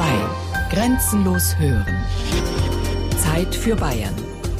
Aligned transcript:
2. 0.00 0.06
Grenzenlos 0.70 1.58
hören. 1.58 2.02
Zeit 3.18 3.54
für 3.54 3.76
Bayern. 3.76 4.14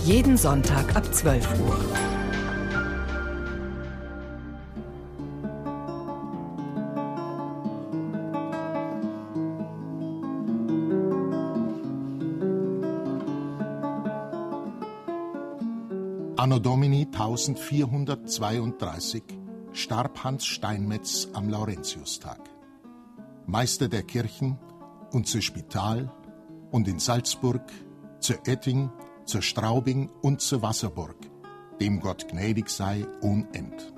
Jeden 0.04 0.36
Sonntag 0.36 0.94
ab 0.94 1.14
12 1.14 1.60
Uhr. 1.60 1.78
Anno 16.36 16.58
Domini 16.58 17.06
1432 17.10 19.22
starb 19.72 20.22
Hans 20.22 20.44
Steinmetz 20.44 21.28
am 21.32 21.48
Laurentiustag. 21.48 22.40
Meister 23.46 23.88
der 23.88 24.02
Kirchen 24.02 24.58
und 25.12 25.26
zu 25.26 25.40
Spital 25.40 26.12
und 26.70 26.88
in 26.88 26.98
Salzburg, 26.98 27.62
zu 28.20 28.34
Oetting, 28.46 28.90
zu 29.24 29.40
Straubing 29.40 30.10
und 30.22 30.40
zu 30.40 30.62
Wasserburg, 30.62 31.16
dem 31.80 32.00
Gott 32.00 32.28
gnädig 32.28 32.68
sei 32.68 33.06
unend. 33.20 33.92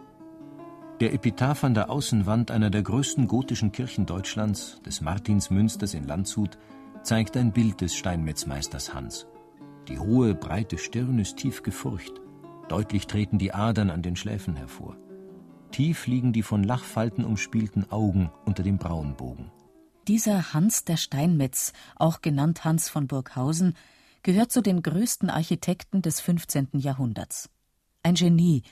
Der 1.00 1.12
Epitaph 1.12 1.64
an 1.64 1.74
der 1.74 1.90
Außenwand 1.90 2.50
einer 2.50 2.70
der 2.70 2.82
größten 2.82 3.26
gotischen 3.26 3.72
Kirchen 3.72 4.06
Deutschlands, 4.06 4.80
des 4.86 5.00
Martinsmünsters 5.00 5.94
in 5.94 6.04
Landshut, 6.04 6.58
zeigt 7.02 7.36
ein 7.36 7.52
Bild 7.52 7.80
des 7.80 7.96
Steinmetzmeisters 7.96 8.94
Hans. 8.94 9.26
Die 9.88 9.98
hohe, 9.98 10.34
breite 10.34 10.78
Stirn 10.78 11.18
ist 11.18 11.38
tief 11.38 11.62
gefurcht. 11.64 12.20
Deutlich 12.68 13.08
treten 13.08 13.38
die 13.38 13.52
Adern 13.52 13.90
an 13.90 14.02
den 14.02 14.14
Schläfen 14.14 14.54
hervor. 14.54 14.96
Tief 15.72 16.06
liegen 16.06 16.32
die 16.32 16.42
von 16.42 16.62
Lachfalten 16.62 17.24
umspielten 17.24 17.90
Augen 17.90 18.30
unter 18.44 18.62
dem 18.62 18.78
Braunbogen. 18.78 19.50
Dieser 20.08 20.52
Hans 20.52 20.84
der 20.84 20.96
Steinmetz, 20.96 21.72
auch 21.94 22.22
genannt 22.22 22.64
Hans 22.64 22.88
von 22.88 23.06
Burghausen, 23.06 23.74
gehört 24.24 24.50
zu 24.50 24.60
den 24.60 24.82
größten 24.82 25.30
Architekten 25.30 26.02
des 26.02 26.20
15. 26.20 26.70
Jahrhunderts. 26.72 27.50
Ein 28.02 28.14
Genie, 28.14 28.62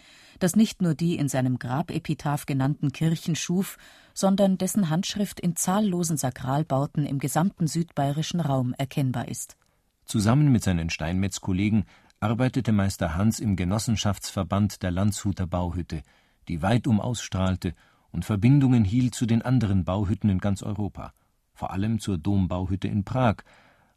das 0.40 0.56
nicht 0.56 0.82
nur 0.82 0.94
die 0.94 1.16
in 1.16 1.28
seinem 1.28 1.60
Grabepitaph 1.60 2.46
genannten 2.46 2.90
Kirchen 2.90 3.36
schuf, 3.36 3.78
sondern 4.12 4.58
dessen 4.58 4.90
Handschrift 4.90 5.38
in 5.38 5.54
zahllosen 5.54 6.16
Sakralbauten 6.16 7.06
im 7.06 7.20
gesamten 7.20 7.68
südbayerischen 7.68 8.40
Raum 8.40 8.74
erkennbar 8.76 9.28
ist. 9.28 9.56
Zusammen 10.06 10.50
mit 10.50 10.64
seinen 10.64 10.90
Steinmetz-Kollegen 10.90 11.84
arbeitete 12.18 12.72
Meister 12.72 13.14
Hans 13.14 13.38
im 13.38 13.54
Genossenschaftsverband 13.54 14.82
der 14.82 14.90
Landshuter 14.90 15.46
Bauhütte, 15.46 16.02
die 16.48 16.60
weitum 16.60 17.00
ausstrahlte 17.00 17.74
und 18.10 18.24
Verbindungen 18.24 18.84
hielt 18.84 19.14
zu 19.14 19.26
den 19.26 19.42
anderen 19.42 19.84
Bauhütten 19.84 20.28
in 20.28 20.38
ganz 20.38 20.64
Europa, 20.64 21.12
vor 21.60 21.72
allem 21.72 22.00
zur 22.00 22.16
Dombauhütte 22.16 22.88
in 22.88 23.04
Prag, 23.04 23.36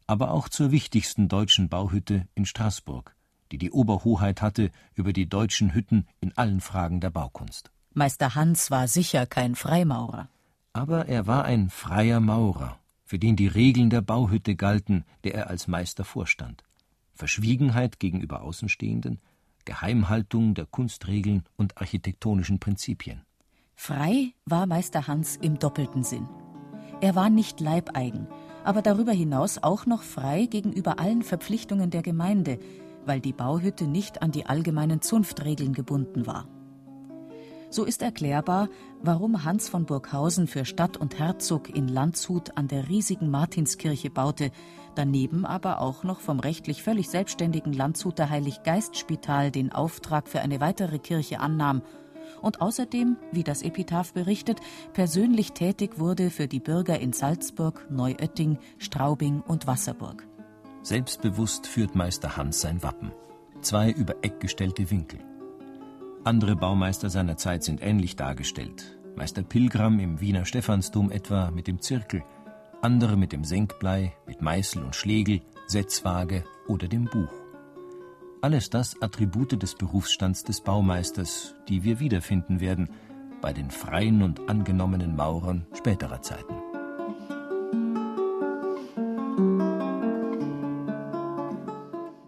aber 0.06 0.32
auch 0.32 0.50
zur 0.50 0.70
wichtigsten 0.70 1.28
deutschen 1.28 1.70
Bauhütte 1.70 2.28
in 2.34 2.44
Straßburg, 2.44 3.16
die 3.50 3.56
die 3.56 3.70
Oberhoheit 3.70 4.42
hatte 4.42 4.70
über 4.94 5.14
die 5.14 5.26
deutschen 5.30 5.72
Hütten 5.72 6.06
in 6.20 6.36
allen 6.36 6.60
Fragen 6.60 7.00
der 7.00 7.08
Baukunst. 7.08 7.70
Meister 7.94 8.34
Hans 8.34 8.70
war 8.70 8.86
sicher 8.86 9.24
kein 9.24 9.54
Freimaurer. 9.54 10.28
Aber 10.74 11.08
er 11.08 11.26
war 11.26 11.46
ein 11.46 11.70
freier 11.70 12.20
Maurer, 12.20 12.78
für 13.02 13.18
den 13.18 13.34
die 13.34 13.46
Regeln 13.46 13.88
der 13.88 14.02
Bauhütte 14.02 14.56
galten, 14.56 15.06
der 15.22 15.34
er 15.34 15.48
als 15.48 15.66
Meister 15.66 16.04
vorstand. 16.04 16.64
Verschwiegenheit 17.14 17.98
gegenüber 17.98 18.42
Außenstehenden, 18.42 19.20
Geheimhaltung 19.64 20.52
der 20.52 20.66
Kunstregeln 20.66 21.44
und 21.56 21.78
architektonischen 21.78 22.58
Prinzipien. 22.58 23.22
Frei 23.74 24.34
war 24.44 24.66
Meister 24.66 25.06
Hans 25.06 25.36
im 25.36 25.58
doppelten 25.58 26.04
Sinn. 26.04 26.28
Er 27.00 27.14
war 27.14 27.30
nicht 27.30 27.60
leibeigen, 27.60 28.26
aber 28.64 28.82
darüber 28.82 29.12
hinaus 29.12 29.62
auch 29.62 29.86
noch 29.86 30.02
frei 30.02 30.46
gegenüber 30.46 30.98
allen 30.98 31.22
Verpflichtungen 31.22 31.90
der 31.90 32.02
Gemeinde, 32.02 32.58
weil 33.04 33.20
die 33.20 33.32
Bauhütte 33.32 33.86
nicht 33.86 34.22
an 34.22 34.30
die 34.30 34.46
allgemeinen 34.46 35.02
Zunftregeln 35.02 35.74
gebunden 35.74 36.26
war. 36.26 36.48
So 37.70 37.84
ist 37.84 38.02
erklärbar, 38.02 38.68
warum 39.02 39.44
Hans 39.44 39.68
von 39.68 39.84
Burghausen 39.84 40.46
für 40.46 40.64
Stadt 40.64 40.96
und 40.96 41.18
Herzog 41.18 41.68
in 41.74 41.88
Landshut 41.88 42.56
an 42.56 42.68
der 42.68 42.88
riesigen 42.88 43.30
Martinskirche 43.30 44.10
baute, 44.10 44.52
daneben 44.94 45.44
aber 45.44 45.80
auch 45.80 46.04
noch 46.04 46.20
vom 46.20 46.38
rechtlich 46.38 46.84
völlig 46.84 47.10
selbstständigen 47.10 47.72
Landshuter 47.72 48.30
Heiliggeistspital 48.30 49.50
den 49.50 49.72
Auftrag 49.72 50.28
für 50.28 50.40
eine 50.40 50.60
weitere 50.60 51.00
Kirche 51.00 51.40
annahm 51.40 51.82
und 52.44 52.60
außerdem, 52.60 53.16
wie 53.32 53.42
das 53.42 53.62
Epitaph 53.62 54.12
berichtet, 54.12 54.60
persönlich 54.92 55.52
tätig 55.52 55.98
wurde 55.98 56.30
für 56.30 56.46
die 56.46 56.60
Bürger 56.60 57.00
in 57.00 57.12
Salzburg, 57.12 57.86
Neuötting, 57.90 58.58
Straubing 58.78 59.40
und 59.40 59.66
Wasserburg. 59.66 60.26
Selbstbewusst 60.82 61.66
führt 61.66 61.94
Meister 61.94 62.36
Hans 62.36 62.60
sein 62.60 62.82
Wappen. 62.82 63.10
Zwei 63.62 63.90
über 63.90 64.16
Eck 64.22 64.40
gestellte 64.40 64.90
Winkel. 64.90 65.18
Andere 66.24 66.56
Baumeister 66.56 67.08
seiner 67.08 67.36
Zeit 67.36 67.64
sind 67.64 67.82
ähnlich 67.82 68.16
dargestellt. 68.16 68.98
Meister 69.16 69.42
Pilgram 69.42 69.98
im 70.00 70.20
Wiener 70.20 70.44
Stephansdom 70.44 71.10
etwa 71.10 71.50
mit 71.50 71.66
dem 71.66 71.80
Zirkel, 71.80 72.22
andere 72.82 73.16
mit 73.16 73.32
dem 73.32 73.44
Senkblei, 73.44 74.12
mit 74.26 74.42
Meißel 74.42 74.82
und 74.82 74.94
Schlegel, 74.94 75.40
Setzwaage 75.66 76.44
oder 76.68 76.88
dem 76.88 77.04
Buch. 77.04 77.43
Alles 78.44 78.68
das 78.68 79.00
Attribute 79.00 79.62
des 79.62 79.74
Berufsstands 79.74 80.44
des 80.44 80.60
Baumeisters, 80.60 81.54
die 81.66 81.82
wir 81.82 81.98
wiederfinden 81.98 82.60
werden 82.60 82.90
bei 83.40 83.54
den 83.54 83.70
freien 83.70 84.22
und 84.22 84.50
angenommenen 84.50 85.16
Maurern 85.16 85.66
späterer 85.72 86.20
Zeiten. 86.20 86.52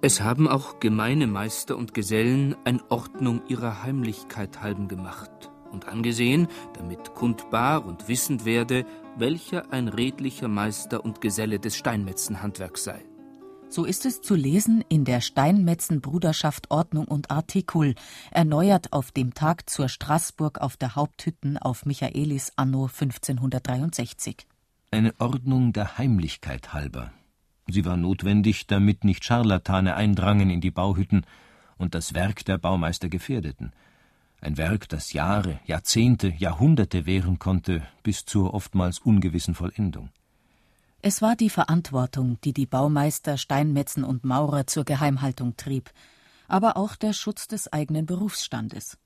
Es 0.01 0.23
haben 0.23 0.49
auch 0.49 0.81
gemeine 0.81 1.27
Meister 1.27 1.77
und 1.77 1.93
Gesellen 1.93 2.57
ein 2.65 2.81
Ordnung 2.89 3.43
ihrer 3.47 3.83
Heimlichkeit 3.83 4.63
halben 4.63 4.89
gemacht 4.89 5.51
und 5.71 5.87
angesehen, 5.87 6.49
damit 6.79 7.13
kundbar 7.13 7.85
und 7.85 8.09
wissend 8.09 8.47
werde, 8.47 8.87
welcher 9.19 9.71
ein 9.71 9.89
redlicher 9.89 10.49
Meister 10.49 11.05
und 11.05 11.21
Geselle 11.21 11.59
des 11.59 11.77
Steinmetzenhandwerks 11.77 12.85
sei. 12.85 13.05
So 13.77 13.85
ist 13.85 14.07
es 14.07 14.23
zu 14.23 14.35
lesen 14.35 14.83
in 14.89 15.05
der 15.05 15.21
Steinmetzen-Bruderschaft 15.21 16.71
Ordnung 16.71 17.05
und 17.05 17.31
Artikul, 17.31 17.95
erneuert 18.31 18.95
auf 18.95 19.13
dem 19.13 19.35
Tag 19.35 19.69
zur 19.69 19.91
Straßburg 19.91 20.63
auf 20.63 20.79
der 20.79 20.97
Haupthütten 20.97 21.59
auf 21.59 21.85
Michaelis 21.85 22.55
anno 22.57 22.85
1563. 22.85 24.47
Eine 24.93 25.13
Ordnung 25.19 25.75
der 25.75 25.99
Heimlichkeit 25.99 26.73
halber, 26.73 27.13
Sie 27.67 27.85
war 27.85 27.99
notwendig, 27.99 28.67
damit 28.67 29.05
nicht 29.05 29.27
Scharlatane 29.27 29.95
eindrangen 29.95 30.49
in 30.49 30.63
die 30.63 30.71
Bauhütten 30.71 31.27
und 31.77 31.95
das 31.95 32.15
Werk 32.15 32.47
der 32.47 32.57
Baumeister 32.57 33.11
gefährdeten. 33.11 33.75
Ein 34.41 34.57
Werk, 34.57 34.89
das 34.89 35.13
Jahre, 35.13 35.61
Jahrzehnte, 35.67 36.29
Jahrhunderte 36.29 37.05
währen 37.05 37.39
konnte, 37.39 37.83
bis 38.03 38.25
zur 38.25 38.55
oftmals 38.55 39.01
ungewissen 39.01 39.55
Vollendung. 39.55 40.09
Es 41.03 41.23
war 41.23 41.37
die 41.37 41.51
Verantwortung, 41.51 42.39
die 42.43 42.53
die 42.53 42.67
Baumeister, 42.67 43.37
Steinmetzen 43.37 44.05
und 44.05 44.25
Maurer 44.25 44.67
zur 44.67 44.85
Geheimhaltung 44.85 45.57
trieb, 45.57 45.91
aber 46.49 46.77
auch 46.77 46.97
der 46.97 47.13
Schutz 47.13 47.47
des 47.47 47.73
eigenen 47.73 48.07
Berufsstandes. 48.07 48.99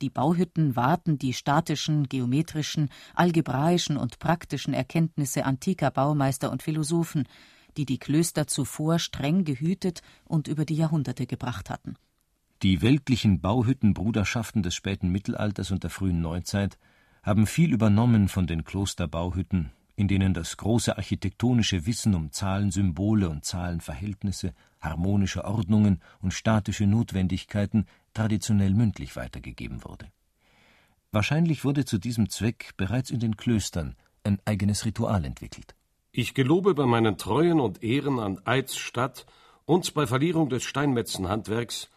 Die 0.00 0.10
Bauhütten 0.10 0.76
wahrten 0.76 1.18
die 1.18 1.34
statischen, 1.34 2.08
geometrischen, 2.08 2.88
algebraischen 3.14 3.96
und 3.96 4.18
praktischen 4.18 4.72
Erkenntnisse 4.72 5.44
antiker 5.44 5.90
Baumeister 5.90 6.50
und 6.50 6.62
Philosophen, 6.62 7.28
die 7.76 7.84
die 7.84 7.98
Klöster 7.98 8.46
zuvor 8.46 8.98
streng 8.98 9.44
gehütet 9.44 10.02
und 10.24 10.48
über 10.48 10.64
die 10.64 10.76
Jahrhunderte 10.76 11.26
gebracht 11.26 11.68
hatten. 11.68 11.96
Die 12.62 12.82
weltlichen 12.82 13.40
Bauhüttenbruderschaften 13.40 14.62
des 14.62 14.74
späten 14.74 15.10
Mittelalters 15.10 15.70
und 15.70 15.82
der 15.82 15.90
frühen 15.90 16.20
Neuzeit 16.20 16.78
haben 17.22 17.46
viel 17.46 17.72
übernommen 17.72 18.28
von 18.28 18.46
den 18.46 18.64
Klosterbauhütten, 18.64 19.72
in 20.00 20.08
denen 20.08 20.32
das 20.32 20.56
große 20.56 20.96
architektonische 20.96 21.84
Wissen 21.84 22.14
um 22.14 22.32
Zahlensymbole 22.32 23.28
und 23.28 23.44
Zahlenverhältnisse, 23.44 24.54
harmonische 24.80 25.44
Ordnungen 25.44 26.00
und 26.22 26.32
statische 26.32 26.86
Notwendigkeiten 26.86 27.84
traditionell 28.14 28.72
mündlich 28.72 29.14
weitergegeben 29.14 29.84
wurde. 29.84 30.06
Wahrscheinlich 31.12 31.66
wurde 31.66 31.84
zu 31.84 31.98
diesem 31.98 32.30
Zweck 32.30 32.70
bereits 32.78 33.10
in 33.10 33.20
den 33.20 33.36
Klöstern 33.36 33.94
ein 34.24 34.38
eigenes 34.46 34.86
Ritual 34.86 35.22
entwickelt. 35.26 35.74
Ich 36.12 36.32
gelobe 36.32 36.72
bei 36.72 36.86
meinen 36.86 37.18
Treuen 37.18 37.60
und 37.60 37.82
Ehren 37.82 38.18
an 38.20 38.40
Eids 38.46 38.78
Stadt 38.78 39.26
und 39.66 39.92
bei 39.92 40.06
Verlierung 40.06 40.48
des 40.48 40.64
Steinmetzenhandwerks, 40.64 41.90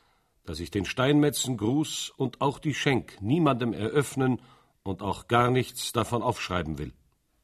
dass 0.44 0.59
ich 0.59 0.71
den 0.71 0.83
Steinmetzengruß 0.83 2.11
und 2.17 2.41
auch 2.41 2.59
die 2.59 2.73
Schenk 2.73 3.21
niemandem 3.21 3.71
eröffnen 3.71 4.41
und 4.83 5.01
auch 5.01 5.29
gar 5.29 5.51
nichts 5.51 5.94
davon 5.94 6.21
aufschreiben 6.21 6.77
will. 6.77 6.91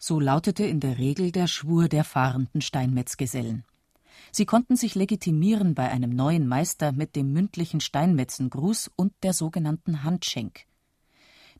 So 0.02 0.22
lautete 0.22 0.64
in 0.64 0.80
der 0.80 0.98
Regel 0.98 1.34
der 1.34 1.48
Schwur 1.48 1.90
der 1.90 2.06
fahrenden 2.06 2.62
Steinmetzgesellen. 2.62 3.66
Sie 4.32 4.46
konnten 4.46 4.78
sich 4.78 4.96
legitimieren 4.96 5.76
bei 5.76 5.90
einem 5.90 6.12
neuen 6.12 6.48
Meister 6.48 6.94
mit 6.94 7.18
dem 7.18 7.34
mündlichen 7.34 7.82
Steinmetzengruß 7.82 8.92
und 8.96 9.14
der 9.24 9.34
sogenannten 9.34 10.04
Handschenk. 10.04 10.66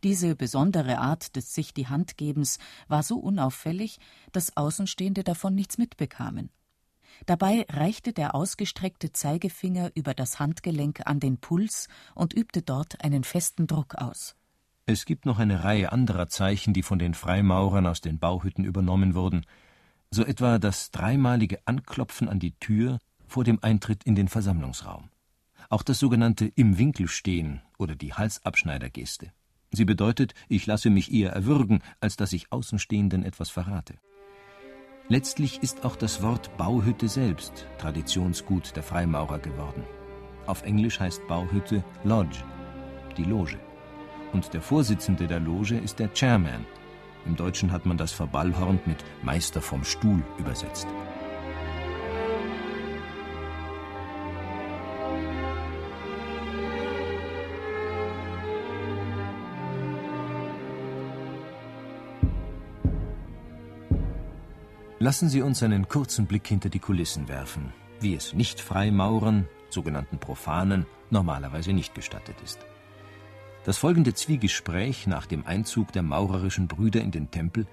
Diese 0.04 0.38
besondere 0.38 1.00
Art 1.00 1.36
des 1.36 1.54
sich 1.54 1.74
die 1.74 1.88
Hand 1.88 2.16
gebens 2.16 2.60
war 2.88 3.04
so 3.04 3.18
unauffällig, 3.18 4.00
dass 4.32 4.56
Außenstehende 4.56 5.26
davon 5.26 5.54
nichts 5.54 5.78
mitbekamen. 5.78 6.50
Dabei 7.26 7.66
reichte 7.70 8.14
der 8.14 8.36
ausgestreckte 8.36 9.12
Zeigefinger 9.12 9.92
über 9.96 10.14
das 10.14 10.40
Handgelenk 10.40 11.02
an 11.06 11.20
den 11.20 11.40
Puls 11.40 11.90
und 12.16 12.34
übte 12.34 12.62
dort 12.62 13.04
einen 13.04 13.26
festen 13.26 13.68
Druck 13.68 13.96
aus. 13.96 14.38
Es 14.92 15.06
gibt 15.06 15.28
noch 15.28 15.38
eine 15.38 15.64
Reihe 15.64 15.92
anderer 15.92 16.30
Zeichen, 16.30 16.74
die 16.74 16.82
von 16.82 16.98
den 16.98 17.14
Freimaurern 17.14 17.86
aus 17.86 18.02
den 18.02 18.18
Bauhütten 18.18 18.66
übernommen 18.66 19.14
wurden, 19.14 19.46
so 20.10 20.26
etwa 20.26 20.58
das 20.58 20.90
dreimalige 20.90 21.60
Anklopfen 21.66 22.28
an 22.28 22.40
die 22.40 22.54
Tür 22.54 22.98
vor 23.28 23.44
dem 23.44 23.60
Eintritt 23.62 24.04
in 24.04 24.16
den 24.16 24.28
Versammlungsraum. 24.28 25.12
Auch 25.70 25.84
das 25.84 26.00
sogenannte 26.00 26.48
im 26.56 26.80
Winkel 26.80 27.08
stehen 27.08 27.62
oder 27.78 27.94
die 27.94 28.16
Halsabschneidergeste. 28.16 29.32
Sie 29.70 29.86
bedeutet, 29.86 30.34
ich 30.48 30.66
lasse 30.66 30.90
mich 30.90 31.14
eher 31.14 31.34
erwürgen, 31.34 31.84
als 32.00 32.18
dass 32.18 32.34
ich 32.34 32.52
Außenstehenden 32.52 33.22
etwas 33.22 33.52
verrate. 33.52 33.94
Letztlich 35.08 35.62
ist 35.62 35.86
auch 35.86 35.98
das 35.98 36.24
Wort 36.24 36.58
Bauhütte 36.58 37.10
selbst 37.10 37.68
Traditionsgut 37.78 38.76
der 38.76 38.82
Freimaurer 38.82 39.38
geworden. 39.38 39.84
Auf 40.48 40.64
Englisch 40.64 41.00
heißt 41.00 41.28
Bauhütte 41.28 41.84
Lodge, 42.04 42.44
die 43.18 43.26
Loge. 43.26 43.60
Und 44.34 44.54
der 44.54 44.62
Vorsitzende 44.62 45.28
der 45.28 45.40
Loge 45.40 45.78
ist 45.78 46.00
der 46.00 46.14
Chairman. 46.14 46.66
Im 47.26 47.36
Deutschen 47.36 47.72
hat 47.72 47.86
man 47.86 47.98
das 47.98 48.12
verballhornt 48.12 48.86
mit 48.88 49.04
Meister 49.24 49.62
vom 49.62 49.84
Stuhl 49.84 50.24
übersetzt. 50.38 50.88
Lassen 65.02 65.30
Sie 65.30 65.42
uns 65.42 65.64
einen 65.64 65.88
kurzen 65.88 66.26
Blick 66.26 66.46
hinter 66.46 66.68
die 66.68 66.80
Kulissen 66.80 67.30
werfen, 67.30 67.72
wie 68.02 68.16
es 68.16 68.34
Nicht-Freimaurern, 68.34 69.48
sogenannten 69.70 70.20
Profanen, 70.20 70.86
normalerweise 71.10 71.72
nicht 71.72 71.96
gestattet 71.96 72.36
ist. 72.44 72.60
Das 73.66 73.78
folgende 73.78 74.14
Zwiegespräch 74.14 75.08
nach 75.08 75.26
dem 75.26 75.46
Einzug 75.46 75.92
der 75.92 76.02
maurerischen 76.02 76.68
Brüder 76.68 77.02
in 77.02 77.12
den 77.12 77.30
Tempel 77.30 77.68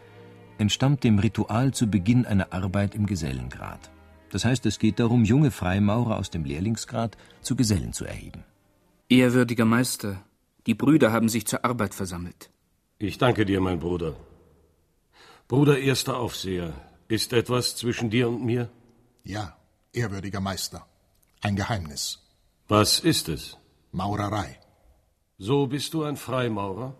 entstammt 0.59 1.05
dem 1.05 1.19
Ritual 1.19 1.73
zu 1.73 1.87
Beginn 1.87 2.27
einer 2.27 2.53
Arbeit 2.53 2.94
im 2.94 3.06
Gesellengrad. 3.06 3.91
Das 4.31 4.44
heißt, 4.44 4.67
es 4.67 4.79
geht 4.79 4.99
darum, 4.99 5.25
junge 5.25 5.50
Freimaurer 5.50 6.19
aus 6.19 6.31
dem 6.31 6.44
Lehrlingsgrad 6.44 7.17
zu 7.41 7.55
Gesellen 7.56 7.93
zu 7.93 8.05
erheben. 8.05 8.44
Ehrwürdiger 9.09 9.65
Meister, 9.65 10.25
die 10.67 10.75
Brüder 10.75 11.12
haben 11.12 11.29
sich 11.29 11.47
zur 11.47 11.65
Arbeit 11.65 11.94
versammelt. 11.94 12.50
Ich 12.99 13.19
danke 13.19 13.44
dir, 13.44 13.61
mein 13.61 13.79
Bruder. 13.79 14.17
Bruder 15.47 15.79
erster 15.79 16.17
Aufseher, 16.17 16.73
ist 17.09 17.33
etwas 17.33 17.77
zwischen 17.77 18.11
dir 18.11 18.29
und 18.29 18.44
mir? 18.44 18.69
Ja, 19.23 19.56
ehrwürdiger 19.93 20.41
Meister. 20.41 20.85
Ein 21.41 21.55
Geheimnis. 21.55 22.19
Was 22.67 22.99
ist 22.99 23.29
es? 23.29 23.56
Maurerei. 23.93 24.59
So 25.38 25.67
bist 25.67 25.93
du 25.93 26.05
ein 26.05 26.17
Freimaurer? 26.17 26.94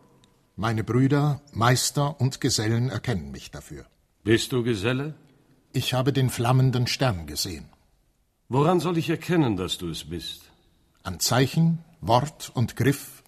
Meine 0.57 0.85
Brüder, 0.85 1.41
Meister 1.53 2.21
und 2.21 2.41
Gesellen 2.41 2.91
erkennen 2.91 3.31
mich 3.31 3.51
dafür. 3.51 3.87
Bist 4.25 4.53
du 4.53 4.63
Geselle? 4.63 5.15
Ich 5.73 5.95
habe 5.95 6.13
den 6.13 6.29
flammenden 6.29 6.87
Stern 6.87 7.27
gesehen. 7.27 7.67
Woran 8.49 8.81
soll 8.81 8.99
ich 8.99 9.09
erkennen, 9.09 9.57
dass 9.57 9.79
du 9.79 9.89
es 9.89 10.05
bist? 10.05 10.43
An 11.03 11.19
Zeichen, 11.19 11.79
Wort 12.01 12.51
und 12.55 12.77
Griff 12.77 13.23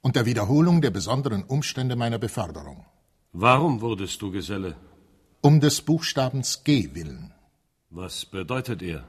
und 0.00 0.16
der 0.16 0.26
Wiederholung 0.26 0.80
der 0.80 0.90
besonderen 0.90 1.44
Umstände 1.44 1.94
meiner 1.94 2.18
Beförderung. 2.18 2.84
Warum 3.32 3.80
wurdest 3.80 4.20
du 4.20 4.32
Geselle? 4.32 4.74
Um 5.42 5.60
des 5.60 5.80
Buchstabens 5.80 6.64
G 6.64 6.90
willen. 6.94 7.32
Was 7.90 8.26
bedeutet 8.26 8.82
er? 8.82 9.04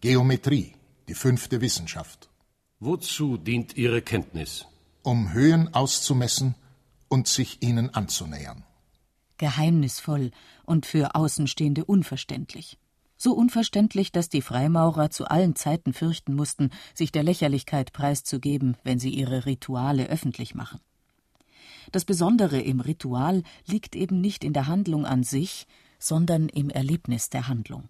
Geometrie, 0.00 0.74
die 1.08 1.14
fünfte 1.14 1.60
Wissenschaft. 1.60 2.28
Wozu 2.78 3.38
dient 3.38 3.76
ihre 3.76 4.02
Kenntnis? 4.02 4.66
Um 5.02 5.32
Höhen 5.32 5.72
auszumessen 5.74 6.54
und 7.08 7.28
sich 7.28 7.62
ihnen 7.62 7.94
anzunähern. 7.94 8.64
Geheimnisvoll 9.38 10.30
und 10.64 10.86
für 10.86 11.14
Außenstehende 11.14 11.84
unverständlich. 11.84 12.78
So 13.16 13.34
unverständlich, 13.34 14.10
dass 14.10 14.28
die 14.28 14.42
Freimaurer 14.42 15.10
zu 15.10 15.26
allen 15.26 15.54
Zeiten 15.54 15.92
fürchten 15.92 16.34
mussten, 16.34 16.70
sich 16.94 17.12
der 17.12 17.22
Lächerlichkeit 17.22 17.92
preiszugeben, 17.92 18.76
wenn 18.82 18.98
sie 18.98 19.10
ihre 19.10 19.46
Rituale 19.46 20.06
öffentlich 20.06 20.54
machen. 20.54 20.80
Das 21.92 22.04
Besondere 22.04 22.60
im 22.60 22.80
Ritual 22.80 23.42
liegt 23.66 23.96
eben 23.96 24.20
nicht 24.20 24.44
in 24.44 24.52
der 24.52 24.66
Handlung 24.66 25.06
an 25.06 25.24
sich, 25.24 25.66
sondern 25.98 26.48
im 26.48 26.70
Erlebnis 26.70 27.28
der 27.28 27.48
Handlung. 27.48 27.88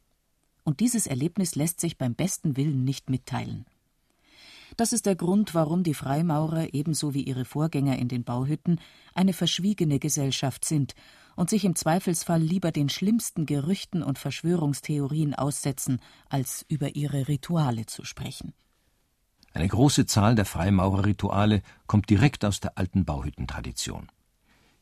Und 0.65 0.81
dieses 0.81 1.07
Erlebnis 1.07 1.55
lässt 1.55 1.81
sich 1.81 1.99
beim 1.99 2.15
besten 2.15 2.57
Willen 2.57 2.85
nicht 2.85 3.11
mitteilen. 3.11 3.67
Das 4.77 4.93
ist 4.93 5.07
der 5.07 5.17
Grund, 5.17 5.55
warum 5.55 5.83
die 5.83 5.95
Freimaurer 5.95 6.73
ebenso 6.73 7.15
wie 7.15 7.23
ihre 7.23 7.45
Vorgänger 7.45 7.99
in 7.99 8.09
den 8.09 8.25
Bauhütten 8.25 8.81
eine 9.15 9.33
verschwiegene 9.33 9.99
Gesellschaft 9.99 10.65
sind 10.65 10.95
und 11.37 11.51
sich 11.51 11.65
im 11.65 11.77
Zweifelsfall 11.77 12.41
lieber 12.41 12.73
den 12.73 12.89
schlimmsten 12.89 13.47
Gerüchten 13.47 14.03
und 14.03 14.19
Verschwörungstheorien 14.19 15.35
aussetzen, 15.35 16.01
als 16.29 16.65
über 16.69 16.95
ihre 16.95 17.29
Rituale 17.29 17.87
zu 17.87 18.05
sprechen. 18.05 18.55
Eine 19.55 19.69
große 19.69 20.07
Zahl 20.07 20.35
der 20.35 20.47
Freimaurerrituale 20.47 21.63
kommt 21.87 22.09
direkt 22.09 22.45
aus 22.45 22.61
der 22.61 22.79
alten 22.79 23.05
Bauhüttentradition. 23.05 24.09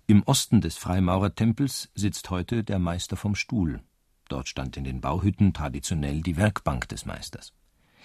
Im 0.07 0.23
Osten 0.25 0.61
des 0.61 0.77
Freimaurertempels 0.77 1.91
sitzt 1.95 2.31
heute 2.31 2.63
der 2.63 2.79
Meister 2.79 3.17
vom 3.17 3.35
Stuhl. 3.35 3.83
Dort 4.29 4.49
stand 4.49 4.77
in 4.77 4.85
den 4.85 5.01
Bauhütten 5.01 5.53
traditionell 5.53 6.23
die 6.23 6.37
Werkbank 6.37 6.89
des 6.89 7.05
Meisters. 7.05 7.53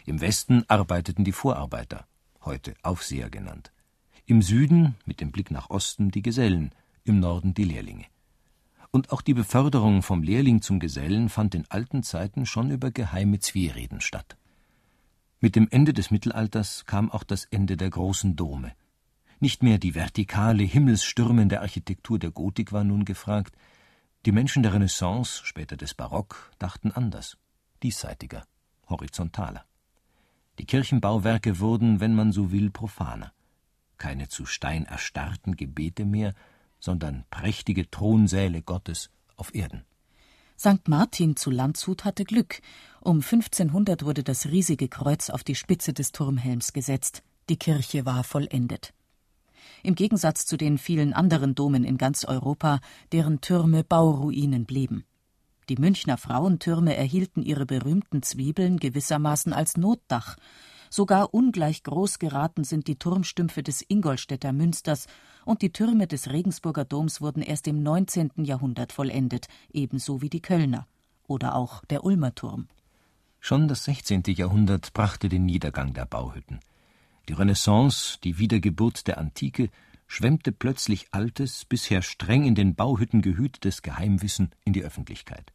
Im 0.08 0.22
Westen 0.22 0.64
arbeiteten 0.68 1.24
die 1.24 1.32
Vorarbeiter, 1.32 2.06
heute 2.44 2.76
Aufseher 2.84 3.32
genannt. 3.32 3.72
Im 4.28 4.44
Süden, 4.44 4.96
mit 5.06 5.20
dem 5.20 5.32
Blick 5.32 5.50
nach 5.50 5.72
Osten, 5.72 6.12
die 6.12 6.22
Gesellen, 6.22 6.76
im 7.04 7.20
Norden 7.20 7.56
die 7.56 7.64
Lehrlinge. 7.64 8.06
Und 8.92 9.12
auch 9.12 9.22
die 9.22 9.34
Beförderung 9.34 10.04
vom 10.04 10.22
Lehrling 10.22 10.62
zum 10.62 10.80
Gesellen 10.80 11.28
fand 11.30 11.56
in 11.56 11.66
alten 11.70 12.04
Zeiten 12.04 12.46
schon 12.46 12.70
über 12.70 12.92
geheime 12.92 13.40
Zwiereden 13.40 14.00
statt. 14.00 14.38
Mit 15.40 15.56
dem 15.56 15.68
Ende 15.72 15.92
des 15.92 16.12
Mittelalters 16.12 16.86
kam 16.86 17.12
auch 17.12 17.24
das 17.24 17.46
Ende 17.46 17.76
der 17.76 17.90
großen 17.90 18.36
Dome. 18.36 18.74
Nicht 19.40 19.64
mehr 19.64 19.80
die 19.80 19.96
vertikale, 19.96 20.64
himmelsstürmende 20.64 21.62
Architektur 21.62 22.20
der 22.20 22.30
Gotik 22.30 22.72
war 22.72 22.84
nun 22.84 23.06
gefragt. 23.06 23.56
Die 24.28 24.32
Menschen 24.32 24.62
der 24.62 24.74
Renaissance, 24.74 25.42
später 25.44 25.78
des 25.78 25.96
Barock, 25.96 26.52
dachten 26.60 26.92
anders, 26.92 27.38
diesseitiger, 27.82 28.46
horizontaler. 28.88 29.66
Die 30.60 30.66
Kirchenbauwerke 30.66 31.60
wurden, 31.60 32.00
wenn 32.00 32.16
man 32.16 32.32
so 32.32 32.52
will, 32.52 32.70
profaner. 32.70 33.32
Keine 33.98 34.28
zu 34.30 34.46
Stein 34.46 34.86
erstarrten 34.86 35.56
Gebete 35.56 36.06
mehr, 36.06 36.34
sondern 36.80 37.26
prächtige 37.30 37.90
Thronsäle 37.90 38.62
Gottes 38.62 39.10
auf 39.36 39.54
Erden. 39.54 39.84
St. 40.58 40.88
Martin 40.88 41.36
zu 41.36 41.52
Landshut 41.52 42.06
hatte 42.06 42.24
Glück. 42.24 42.62
Um 43.02 43.18
1500 43.18 44.06
wurde 44.06 44.24
das 44.24 44.46
riesige 44.46 44.88
Kreuz 44.88 45.30
auf 45.30 45.44
die 45.44 45.56
Spitze 45.56 45.92
des 45.94 46.14
Turmhelms 46.14 46.72
gesetzt. 46.72 47.24
Die 47.50 47.58
Kirche 47.58 48.06
war 48.06 48.24
vollendet. 48.24 48.94
Im 49.84 49.96
Gegensatz 49.96 50.46
zu 50.46 50.58
den 50.58 50.78
vielen 50.78 51.14
anderen 51.14 51.56
Domen 51.56 51.84
in 51.84 51.98
ganz 51.98 52.24
Europa, 52.24 52.80
deren 53.12 53.42
Türme 53.42 53.84
Bauruinen 53.84 54.66
blieben. 54.66 55.04
Die 55.70 55.78
Münchner 55.78 56.18
Frauentürme 56.18 56.96
erhielten 56.96 57.42
ihre 57.42 57.66
berühmten 57.66 58.22
Zwiebeln 58.22 58.78
gewissermaßen 58.78 59.52
als 59.52 59.78
Notdach. 59.78 60.38
Sogar 60.92 61.34
ungleich 61.34 61.84
groß 61.84 62.20
geraten 62.20 62.64
sind 62.64 62.88
die 62.88 62.98
Turmstümpfe 62.98 63.64
des 63.64 63.84
Ingolstädter 63.88 64.54
Münsters 64.54 65.08
und 65.44 65.62
die 65.62 65.72
Türme 65.72 66.08
des 66.08 66.30
Regensburger 66.32 66.86
Doms 66.86 67.20
wurden 67.20 67.42
erst 67.42 67.68
im 67.68 67.82
19. 67.82 68.32
Jahrhundert 68.38 68.92
vollendet, 68.92 69.48
ebenso 69.74 70.22
wie 70.22 70.30
die 70.30 70.42
Kölner 70.42 70.88
oder 71.28 71.56
auch 71.56 71.84
der 71.86 72.04
Ulmer 72.04 72.36
Turm. 72.36 72.68
Schon 73.40 73.68
das 73.68 73.86
16. 73.86 74.24
Jahrhundert 74.28 74.94
brachte 74.94 75.30
den 75.30 75.46
Niedergang 75.46 75.94
der 75.94 76.06
Bauhütten. 76.06 76.60
Die 77.28 77.34
Renaissance, 77.34 78.20
die 78.24 78.38
Wiedergeburt 78.38 79.08
der 79.08 79.18
Antike, 79.18 79.70
schwemmte 80.08 80.52
plötzlich 80.52 81.08
altes, 81.12 81.66
bisher 81.66 82.02
streng 82.02 82.46
in 82.46 82.56
den 82.56 82.76
Bauhütten 82.76 83.22
gehütetes 83.22 83.82
Geheimwissen 83.82 84.52
in 84.64 84.74
die 84.74 84.84
Öffentlichkeit. 84.84 85.52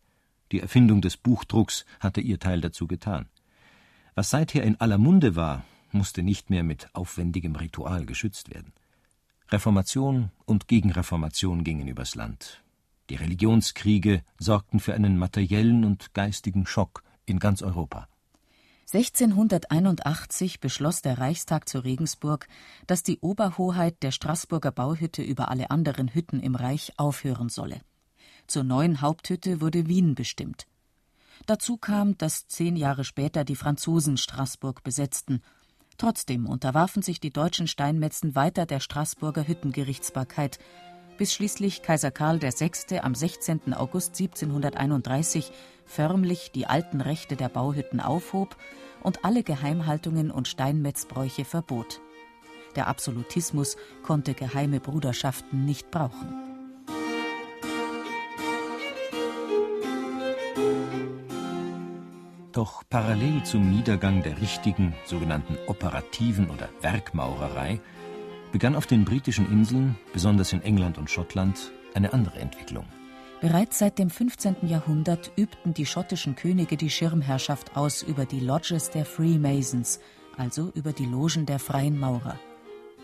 Die 0.52 0.61
Erfindung 0.61 1.00
des 1.00 1.16
Buchdrucks 1.16 1.85
hatte 2.00 2.21
ihr 2.21 2.38
Teil 2.38 2.61
dazu 2.61 2.87
getan. 2.87 3.28
Was 4.14 4.30
seither 4.30 4.64
in 4.64 4.80
aller 4.80 4.99
Munde 4.99 5.37
war, 5.37 5.64
musste 5.92 6.23
nicht 6.23 6.50
mehr 6.50 6.62
mit 6.62 6.88
aufwendigem 6.95 7.57
Ritual 7.57 8.07
geschützt 8.07 8.50
werden. 8.50 8.73
Reformation 9.50 10.30
und 10.45 10.69
Gegenreformation 10.69 11.64
gingen 11.64 11.88
übers 11.88 12.14
Land. 12.14 12.62
Die 13.11 13.16
Religionskriege 13.16 14.23
sorgten 14.38 14.78
für 14.78 14.95
einen 14.95 15.19
materiellen 15.19 15.85
und 15.85 16.14
geistigen 16.14 16.66
Schock 16.66 17.02
in 17.26 17.38
ganz 17.40 17.62
Europa. 17.62 18.09
1681 18.92 20.59
beschloss 20.59 21.00
der 21.00 21.19
Reichstag 21.19 21.69
zu 21.69 21.78
Regensburg, 21.78 22.49
dass 22.88 23.04
die 23.04 23.19
Oberhoheit 23.21 24.02
der 24.02 24.11
Straßburger 24.11 24.73
Bauhütte 24.73 25.23
über 25.23 25.49
alle 25.49 25.71
anderen 25.71 26.12
Hütten 26.12 26.40
im 26.40 26.57
Reich 26.57 26.92
aufhören 26.97 27.49
solle. 27.49 27.80
Zur 28.50 28.64
neuen 28.64 29.00
Haupthütte 29.00 29.61
wurde 29.61 29.87
Wien 29.87 30.16
bestimmt. 30.16 30.66
Dazu 31.47 31.76
kam, 31.76 32.19
dass 32.19 32.49
zehn 32.49 32.75
Jahre 32.75 33.04
später 33.04 33.45
die 33.45 33.54
Franzosen 33.54 34.16
Straßburg 34.16 34.83
besetzten. 34.83 35.40
Trotzdem 35.99 36.49
unterwarfen 36.49 37.00
sich 37.00 37.21
die 37.21 37.33
deutschen 37.33 37.69
Steinmetzen 37.69 38.35
weiter 38.35 38.66
der 38.66 38.80
Straßburger 38.80 39.47
Hüttengerichtsbarkeit, 39.47 40.59
bis 41.16 41.33
schließlich 41.33 41.83
Kaiser 41.83 42.11
Karl 42.11 42.42
VI. 42.42 42.99
am 42.99 43.14
16. 43.14 43.73
August 43.73 44.21
1731 44.21 45.52
förmlich 45.87 46.50
die 46.50 46.66
alten 46.66 47.00
Rechte 47.00 47.37
der 47.37 47.50
Bauhütten 47.50 48.00
aufhob 48.00 48.57
und 49.04 49.25
alle 49.25 49.45
Geheimhaltungen 49.45 50.33
und 50.33 50.49
Steinmetzbräuche 50.49 51.45
verbot. 51.45 52.00
Der 52.75 52.88
Absolutismus 52.88 53.76
konnte 54.02 54.35
geheime 54.35 54.80
Bruderschaften 54.80 55.64
nicht 55.64 55.92
brauchen. 55.92 56.50
Doch 62.52 62.83
parallel 62.90 63.45
zum 63.45 63.71
Niedergang 63.71 64.23
der 64.23 64.40
richtigen, 64.40 64.95
sogenannten 65.04 65.57
operativen 65.69 66.50
oder 66.50 66.69
Werkmaurerei, 66.80 67.80
begann 68.50 68.75
auf 68.75 68.87
den 68.87 69.04
britischen 69.04 69.50
Inseln, 69.52 69.97
besonders 70.12 70.52
in 70.52 70.62
England 70.62 70.99
und 70.99 71.09
Schottland, 71.09 71.71
eine 71.95 72.12
andere 72.12 72.40
Entwicklung. 72.40 72.87
Bereits 73.40 73.78
seit 73.78 73.99
dem 73.99 74.11
15. 74.11 74.66
Jahrhundert 74.66 75.30
übten 75.37 75.75
die 75.75 75.87
schottischen 75.87 76.35
Könige 76.35 76.76
die 76.76 76.90
Schirmherrschaft 76.90 77.76
aus 77.76 78.02
über 78.02 78.26
die 78.26 78.40
Lodges 78.40 78.90
der 78.90 79.04
Freemasons, 79.04 80.00
also 80.37 80.73
über 80.75 80.92
die 80.92 81.07
Logen 81.07 81.47
der 81.47 81.61
freien 81.61 81.99
Maurer. 81.99 82.38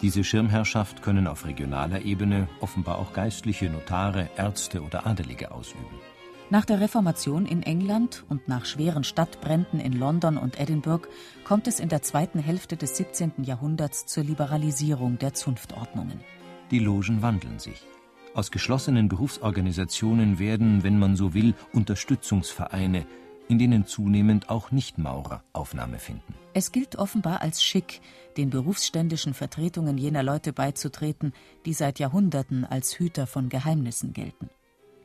Diese 0.03 0.25
Schirmherrschaft 0.25 1.03
können 1.03 1.27
auf 1.27 1.47
regionaler 1.47 2.03
Ebene 2.03 2.49
offenbar 2.61 2.99
auch 2.99 3.13
Geistliche, 3.13 3.71
Notare, 3.71 4.29
Ärzte 4.37 4.83
oder 4.83 5.07
Adelige 5.07 5.53
ausüben. 5.53 6.01
Nach 6.49 6.65
der 6.65 6.81
Reformation 6.81 7.45
in 7.45 7.65
England 7.65 8.25
und 8.29 8.47
nach 8.47 8.67
schweren 8.67 9.03
Stadtbränden 9.03 9.81
in 9.81 9.93
London 9.93 10.39
und 10.39 10.61
Edinburgh 10.61 11.09
kommt 11.43 11.67
es 11.67 11.81
in 11.81 11.89
der 11.89 12.03
zweiten 12.03 12.39
Hälfte 12.39 12.77
des 12.77 12.97
17. 12.97 13.33
Jahrhunderts 13.43 14.07
zur 14.07 14.23
Liberalisierung 14.23 15.19
der 15.19 15.35
Zunftordnungen. 15.35 16.21
Die 16.71 16.79
Logen 16.79 17.21
wandeln 17.21 17.59
sich. 17.59 17.85
Aus 18.33 18.53
geschlossenen 18.53 19.09
Berufsorganisationen 19.09 20.39
werden, 20.39 20.85
wenn 20.85 21.01
man 21.01 21.17
so 21.17 21.35
will, 21.35 21.55
Unterstützungsvereine, 21.73 23.07
in 23.49 23.59
denen 23.59 23.85
zunehmend 23.85 24.49
auch 24.49 24.71
Nichtmaurer 24.71 25.43
Aufnahme 25.53 25.99
finden. 25.99 26.35
Es 26.55 26.71
gilt 26.71 26.95
offenbar 26.95 27.43
als 27.43 27.65
schick, 27.65 28.01
den 28.37 28.51
berufsständischen 28.51 29.35
Vertretungen 29.35 29.99
jener 29.99 30.23
Leute 30.23 30.53
beizutreten, 30.53 31.33
die 31.65 31.73
seit 31.73 31.99
Jahrhunderten 31.99 32.65
als 32.65 33.01
Hüter 33.01 33.27
von 33.27 33.49
Geheimnissen 33.49 34.13
gelten. 34.13 34.49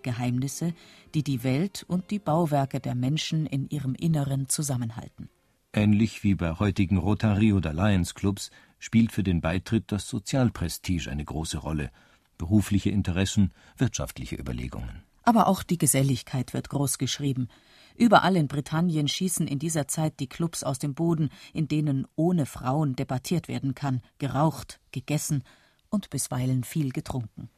Geheimnisse, 0.02 0.74
die 1.14 1.24
die 1.24 1.44
Welt 1.44 1.86
und 1.88 2.12
die 2.12 2.20
Bauwerke 2.20 2.80
der 2.80 2.96
Menschen 2.96 3.46
in 3.46 3.70
ihrem 3.70 3.96
Inneren 3.96 4.50
zusammenhalten. 4.50 5.30
Ähnlich 5.74 6.24
wie 6.24 6.36
bei 6.36 6.60
heutigen 6.60 6.98
Rotary- 6.98 7.54
oder 7.54 7.74
Lions 7.74 8.14
Clubs 8.14 8.52
spielt 8.80 9.12
für 9.12 9.24
den 9.24 9.40
Beitritt 9.40 9.92
das 9.92 10.08
Sozialprestige 10.08 11.10
eine 11.10 11.24
große 11.24 11.58
Rolle– 11.58 11.92
berufliche 12.42 12.90
Interessen, 12.90 13.52
wirtschaftliche 13.78 14.36
Überlegungen. 14.36 15.04
Aber 15.22 15.48
auch 15.48 15.62
die 15.62 15.78
Geselligkeit 15.78 16.56
wird 16.56 16.70
groß 16.70 16.98
geschrieben. 16.98 17.50
Überall 17.96 18.36
in 18.36 18.48
Britannien 18.48 19.08
schießen 19.08 19.46
in 19.46 19.60
dieser 19.60 19.88
Zeit 19.88 20.20
die 20.20 20.26
Clubs 20.26 20.64
aus 20.64 20.80
dem 20.80 20.96
Boden, 20.96 21.30
in 21.54 21.68
denen 21.68 22.08
ohne 22.16 22.48
Frauen 22.48 22.96
debattiert 22.96 23.48
werden 23.48 23.76
kann, 23.76 24.02
geraucht, 24.18 24.80
gegessen 24.92 25.44
und 25.90 26.10
bisweilen 26.10 26.64
viel 26.64 26.92
getrunken. 26.92 27.52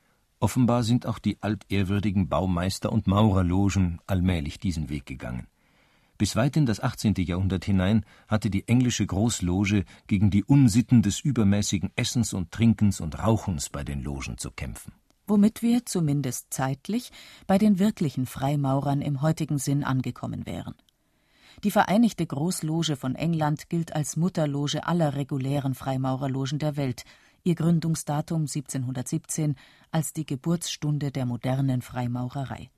Offenbar 0.43 0.83
sind 0.83 1.05
auch 1.05 1.19
die 1.19 1.41
altehrwürdigen 1.41 2.27
Baumeister- 2.27 2.91
und 2.91 3.07
Maurerlogen 3.07 4.01
allmählich 4.07 4.59
diesen 4.59 4.89
Weg 4.89 5.05
gegangen. 5.05 5.47
Bis 6.17 6.35
weit 6.35 6.57
in 6.57 6.65
das 6.65 6.81
18. 6.81 7.13
Jahrhundert 7.19 7.63
hinein 7.63 8.05
hatte 8.27 8.49
die 8.49 8.67
englische 8.67 9.05
Großloge 9.05 9.85
gegen 10.05 10.31
die 10.31 10.43
Unsitten 10.43 11.01
des 11.01 11.21
übermäßigen 11.21 11.91
Essens 11.95 12.33
und 12.33 12.51
Trinkens 12.51 12.99
und 12.99 13.19
Rauchens 13.19 13.69
bei 13.69 13.85
den 13.85 14.03
Logen 14.03 14.37
zu 14.37 14.51
kämpfen. 14.51 14.91
Womit 15.27 15.61
wir, 15.61 15.85
zumindest 15.85 16.47
zeitlich, 16.53 17.13
bei 17.47 17.57
den 17.57 17.79
wirklichen 17.79 18.25
Freimaurern 18.25 19.01
im 19.01 19.21
heutigen 19.21 19.59
Sinn 19.59 19.85
angekommen 19.85 20.45
wären. 20.45 20.75
Die 21.63 21.71
Vereinigte 21.71 22.25
Großloge 22.25 22.97
von 22.97 23.15
England 23.15 23.69
gilt 23.69 23.95
als 23.95 24.17
Mutterloge 24.17 24.85
aller 24.85 25.15
regulären 25.15 25.73
Freimaurerlogen 25.73 26.59
der 26.59 26.75
Welt, 26.75 27.05
ihr 27.43 27.55
Gründungsdatum 27.55 28.41
1717 28.41 29.55
als 29.91 30.13
die 30.13 30.25
Geburtsstunde 30.25 31.11
der 31.11 31.25
modernen 31.25 31.81
Freimaurerei. 31.81 32.69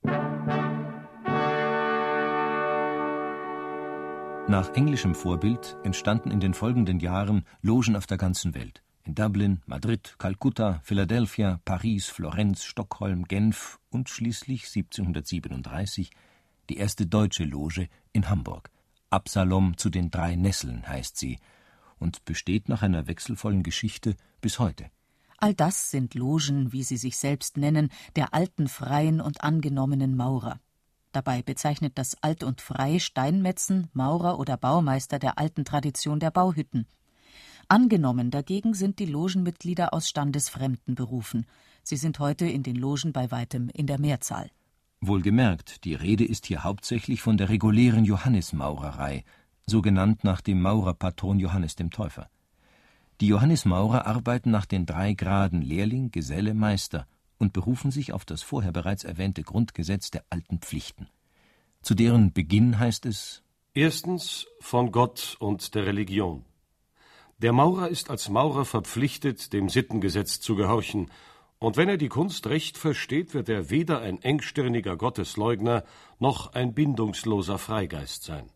Nach 4.48 4.74
englischem 4.76 5.16
Vorbild 5.16 5.76
entstanden 5.84 6.30
in 6.30 6.40
den 6.40 6.54
folgenden 6.54 7.00
Jahren 7.00 7.46
Logen 7.62 7.96
auf 7.96 8.06
der 8.06 8.18
ganzen 8.18 8.54
Welt. 8.54 8.84
In 9.04 9.16
Dublin, 9.16 9.62
Madrid, 9.66 10.16
Kalkutta, 10.18 10.82
Philadelphia, 10.84 11.60
Paris, 11.66 12.10
Florenz, 12.10 12.64
Stockholm, 12.64 13.26
Genf 13.26 13.80
und 13.90 14.10
schließlich 14.10 14.66
1737 14.66 16.12
die 16.70 16.78
erste 16.78 17.06
deutsche 17.06 17.44
Loge 17.44 17.88
in 18.14 18.30
Hamburg. 18.30 18.72
Absalom 19.12 19.78
zu 19.78 19.90
den 19.90 20.10
drei 20.10 20.36
Nesseln 20.36 20.88
heißt 20.88 21.18
sie 21.18 21.38
und 22.06 22.24
besteht 22.24 22.70
nach 22.70 22.84
einer 22.84 23.08
wechselvollen 23.08 23.64
Geschichte 23.64 24.16
bis 24.40 24.60
heute. 24.60 24.86
All 25.38 25.56
das 25.56 25.90
sind 25.90 26.14
Logen, 26.14 26.72
wie 26.72 26.84
sie 26.84 26.98
sich 26.98 27.18
selbst 27.18 27.58
nennen, 27.58 27.90
der 28.16 28.36
alten 28.36 28.68
freien 28.68 29.20
und 29.20 29.44
angenommenen 29.44 30.16
Maurer. 30.16 30.60
Dabei 31.12 31.42
bezeichnet 31.42 31.94
das 31.98 32.16
Alt 32.22 32.44
und 32.44 32.62
Frei 32.62 33.00
Steinmetzen, 33.00 33.88
Maurer 33.94 34.38
oder 34.38 34.56
Baumeister 34.56 35.18
der 35.18 35.40
alten 35.40 35.66
Tradition 35.66 36.20
der 36.20 36.30
Bauhütten. 36.30 36.86
Angenommen 37.68 38.30
dagegen 38.30 38.76
sind 38.76 39.00
die 39.00 39.08
Logenmitglieder 39.08 39.92
aus 39.92 40.08
standesfremden 40.08 40.94
Berufen. 40.94 41.48
Sie 41.82 41.98
sind 41.98 42.20
heute 42.20 42.46
in 42.46 42.62
den 42.62 42.76
Logen 42.76 43.14
bei 43.14 43.32
weitem 43.32 43.70
in 43.70 43.88
der 43.88 44.00
Mehrzahl. 44.00 44.52
Wohlgemerkt, 45.02 45.84
die 45.86 45.96
Rede 45.96 46.24
ist 46.24 46.46
hier 46.46 46.64
hauptsächlich 46.64 47.22
von 47.24 47.38
der 47.38 47.50
regulären 47.50 48.06
Johannismaurerei, 48.06 49.24
so 49.68 49.82
genannt 49.82 50.24
nach 50.24 50.42
dem 50.42 50.62
Maurerpatron 50.62 51.40
Johannes 51.40 51.76
dem 51.76 51.90
Täufer. 51.90 52.30
Die 53.22 53.28
Johannismaurer 53.28 54.06
arbeiten 54.06 54.52
nach 54.52 54.66
den 54.66 54.86
drei 54.86 55.14
Graden 55.14 55.62
Lehrling, 55.62 56.12
Geselle, 56.12 56.54
Meister 56.54 57.08
und 57.38 57.54
berufen 57.54 57.90
sich 57.90 58.14
auf 58.14 58.26
das 58.26 58.44
vorher 58.44 58.72
bereits 58.72 59.04
erwähnte 59.04 59.44
Grundgesetz 59.44 60.12
der 60.12 60.24
alten 60.30 60.60
Pflichten. 60.60 61.08
Zu 61.82 61.96
deren 61.96 62.34
Beginn 62.34 62.78
heißt 62.78 63.06
es 63.06 63.42
Erstens 63.74 64.48
von 64.60 64.92
Gott 64.92 65.36
und 65.40 65.76
der 65.76 65.86
Religion. 65.86 66.46
Der 67.40 67.52
Maurer 67.52 67.90
ist 67.90 68.10
als 68.10 68.30
Maurer 68.30 68.64
verpflichtet, 68.64 69.52
dem 69.52 69.68
Sittengesetz 69.70 70.40
zu 70.40 70.56
gehorchen, 70.56 71.12
und 71.58 71.78
wenn 71.78 71.90
er 71.90 71.98
die 71.98 72.10
Kunst 72.10 72.48
recht 72.48 72.78
versteht, 72.78 73.34
wird 73.34 73.50
er 73.50 73.70
weder 73.70 74.02
ein 74.02 74.22
engstirniger 74.22 74.98
Gottesleugner 74.98 75.84
noch 76.20 76.54
ein 76.54 76.74
bindungsloser 76.74 77.58
Freigeist 77.58 78.24
sein. 78.24 78.50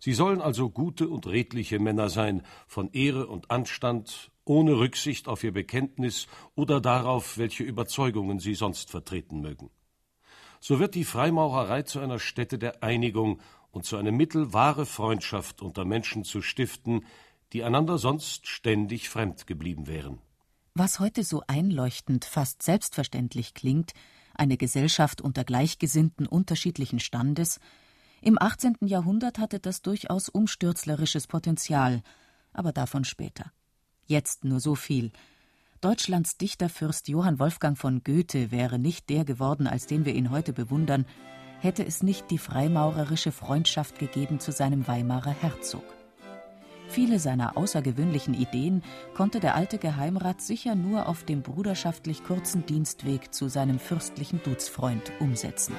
Sie 0.00 0.14
sollen 0.14 0.40
also 0.40 0.70
gute 0.70 1.08
und 1.08 1.26
redliche 1.26 1.78
Männer 1.78 2.08
sein, 2.08 2.42
von 2.66 2.90
Ehre 2.92 3.26
und 3.26 3.50
Anstand, 3.50 4.32
ohne 4.44 4.78
Rücksicht 4.78 5.28
auf 5.28 5.44
ihr 5.44 5.52
Bekenntnis 5.52 6.26
oder 6.54 6.80
darauf, 6.80 7.36
welche 7.36 7.62
Überzeugungen 7.62 8.40
sie 8.40 8.54
sonst 8.54 8.90
vertreten 8.90 9.40
mögen. 9.40 9.70
So 10.58 10.80
wird 10.80 10.94
die 10.94 11.04
Freimaurerei 11.04 11.82
zu 11.82 12.00
einer 12.00 12.18
Stätte 12.18 12.58
der 12.58 12.82
Einigung 12.82 13.40
und 13.70 13.84
zu 13.84 13.96
einem 13.96 14.16
Mittel, 14.16 14.52
wahre 14.52 14.86
Freundschaft 14.86 15.62
unter 15.62 15.84
Menschen 15.84 16.24
zu 16.24 16.42
stiften, 16.42 17.06
die 17.52 17.62
einander 17.62 17.98
sonst 17.98 18.48
ständig 18.48 19.08
fremd 19.08 19.46
geblieben 19.46 19.86
wären. 19.86 20.18
Was 20.74 20.98
heute 20.98 21.24
so 21.24 21.42
einleuchtend, 21.46 22.24
fast 22.24 22.62
selbstverständlich 22.62 23.54
klingt, 23.54 23.92
eine 24.34 24.56
Gesellschaft 24.56 25.20
unter 25.20 25.44
Gleichgesinnten 25.44 26.26
unterschiedlichen 26.26 27.00
Standes, 27.00 27.60
im 28.20 28.40
18. 28.40 28.76
Jahrhundert 28.82 29.38
hatte 29.38 29.60
das 29.60 29.82
durchaus 29.82 30.28
umstürzlerisches 30.28 31.26
Potenzial, 31.26 32.02
aber 32.52 32.72
davon 32.72 33.04
später. 33.04 33.52
Jetzt 34.06 34.44
nur 34.44 34.60
so 34.60 34.74
viel. 34.74 35.12
Deutschlands 35.80 36.36
Dichterfürst 36.36 37.08
Johann 37.08 37.38
Wolfgang 37.38 37.78
von 37.78 38.02
Goethe 38.04 38.50
wäre 38.50 38.78
nicht 38.78 39.08
der 39.08 39.24
geworden, 39.24 39.66
als 39.66 39.86
den 39.86 40.04
wir 40.04 40.14
ihn 40.14 40.30
heute 40.30 40.52
bewundern, 40.52 41.06
hätte 41.60 41.84
es 41.86 42.02
nicht 42.02 42.30
die 42.30 42.38
freimaurerische 42.38 43.32
Freundschaft 43.32 43.98
gegeben 43.98 44.40
zu 44.40 44.52
seinem 44.52 44.86
Weimarer 44.86 45.30
Herzog. 45.30 45.84
Viele 46.88 47.20
seiner 47.20 47.56
außergewöhnlichen 47.56 48.34
Ideen 48.34 48.82
konnte 49.14 49.38
der 49.38 49.54
alte 49.54 49.78
Geheimrat 49.78 50.42
sicher 50.42 50.74
nur 50.74 51.06
auf 51.06 51.24
dem 51.24 51.40
bruderschaftlich 51.40 52.24
kurzen 52.24 52.66
Dienstweg 52.66 53.32
zu 53.32 53.48
seinem 53.48 53.78
fürstlichen 53.78 54.42
Duzfreund 54.42 55.12
umsetzen. 55.20 55.74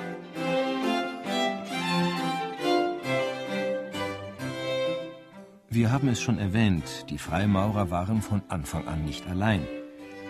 Wir 5.74 5.90
haben 5.90 6.10
es 6.10 6.20
schon 6.20 6.38
erwähnt, 6.38 7.06
die 7.10 7.18
Freimaurer 7.18 7.90
waren 7.90 8.22
von 8.22 8.42
Anfang 8.50 8.90
an 8.90 9.06
nicht 9.06 9.26
allein. 9.28 9.66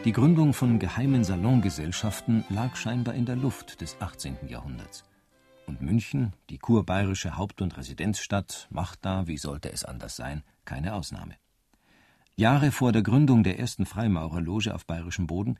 Die 0.06 0.12
Gründung 0.12 0.54
von 0.54 0.78
geheimen 0.78 1.24
Salongesellschaften 1.24 2.46
lag 2.50 2.76
scheinbar 2.76 3.16
in 3.16 3.26
der 3.26 3.38
Luft 3.38 3.82
des 3.82 4.00
18. 4.00 4.38
Jahrhunderts. 4.48 5.04
Und 5.66 5.82
München, 5.82 6.34
die 6.52 6.60
kurbayerische 6.60 7.38
Haupt- 7.38 7.64
und 7.64 7.76
Residenzstadt, 7.76 8.68
macht 8.70 9.00
da, 9.04 9.26
wie 9.26 9.40
sollte 9.40 9.72
es 9.72 9.84
anders 9.84 10.16
sein, 10.16 10.44
keine 10.64 10.94
Ausnahme. 10.94 11.34
Jahre 12.36 12.72
vor 12.72 12.92
der 12.92 13.02
Gründung 13.02 13.42
der 13.42 13.58
ersten 13.58 13.88
Freimaurerloge 13.88 14.76
auf 14.76 14.86
bayerischem 14.86 15.26
Boden 15.26 15.58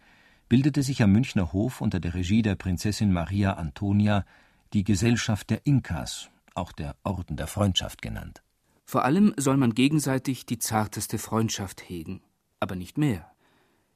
bildete 0.48 0.84
sich 0.84 1.02
am 1.02 1.12
Münchner 1.12 1.54
Hof 1.54 1.82
unter 1.82 2.00
der 2.00 2.14
Regie 2.14 2.44
der 2.44 2.54
Prinzessin 2.54 3.12
Maria 3.12 3.54
Antonia 3.54 4.26
die 4.74 4.84
Gesellschaft 4.84 5.50
der 5.50 5.66
Inkas, 5.66 6.30
auch 6.54 6.72
der 6.72 6.96
Orden 7.04 7.36
der 7.36 7.48
Freundschaft 7.48 8.04
genannt. 8.04 8.44
Vor 8.92 9.06
allem 9.06 9.34
soll 9.38 9.56
man 9.56 9.74
gegenseitig 9.74 10.46
die 10.46 10.60
zarteste 10.60 11.18
Freundschaft 11.18 11.82
hegen, 11.88 12.22
aber 12.60 12.76
nicht 12.76 12.98
mehr. 12.98 13.32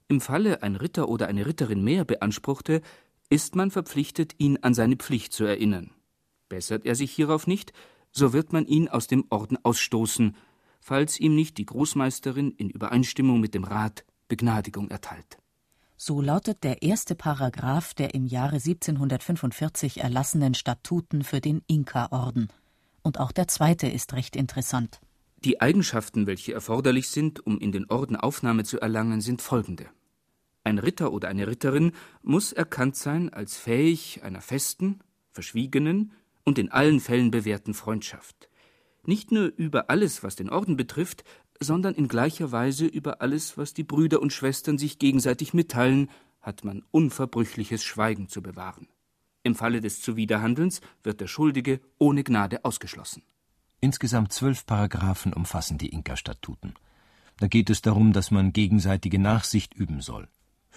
Im 0.07 0.21
Falle 0.21 0.63
ein 0.63 0.77
Ritter 0.77 1.09
oder 1.09 1.27
eine 1.27 1.45
Ritterin 1.45 1.83
mehr 1.83 2.05
beanspruchte, 2.05 2.81
ist 3.29 3.57
man 3.57 3.71
verpflichtet, 3.71 4.35
ihn 4.37 4.57
an 4.61 4.73
seine 4.73 4.95
Pflicht 4.95 5.33
zu 5.33 5.43
erinnern. 5.43 5.91
Bessert 6.47 6.85
er 6.85 6.95
sich 6.95 7.11
hierauf 7.11 7.45
nicht, 7.45 7.73
so 8.13 8.31
wird 8.31 8.53
man 8.53 8.65
ihn 8.67 8.87
aus 8.87 9.07
dem 9.07 9.25
Orden 9.31 9.57
ausstoßen, 9.61 10.33
falls 10.79 11.19
ihm 11.19 11.35
nicht 11.35 11.57
die 11.57 11.65
Großmeisterin 11.65 12.51
in 12.51 12.69
Übereinstimmung 12.69 13.41
mit 13.41 13.53
dem 13.53 13.65
Rat 13.65 14.05
Begnadigung 14.29 14.89
erteilt. 14.89 15.39
So 15.97 16.21
lautet 16.21 16.63
der 16.63 16.83
erste 16.83 17.15
Paragraph 17.15 17.95
der 17.95 18.13
im 18.13 18.27
Jahre 18.27 18.61
1745 18.63 19.99
erlassenen 19.99 20.53
Statuten 20.53 21.25
für 21.25 21.41
den 21.41 21.63
Inka-Orden. 21.67 22.47
Und 23.05 23.19
auch 23.19 23.31
der 23.31 23.47
zweite 23.47 23.87
ist 23.87 24.13
recht 24.13 24.35
interessant. 24.35 24.99
Die 25.43 25.61
Eigenschaften, 25.61 26.25
welche 26.25 26.53
erforderlich 26.53 27.09
sind, 27.09 27.45
um 27.45 27.59
in 27.59 27.71
den 27.71 27.87
Orden 27.91 28.15
Aufnahme 28.15 28.63
zu 28.63 28.79
erlangen, 28.81 29.21
sind 29.21 29.43
folgende. 29.43 29.85
Ein 30.63 30.79
Ritter 30.79 31.13
oder 31.13 31.27
eine 31.27 31.45
Ritterin 31.45 31.91
muss 32.23 32.51
erkannt 32.51 32.95
sein 32.95 33.31
als 33.31 33.57
fähig 33.57 34.23
einer 34.23 34.41
festen, 34.41 35.01
verschwiegenen 35.29 36.13
und 36.45 36.57
in 36.57 36.71
allen 36.71 36.99
Fällen 36.99 37.29
bewährten 37.29 37.75
Freundschaft. 37.75 38.49
Nicht 39.03 39.31
nur 39.31 39.53
über 39.55 39.91
alles, 39.91 40.23
was 40.23 40.35
den 40.35 40.49
Orden 40.49 40.75
betrifft, 40.75 41.23
sondern 41.59 41.93
in 41.93 42.07
gleicher 42.07 42.51
Weise 42.51 42.87
über 42.87 43.21
alles, 43.21 43.55
was 43.55 43.75
die 43.75 43.83
Brüder 43.83 44.19
und 44.19 44.33
Schwestern 44.33 44.79
sich 44.79 44.97
gegenseitig 44.97 45.53
mitteilen, 45.53 46.09
hat 46.41 46.63
man 46.63 46.81
unverbrüchliches 46.89 47.83
Schweigen 47.83 48.29
zu 48.29 48.41
bewahren. 48.41 48.87
Im 49.45 49.53
Falle 49.53 49.79
des 49.79 50.01
Zuwiderhandelns 50.01 50.81
wird 51.03 51.21
der 51.21 51.27
Schuldige 51.27 51.79
ohne 51.99 52.23
Gnade 52.23 52.65
ausgeschlossen. 52.65 53.21
Insgesamt 53.79 54.33
zwölf 54.33 54.65
Paragraphen 54.65 55.33
umfassen 55.33 55.77
die 55.77 55.89
Inka-Statuten. 55.89 56.73
Da 57.37 57.45
geht 57.45 57.69
es 57.69 57.83
darum, 57.83 58.11
dass 58.11 58.31
man 58.31 58.53
gegenseitige 58.53 59.19
Nachsicht 59.19 59.75
üben 59.75 60.01
soll. 60.01 60.27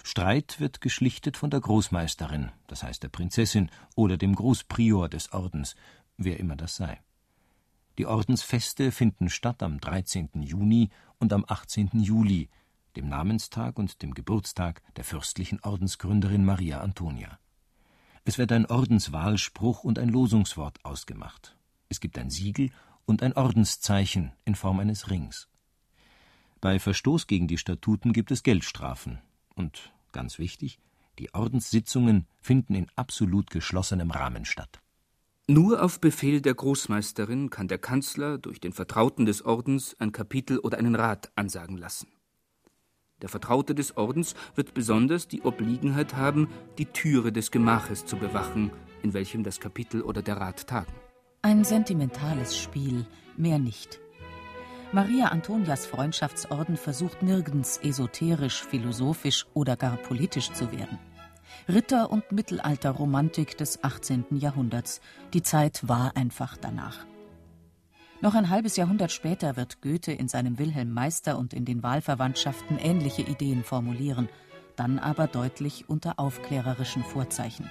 Streit 0.05 0.61
wird 0.61 0.83
geschlichtet 0.83 1.39
von 1.39 1.49
der 1.49 1.61
Großmeisterin, 1.61 2.53
das 2.67 2.83
heißt 2.83 3.03
der 3.03 3.09
Prinzessin 3.09 3.71
oder 3.97 4.19
dem 4.19 4.35
Großprior 4.35 5.09
des 5.09 5.33
Ordens, 5.33 5.75
wer 6.19 6.39
immer 6.39 6.55
das 6.55 6.77
sei. 6.77 7.01
Die 7.97 8.05
Ordensfeste 8.05 8.93
finden 8.93 9.31
statt 9.31 9.63
am 9.63 9.81
13. 9.81 10.29
Juni 10.43 10.91
und 11.19 11.33
am 11.33 11.47
18. 11.49 11.89
Juli, 11.95 12.51
dem 12.97 13.09
Namenstag 13.09 13.79
und 13.79 14.03
dem 14.03 14.13
Geburtstag 14.13 14.83
der 14.97 15.05
fürstlichen 15.05 15.59
Ordensgründerin 15.63 16.45
Maria 16.45 16.83
Antonia. 16.83 17.39
Es 18.29 18.37
wird 18.37 18.53
ein 18.53 18.67
Ordenswahlspruch 18.67 19.85
und 19.85 19.99
ein 19.99 20.11
Losungswort 20.11 20.85
ausgemacht. 20.85 21.57
Es 21.89 21.99
gibt 21.99 22.19
ein 22.19 22.29
Siegel 22.29 22.69
und 23.07 23.23
ein 23.23 23.33
Ordenszeichen 23.33 24.33
in 24.45 24.55
Form 24.55 24.81
eines 24.81 25.09
Rings. 25.09 25.49
Bei 26.61 26.79
Verstoß 26.79 27.27
gegen 27.27 27.49
die 27.49 27.57
Statuten 27.57 28.13
gibt 28.13 28.31
es 28.31 28.43
Geldstrafen. 28.43 29.17
Und 29.55 29.95
ganz 30.13 30.39
wichtig, 30.39 30.79
die 31.19 31.33
Ordenssitzungen 31.33 32.27
finden 32.43 32.75
in 32.75 32.89
absolut 32.97 33.49
geschlossenem 33.49 34.11
Rahmen 34.11 34.45
statt. 34.45 34.79
Nur 35.47 35.83
auf 35.83 35.99
Befehl 35.99 36.43
der 36.43 36.53
Großmeisterin 36.53 37.49
kann 37.49 37.69
der 37.69 37.79
Kanzler 37.79 38.37
durch 38.37 38.61
den 38.61 38.75
Vertrauten 38.75 39.25
des 39.25 39.41
Ordens 39.41 39.97
ein 40.01 40.13
Kapitel 40.13 40.59
oder 40.59 40.77
einen 40.77 40.97
Rat 40.97 41.33
ansagen 41.35 41.79
lassen. 41.79 42.09
Der 43.23 43.29
Vertraute 43.29 43.75
des 43.75 43.97
Ordens 43.97 44.35
wird 44.55 44.75
besonders 44.75 45.27
die 45.27 45.43
Obliegenheit 45.43 46.15
haben, 46.15 46.49
die 46.79 46.87
Türe 46.87 47.33
des 47.33 47.51
Gemaches 47.51 48.07
zu 48.07 48.17
bewachen, 48.17 48.71
in 49.03 49.13
welchem 49.13 49.43
das 49.43 49.59
Kapitel 49.59 50.03
oder 50.03 50.23
der 50.23 50.37
Rat 50.37 50.67
tagen. 50.67 50.93
Ein 51.43 51.65
sentimentales 51.65 52.57
Spiel, 52.57 53.07
mehr 53.37 53.59
nicht. 53.59 54.01
Maria 54.93 55.27
Antonias 55.27 55.85
Freundschaftsorden 55.85 56.77
versucht 56.77 57.23
nirgends 57.23 57.79
esoterisch, 57.79 58.63
philosophisch 58.65 59.47
oder 59.53 59.77
gar 59.77 59.97
politisch 59.97 60.53
zu 60.53 60.73
werden. 60.73 60.99
Ritter- 61.69 62.11
und 62.11 62.33
Mittelalterromantik 62.33 63.59
des 63.59 63.85
18. 63.85 64.25
Jahrhunderts. 64.31 65.01
Die 65.35 65.43
Zeit 65.43 65.87
war 65.87 66.17
einfach 66.17 66.57
danach. 66.57 67.05
Noch 68.21 68.35
ein 68.35 68.51
halbes 68.51 68.77
Jahrhundert 68.77 69.13
später 69.13 69.57
wird 69.57 69.81
Goethe 69.81 70.11
in 70.11 70.27
seinem 70.27 70.59
Wilhelm 70.59 70.93
Meister 70.93 71.39
und 71.39 71.55
in 71.55 71.65
den 71.65 71.85
Wahlverwandtschaften 71.85 72.77
ähnliche 72.77 73.23
Ideen 73.23 73.63
formulieren, 73.63 74.29
dann 74.75 74.99
aber 74.99 75.29
deutlich 75.29 75.89
unter 75.89 76.19
aufklärerischen 76.19 77.05
Vorzeichen. 77.05 77.71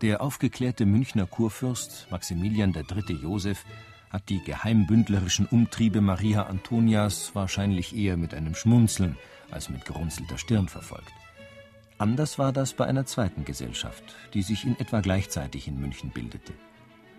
Der 0.00 0.22
aufgeklärte 0.22 0.86
Münchner 0.86 1.26
Kurfürst 1.26 2.06
Maximilian 2.10 2.74
III. 2.74 3.16
Joseph 3.22 3.64
hat 4.08 4.30
die 4.30 4.42
geheimbündlerischen 4.42 5.46
Umtriebe 5.46 6.00
Maria 6.00 6.44
Antonias 6.44 7.34
wahrscheinlich 7.34 7.94
eher 7.94 8.16
mit 8.16 8.32
einem 8.32 8.54
Schmunzeln 8.54 9.16
als 9.50 9.68
mit 9.68 9.84
gerunzelter 9.84 10.38
Stirn 10.38 10.68
verfolgt. 10.68 11.12
Anders 11.98 12.38
war 12.38 12.52
das 12.52 12.74
bei 12.74 12.86
einer 12.86 13.06
zweiten 13.06 13.44
Gesellschaft, 13.44 14.16
die 14.34 14.42
sich 14.42 14.64
in 14.64 14.78
etwa 14.78 15.00
gleichzeitig 15.00 15.68
in 15.68 15.80
München 15.80 16.10
bildete. 16.10 16.52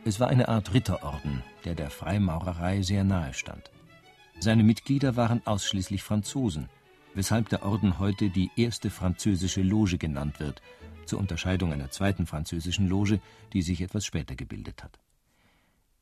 Es 0.04 0.20
war 0.20 0.28
eine 0.28 0.50
Art 0.50 0.74
Ritterorden, 0.74 1.42
der 1.64 1.76
der 1.76 1.90
Freimaurerei 1.90 2.82
sehr 2.82 3.04
nahe 3.04 3.34
stand. 3.34 3.72
Seine 4.40 4.64
Mitglieder 4.64 5.16
waren 5.16 5.42
ausschließlich 5.46 6.04
Franzosen, 6.04 6.70
weshalb 7.14 7.50
der 7.50 7.64
Orden 7.64 8.00
heute 8.00 8.30
die 8.30 8.52
erste 8.58 8.90
französische 8.90 9.62
Loge 9.62 9.98
genannt 9.98 10.40
wird, 10.40 10.62
zur 11.06 11.20
Unterscheidung 11.20 11.72
einer 11.72 11.90
zweiten 11.90 12.26
französischen 12.26 12.88
Loge, 12.88 13.22
die 13.54 13.62
sich 13.62 13.82
etwas 13.82 14.06
später 14.06 14.36
gebildet 14.36 14.84
hat. 14.84 15.00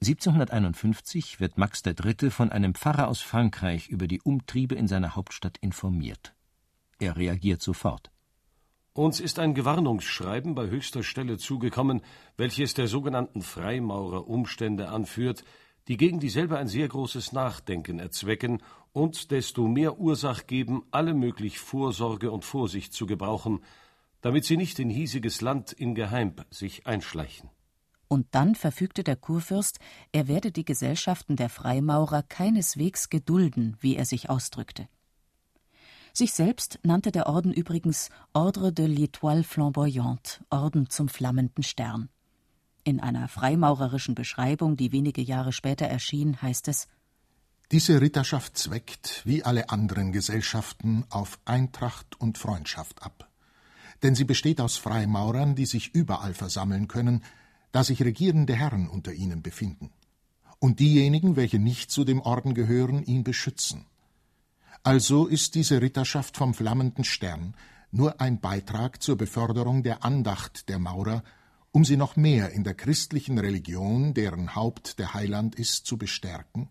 1751 0.02 1.40
wird 1.40 1.58
Max 1.58 1.82
III. 1.86 2.30
von 2.30 2.52
einem 2.52 2.74
Pfarrer 2.74 3.08
aus 3.08 3.22
Frankreich 3.22 3.88
über 3.88 4.08
die 4.08 4.22
Umtriebe 4.22 4.76
in 4.76 4.88
seiner 4.88 5.16
Hauptstadt 5.16 5.58
informiert. 5.60 6.34
Er 7.00 7.16
reagiert 7.16 7.62
sofort. 7.62 8.13
Uns 8.96 9.20
ist 9.20 9.40
ein 9.40 9.56
Gewarnungsschreiben 9.56 10.54
bei 10.54 10.68
höchster 10.68 11.02
Stelle 11.02 11.40
zugekommen, 11.40 12.02
welches 12.38 12.76
der 12.76 12.88
sogenannten 12.88 13.42
Freimaurer 13.42 14.28
Umstände 14.28 14.90
anführt, 14.90 15.44
die 15.88 15.98
gegen 15.98 16.20
dieselbe 16.20 16.60
ein 16.60 16.68
sehr 16.68 16.88
großes 16.88 17.32
Nachdenken 17.32 17.98
erzwecken 17.98 18.62
und 18.92 19.32
desto 19.32 19.68
mehr 19.68 19.98
Ursach 19.98 20.46
geben, 20.46 20.84
alle 20.92 21.16
möglich 21.16 21.58
Vorsorge 21.58 22.32
und 22.32 22.46
Vorsicht 22.46 22.94
zu 22.94 23.08
gebrauchen, 23.08 23.62
damit 24.22 24.46
sie 24.46 24.58
nicht 24.58 24.78
in 24.78 24.92
hiesiges 24.92 25.42
Land 25.42 25.72
in 25.72 25.96
Geheim 25.96 26.36
sich 26.52 26.86
einschleichen. 26.86 27.50
Und 28.08 28.28
dann 28.36 28.54
verfügte 28.54 29.04
der 29.04 29.16
Kurfürst, 29.16 29.80
er 30.12 30.28
werde 30.28 30.52
die 30.52 30.66
Gesellschaften 30.66 31.36
der 31.36 31.50
Freimaurer 31.50 32.22
keineswegs 32.22 33.10
gedulden, 33.10 33.76
wie 33.80 33.96
er 33.96 34.06
sich 34.06 34.30
ausdrückte. 34.30 34.88
Sich 36.16 36.34
selbst 36.34 36.78
nannte 36.84 37.12
der 37.12 37.26
Orden 37.26 37.52
übrigens 37.52 38.10
Ordre 38.34 38.72
de 38.72 38.86
l'Étoile 38.86 39.44
Flamboyante, 39.44 40.46
Orden 40.52 40.88
zum 40.88 41.10
flammenden 41.10 41.64
Stern. 41.64 42.10
In 42.84 43.00
einer 43.00 43.28
freimaurerischen 43.28 44.14
Beschreibung, 44.14 44.78
die 44.78 44.92
wenige 44.92 45.24
Jahre 45.24 45.52
später 45.52 45.88
erschien, 45.88 46.40
heißt 46.40 46.68
es 46.68 46.88
Diese 47.72 48.00
Ritterschaft 48.00 48.60
zweckt, 48.60 49.24
wie 49.26 49.44
alle 49.44 49.72
anderen 49.72 50.12
Gesellschaften, 50.12 51.04
auf 51.10 51.40
Eintracht 51.46 52.22
und 52.22 52.38
Freundschaft 52.38 53.02
ab. 53.02 53.28
Denn 54.04 54.14
sie 54.14 54.26
besteht 54.26 54.62
aus 54.62 54.78
Freimaurern, 54.78 55.56
die 55.56 55.66
sich 55.66 55.96
überall 55.96 56.36
versammeln 56.36 56.88
können, 56.88 57.24
da 57.72 57.84
sich 57.84 58.04
regierende 58.04 58.54
Herren 58.54 58.88
unter 58.88 59.14
ihnen 59.14 59.42
befinden, 59.42 59.90
und 60.60 60.80
diejenigen, 60.80 61.38
welche 61.38 61.58
nicht 61.58 61.90
zu 61.90 62.04
dem 62.04 62.22
Orden 62.22 62.54
gehören, 62.54 63.02
ihn 63.02 63.24
beschützen. 63.24 63.88
Also 64.84 65.28
ist 65.28 65.56
diese 65.56 65.82
Ritterschaft 65.82 66.36
vom 66.36 66.54
flammenden 66.54 67.06
Stern 67.06 67.56
nur 67.92 68.20
ein 68.20 68.42
Beitrag 68.42 69.02
zur 69.02 69.18
Beförderung 69.18 69.82
der 69.82 70.04
Andacht 70.04 70.68
der 70.68 70.80
Maurer, 70.80 71.24
um 71.72 71.86
sie 71.86 71.96
noch 71.96 72.16
mehr 72.18 72.52
in 72.52 72.64
der 72.64 72.74
christlichen 72.74 73.40
Religion, 73.40 74.14
deren 74.14 74.56
Haupt 74.56 75.00
der 75.00 75.14
Heiland 75.14 75.56
ist, 75.56 75.86
zu 75.86 75.98
bestärken 75.98 76.70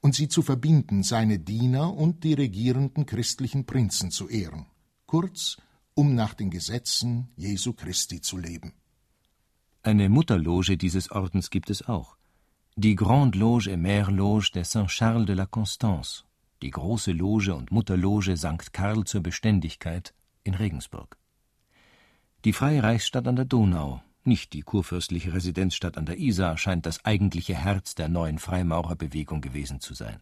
und 0.00 0.14
sie 0.14 0.28
zu 0.28 0.42
verbinden, 0.42 1.02
seine 1.02 1.38
Diener 1.38 1.92
und 1.92 2.22
die 2.22 2.34
regierenden 2.34 3.06
christlichen 3.06 3.66
Prinzen 3.66 4.10
zu 4.10 4.28
ehren, 4.28 4.66
kurz, 5.06 5.56
um 5.94 6.14
nach 6.14 6.34
den 6.34 6.50
Gesetzen 6.50 7.28
Jesu 7.36 7.72
Christi 7.72 8.20
zu 8.20 8.38
leben. 8.38 8.72
Eine 9.82 10.08
Mutterloge 10.08 10.76
dieses 10.76 11.10
Ordens 11.10 11.50
gibt 11.50 11.70
es 11.70 11.88
auch. 11.88 12.16
Die 12.76 12.94
Grande 12.94 13.38
Loge 13.38 13.68
et 13.68 13.78
Mère 13.78 14.12
Loge 14.12 14.52
de 14.54 14.62
Saint-Charles 14.62 15.26
de 15.26 15.34
la 15.34 15.46
Constance, 15.46 16.24
die 16.62 16.70
große 16.70 17.12
Loge 17.12 17.54
und 17.54 17.70
Mutterloge 17.70 18.36
St. 18.36 18.72
Karl 18.72 19.04
zur 19.04 19.22
Beständigkeit 19.22 20.14
in 20.44 20.54
Regensburg. 20.54 21.16
Die 22.44 22.52
Freie 22.52 22.82
Reichsstadt 22.82 23.26
an 23.26 23.36
der 23.36 23.44
Donau, 23.44 24.02
nicht 24.24 24.52
die 24.52 24.62
kurfürstliche 24.62 25.32
Residenzstadt 25.32 25.96
an 25.96 26.06
der 26.06 26.18
Isar, 26.18 26.56
scheint 26.56 26.86
das 26.86 27.04
eigentliche 27.04 27.54
Herz 27.54 27.94
der 27.94 28.08
neuen 28.08 28.38
Freimaurerbewegung 28.38 29.40
gewesen 29.40 29.80
zu 29.80 29.94
sein. 29.94 30.20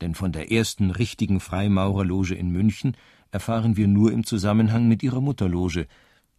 Denn 0.00 0.14
von 0.14 0.32
der 0.32 0.50
ersten 0.50 0.90
richtigen 0.90 1.40
Freimaurerloge 1.40 2.34
in 2.34 2.50
München 2.50 2.96
erfahren 3.30 3.76
wir 3.76 3.88
nur 3.88 4.12
im 4.12 4.24
Zusammenhang 4.24 4.88
mit 4.88 5.02
ihrer 5.02 5.20
Mutterloge, 5.20 5.86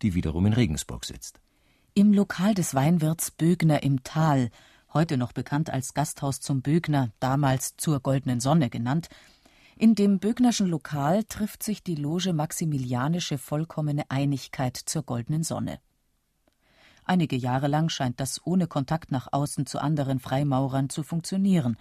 die 0.01 0.13
wiederum 0.13 0.45
in 0.45 0.53
Regensburg 0.53 1.05
sitzt. 1.05 1.39
Im 1.93 2.11
Lokal 2.11 2.55
des 2.55 2.73
Weinwirts 2.73 3.31
Bögner 3.31 3.83
im 3.83 4.03
Tal, 4.03 4.49
heute 4.93 5.17
noch 5.17 5.31
bekannt 5.31 5.69
als 5.69 5.93
Gasthaus 5.93 6.39
zum 6.39 6.61
Bögner, 6.61 7.11
damals 7.19 7.75
zur 7.77 7.99
Goldenen 7.99 8.39
Sonne 8.39 8.69
genannt, 8.69 9.09
in 9.75 9.95
dem 9.95 10.19
Bögnerschen 10.19 10.67
Lokal 10.67 11.23
trifft 11.23 11.63
sich 11.63 11.83
die 11.83 11.95
Loge 11.95 12.31
Maximilianische 12.31 13.37
Vollkommene 13.37 14.03
Einigkeit 14.09 14.77
zur 14.77 15.03
Goldenen 15.03 15.43
Sonne. 15.43 15.79
Einige 17.05 17.35
Jahre 17.35 17.67
lang 17.67 17.89
scheint 17.89 18.19
das 18.19 18.45
ohne 18.45 18.67
Kontakt 18.67 19.11
nach 19.11 19.27
außen 19.31 19.65
zu 19.65 19.79
anderen 19.79 20.19
Freimaurern 20.19 20.89
zu 20.89 21.03
funktionieren. 21.03 21.75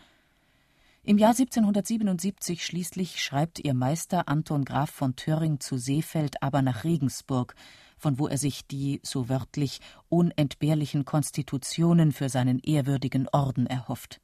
Im 1.05 1.19
Jahr 1.19 1.31
1777 1.31 2.65
schließlich 2.65 3.23
schreibt 3.23 3.59
ihr 3.59 3.75
Meister 3.75 4.29
Anton 4.29 4.65
Graf 4.65 4.91
von 4.91 5.15
Töring 5.17 5.61
zu 5.61 5.77
Seefeld 5.77 6.43
aber 6.43 6.63
nach 6.63 6.85
Regensburg, 6.85 7.55
von 8.03 8.19
wo 8.19 8.27
er 8.27 8.37
sich 8.37 8.67
die, 8.67 9.01
so 9.05 9.29
wörtlich, 9.29 9.81
unentbehrlichen 10.09 11.05
Konstitutionen 11.05 12.11
für 12.11 12.29
seinen 12.29 12.59
ehrwürdigen 12.59 13.29
Orden 13.29 13.67
erhofft. 13.67 14.21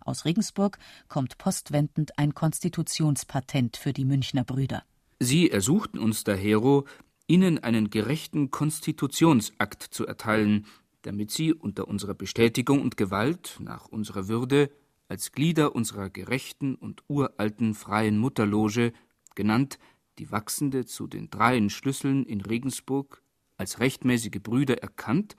Aus 0.00 0.24
Regensburg 0.24 0.78
kommt 1.08 1.36
postwendend 1.38 2.18
ein 2.18 2.34
Konstitutionspatent 2.34 3.76
für 3.76 3.92
die 3.92 4.06
Münchner 4.06 4.44
Brüder. 4.44 4.82
Sie 5.20 5.50
ersuchten 5.50 5.98
uns 5.98 6.24
dahero, 6.24 6.86
ihnen 7.26 7.58
einen 7.62 7.90
gerechten 7.90 8.50
Konstitutionsakt 8.50 9.82
zu 9.82 10.06
erteilen, 10.06 10.66
damit 11.02 11.30
sie 11.30 11.52
unter 11.52 11.86
unserer 11.88 12.14
Bestätigung 12.14 12.80
und 12.80 12.96
Gewalt 12.96 13.58
nach 13.60 13.86
unserer 13.86 14.28
Würde 14.28 14.70
als 15.08 15.32
Glieder 15.32 15.74
unserer 15.74 16.08
gerechten 16.08 16.74
und 16.74 17.02
uralten 17.08 17.74
freien 17.74 18.16
Mutterloge, 18.18 18.92
genannt 19.34 19.78
die 20.18 20.30
wachsende 20.30 20.86
zu 20.86 21.06
den 21.06 21.30
dreien 21.30 21.70
Schlüsseln 21.70 22.24
in 22.24 22.40
Regensburg 22.40 23.22
als 23.56 23.80
rechtmäßige 23.80 24.42
Brüder 24.42 24.78
erkannt 24.82 25.36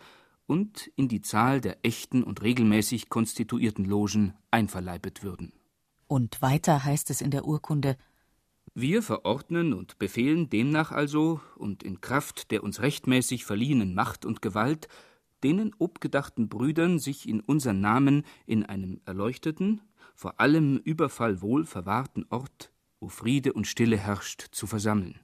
und 0.48 0.92
in 0.96 1.08
die 1.08 1.22
Zahl 1.22 1.62
der 1.62 1.78
echten 1.84 2.24
und 2.24 2.42
regelmäßig 2.42 3.10
konstituierten 3.10 3.86
Logen 3.86 4.34
einverleibet 4.52 5.24
würden. 5.24 5.54
Und 6.08 6.42
weiter 6.42 6.84
heißt 6.84 7.10
es 7.10 7.22
in 7.22 7.32
der 7.32 7.46
Urkunde 7.46 7.98
Wir 8.74 9.02
verordnen 9.02 9.74
und 9.74 9.98
befehlen 9.98 10.50
demnach 10.50 10.92
also 10.92 11.42
und 11.56 11.84
in 11.84 12.02
Kraft 12.02 12.52
der 12.52 12.64
uns 12.64 12.82
rechtmäßig 12.82 13.46
verliehenen 13.46 13.96
Macht 13.96 14.26
und 14.26 14.42
Gewalt 14.42 14.88
denen 15.44 15.76
obgedachten 15.78 16.50
Brüdern 16.50 16.98
sich 16.98 17.30
in 17.30 17.40
unseren 17.40 17.80
Namen 17.80 18.24
in 18.48 18.66
einem 18.66 19.02
erleuchteten, 19.06 19.82
vor 20.16 20.40
allem 20.40 20.78
Überfall 20.78 21.42
wohl 21.42 21.66
verwahrten 21.66 22.26
Ort 22.30 22.72
wo 23.00 23.08
Friede 23.08 23.54
und 23.54 23.68
Stille 23.68 23.98
herrscht, 23.98 24.48
zu 24.52 24.68
versammeln. 24.68 25.20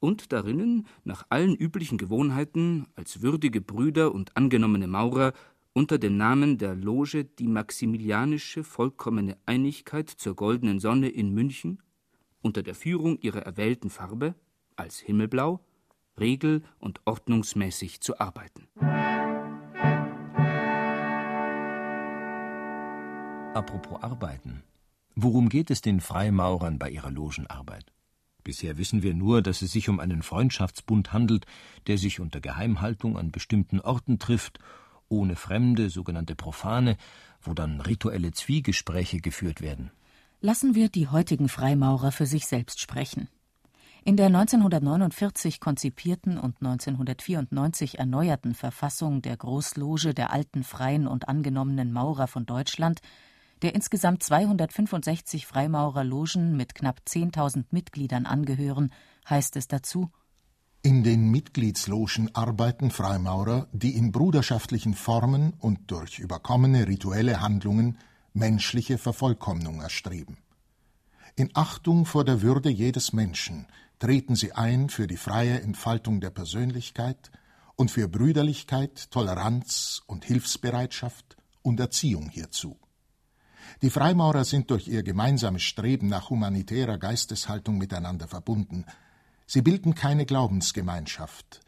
Und 0.00 0.32
darinnen, 0.32 0.86
nach 1.04 1.26
allen 1.28 1.54
üblichen 1.56 1.98
Gewohnheiten, 1.98 2.86
als 2.94 3.20
würdige 3.22 3.60
Brüder 3.60 4.14
und 4.14 4.36
angenommene 4.36 4.86
Maurer, 4.86 5.32
unter 5.72 5.98
dem 5.98 6.16
Namen 6.16 6.58
der 6.58 6.74
Loge 6.74 7.24
die 7.24 7.48
Maximilianische 7.48 8.64
vollkommene 8.64 9.36
Einigkeit 9.46 10.08
zur 10.08 10.34
goldenen 10.34 10.80
Sonne 10.80 11.08
in 11.08 11.32
München, 11.32 11.82
unter 12.42 12.62
der 12.62 12.74
Führung 12.74 13.18
ihrer 13.20 13.42
erwählten 13.42 13.90
Farbe, 13.90 14.34
als 14.76 14.98
Himmelblau, 14.98 15.60
regel- 16.18 16.62
und 16.78 17.00
ordnungsmäßig 17.04 18.00
zu 18.00 18.18
arbeiten. 18.18 18.68
Apropos 23.54 24.02
Arbeiten. 24.02 24.62
Worum 25.20 25.48
geht 25.48 25.72
es 25.72 25.80
den 25.80 26.00
Freimaurern 26.00 26.78
bei 26.78 26.90
ihrer 26.90 27.10
Logenarbeit? 27.10 27.92
Bisher 28.44 28.78
wissen 28.78 29.02
wir 29.02 29.14
nur, 29.14 29.42
dass 29.42 29.62
es 29.62 29.72
sich 29.72 29.88
um 29.88 29.98
einen 29.98 30.22
Freundschaftsbund 30.22 31.12
handelt, 31.12 31.44
der 31.88 31.98
sich 31.98 32.20
unter 32.20 32.40
Geheimhaltung 32.40 33.18
an 33.18 33.32
bestimmten 33.32 33.80
Orten 33.80 34.20
trifft, 34.20 34.60
ohne 35.08 35.34
Fremde, 35.34 35.90
sogenannte 35.90 36.36
Profane, 36.36 36.96
wo 37.42 37.52
dann 37.52 37.80
rituelle 37.80 38.30
Zwiegespräche 38.30 39.18
geführt 39.18 39.60
werden. 39.60 39.90
Lassen 40.40 40.76
wir 40.76 40.88
die 40.88 41.08
heutigen 41.08 41.48
Freimaurer 41.48 42.12
für 42.12 42.26
sich 42.26 42.46
selbst 42.46 42.80
sprechen. 42.80 43.26
In 44.04 44.16
der 44.16 44.26
1949 44.26 45.58
konzipierten 45.58 46.38
und 46.38 46.62
1994 46.62 47.98
erneuerten 47.98 48.54
Verfassung 48.54 49.20
der 49.20 49.36
Großloge 49.36 50.14
der 50.14 50.32
alten 50.32 50.62
freien 50.62 51.08
und 51.08 51.28
angenommenen 51.28 51.92
Maurer 51.92 52.28
von 52.28 52.46
Deutschland 52.46 53.00
der 53.62 53.74
insgesamt 53.74 54.22
265 54.22 55.46
Freimaurerlogen 55.46 56.56
mit 56.56 56.74
knapp 56.74 57.00
10.000 57.06 57.64
Mitgliedern 57.70 58.26
angehören, 58.26 58.92
heißt 59.28 59.56
es 59.56 59.68
dazu: 59.68 60.10
In 60.82 61.02
den 61.02 61.30
Mitgliedslogen 61.30 62.34
arbeiten 62.34 62.90
Freimaurer, 62.90 63.68
die 63.72 63.96
in 63.96 64.12
bruderschaftlichen 64.12 64.94
Formen 64.94 65.54
und 65.58 65.90
durch 65.90 66.18
überkommene 66.18 66.86
rituelle 66.86 67.40
Handlungen 67.40 67.98
menschliche 68.32 68.98
Vervollkommnung 68.98 69.80
erstreben. 69.80 70.38
In 71.36 71.50
Achtung 71.54 72.04
vor 72.04 72.24
der 72.24 72.42
Würde 72.42 72.68
jedes 72.68 73.12
Menschen 73.12 73.66
treten 73.98 74.34
sie 74.34 74.52
ein 74.52 74.88
für 74.88 75.06
die 75.06 75.16
freie 75.16 75.60
Entfaltung 75.60 76.20
der 76.20 76.30
Persönlichkeit 76.30 77.30
und 77.76 77.90
für 77.90 78.08
Brüderlichkeit, 78.08 79.10
Toleranz 79.10 80.02
und 80.06 80.24
Hilfsbereitschaft 80.24 81.36
und 81.62 81.78
Erziehung 81.78 82.28
hierzu. 82.28 82.76
Die 83.80 83.90
Freimaurer 83.90 84.44
sind 84.44 84.70
durch 84.72 84.88
ihr 84.88 85.04
gemeinsames 85.04 85.62
Streben 85.62 86.08
nach 86.08 86.30
humanitärer 86.30 86.98
Geisteshaltung 86.98 87.78
miteinander 87.78 88.26
verbunden. 88.26 88.84
Sie 89.46 89.62
bilden 89.62 89.94
keine 89.94 90.26
Glaubensgemeinschaft. 90.26 91.60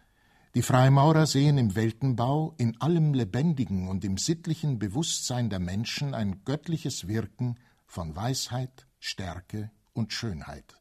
Die 0.56 0.62
Freimaurer 0.62 1.26
sehen 1.26 1.56
im 1.56 1.76
Weltenbau, 1.76 2.54
in 2.58 2.80
allem 2.80 3.14
Lebendigen 3.14 3.86
und 3.86 4.04
im 4.04 4.18
sittlichen 4.18 4.80
Bewusstsein 4.80 5.50
der 5.50 5.60
Menschen 5.60 6.12
ein 6.12 6.42
göttliches 6.44 7.06
Wirken 7.06 7.56
von 7.86 8.16
Weisheit, 8.16 8.88
Stärke 8.98 9.70
und 9.92 10.12
Schönheit. 10.12 10.74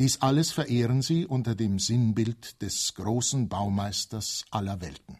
Dies 0.00 0.20
alles 0.20 0.50
verehren 0.50 1.02
sie 1.02 1.24
unter 1.24 1.54
dem 1.54 1.78
Sinnbild 1.78 2.60
des 2.60 2.94
großen 2.94 3.48
Baumeisters 3.48 4.44
aller 4.50 4.80
Welten. 4.80 5.18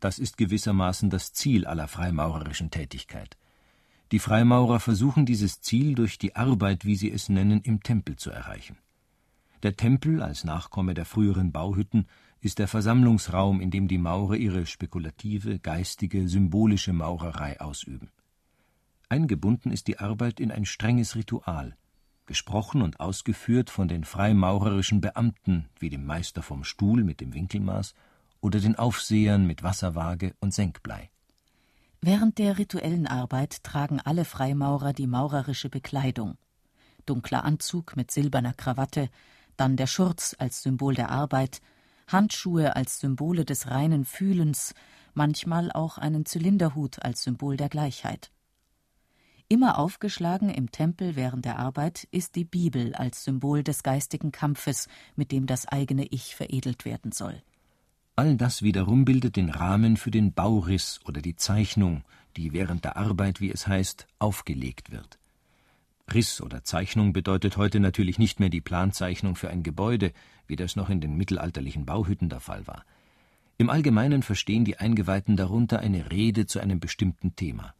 Das 0.00 0.18
ist 0.18 0.38
gewissermaßen 0.38 1.10
das 1.10 1.34
Ziel 1.34 1.66
aller 1.66 1.88
freimaurerischen 1.88 2.70
Tätigkeit. 2.70 3.36
Die 4.12 4.18
Freimaurer 4.18 4.80
versuchen 4.80 5.26
dieses 5.26 5.60
Ziel 5.60 5.94
durch 5.94 6.18
die 6.18 6.36
Arbeit, 6.36 6.84
wie 6.84 6.96
sie 6.96 7.10
es 7.10 7.28
nennen, 7.28 7.62
im 7.62 7.82
Tempel 7.82 8.16
zu 8.16 8.30
erreichen. 8.30 8.76
Der 9.62 9.76
Tempel 9.76 10.22
als 10.22 10.44
Nachkomme 10.44 10.92
der 10.92 11.06
früheren 11.06 11.50
Bauhütten 11.50 12.06
ist 12.40 12.58
der 12.58 12.68
Versammlungsraum, 12.68 13.62
in 13.62 13.70
dem 13.70 13.88
die 13.88 13.96
Maurer 13.96 14.36
ihre 14.36 14.66
spekulative, 14.66 15.58
geistige, 15.58 16.28
symbolische 16.28 16.92
Maurerei 16.92 17.58
ausüben. 17.60 18.10
Eingebunden 19.08 19.70
ist 19.70 19.86
die 19.88 19.98
Arbeit 19.98 20.40
in 20.40 20.52
ein 20.52 20.66
strenges 20.66 21.16
Ritual, 21.16 21.76
gesprochen 22.26 22.82
und 22.82 23.00
ausgeführt 23.00 23.70
von 23.70 23.88
den 23.88 24.04
freimaurerischen 24.04 25.00
Beamten 25.00 25.70
wie 25.78 25.88
dem 25.88 26.04
Meister 26.04 26.42
vom 26.42 26.64
Stuhl 26.64 27.02
mit 27.02 27.22
dem 27.22 27.32
Winkelmaß 27.32 27.94
oder 28.42 28.60
den 28.60 28.76
Aufsehern 28.76 29.46
mit 29.46 29.62
Wasserwaage 29.62 30.34
und 30.40 30.52
Senkblei. 30.52 31.10
Während 32.06 32.36
der 32.36 32.58
rituellen 32.58 33.06
Arbeit 33.06 33.64
tragen 33.64 33.98
alle 33.98 34.26
Freimaurer 34.26 34.92
die 34.92 35.06
maurerische 35.06 35.70
Bekleidung. 35.70 36.36
Dunkler 37.06 37.46
Anzug 37.46 37.96
mit 37.96 38.10
silberner 38.10 38.52
Krawatte, 38.52 39.08
dann 39.56 39.78
der 39.78 39.86
Schurz 39.86 40.36
als 40.38 40.62
Symbol 40.62 40.94
der 40.94 41.08
Arbeit, 41.08 41.62
Handschuhe 42.06 42.76
als 42.76 43.00
Symbole 43.00 43.46
des 43.46 43.70
reinen 43.70 44.04
Fühlens, 44.04 44.74
manchmal 45.14 45.72
auch 45.72 45.96
einen 45.96 46.26
Zylinderhut 46.26 47.02
als 47.02 47.22
Symbol 47.22 47.56
der 47.56 47.70
Gleichheit. 47.70 48.30
Immer 49.48 49.78
aufgeschlagen 49.78 50.50
im 50.50 50.70
Tempel 50.70 51.16
während 51.16 51.46
der 51.46 51.58
Arbeit 51.58 52.06
ist 52.10 52.36
die 52.36 52.44
Bibel 52.44 52.94
als 52.94 53.24
Symbol 53.24 53.64
des 53.64 53.82
geistigen 53.82 54.30
Kampfes, 54.30 54.88
mit 55.16 55.32
dem 55.32 55.46
das 55.46 55.66
eigene 55.66 56.04
Ich 56.04 56.36
veredelt 56.36 56.84
werden 56.84 57.12
soll. 57.12 57.42
All 58.16 58.36
das 58.36 58.62
wiederum 58.62 59.04
bildet 59.04 59.34
den 59.34 59.50
Rahmen 59.50 59.96
für 59.96 60.12
den 60.12 60.32
Bauriss 60.32 61.00
oder 61.04 61.20
die 61.20 61.34
Zeichnung, 61.34 62.04
die 62.36 62.52
während 62.52 62.84
der 62.84 62.96
Arbeit, 62.96 63.40
wie 63.40 63.50
es 63.50 63.66
heißt, 63.66 64.06
aufgelegt 64.20 64.92
wird. 64.92 65.18
Riss 66.12 66.40
oder 66.40 66.62
Zeichnung 66.62 67.12
bedeutet 67.12 67.56
heute 67.56 67.80
natürlich 67.80 68.18
nicht 68.18 68.38
mehr 68.38 68.50
die 68.50 68.60
Planzeichnung 68.60 69.34
für 69.34 69.50
ein 69.50 69.64
Gebäude, 69.64 70.12
wie 70.46 70.54
das 70.54 70.76
noch 70.76 70.90
in 70.90 71.00
den 71.00 71.16
mittelalterlichen 71.16 71.86
Bauhütten 71.86 72.28
der 72.28 72.40
Fall 72.40 72.66
war. 72.68 72.84
Im 73.56 73.68
Allgemeinen 73.68 74.22
verstehen 74.22 74.64
die 74.64 74.78
Eingeweihten 74.78 75.36
darunter 75.36 75.80
eine 75.80 76.12
Rede 76.12 76.46
zu 76.46 76.60
einem 76.60 76.78
bestimmten 76.78 77.34
Thema. 77.34 77.74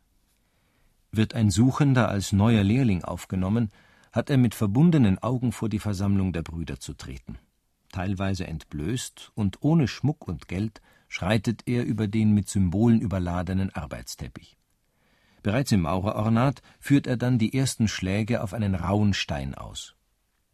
Wird 1.13 1.35
ein 1.35 1.51
Suchender 1.51 2.09
als 2.09 2.33
neuer 2.33 2.65
Lehrling 2.65 3.05
aufgenommen, 3.05 3.71
hat 4.11 4.31
er 4.31 4.37
mit 4.37 4.55
verbundenen 4.55 5.19
Augen 5.19 5.53
vor 5.53 5.69
die 5.69 5.79
Versammlung 5.79 6.33
der 6.33 6.43
Brüder 6.43 6.81
zu 6.81 6.95
treten. 6.95 7.39
Teilweise 7.95 8.49
entblößt 8.49 9.31
und 9.37 9.63
ohne 9.63 9.87
Schmuck 9.87 10.27
und 10.27 10.49
Geld 10.49 10.83
schreitet 11.07 11.63
er 11.67 11.85
über 11.85 12.09
den 12.09 12.35
mit 12.35 12.49
Symbolen 12.49 13.01
überladenen 13.01 13.71
Arbeitsteppich. 13.71 14.57
Bereits 15.45 15.71
im 15.71 15.83
Maurerornat 15.83 16.61
führt 16.81 17.07
er 17.07 17.17
dann 17.17 17.39
die 17.39 17.57
ersten 17.57 17.87
Schläge 17.87 18.43
auf 18.43 18.53
einen 18.53 18.75
rauen 18.75 19.15
Stein 19.15 19.55
aus. 19.55 19.95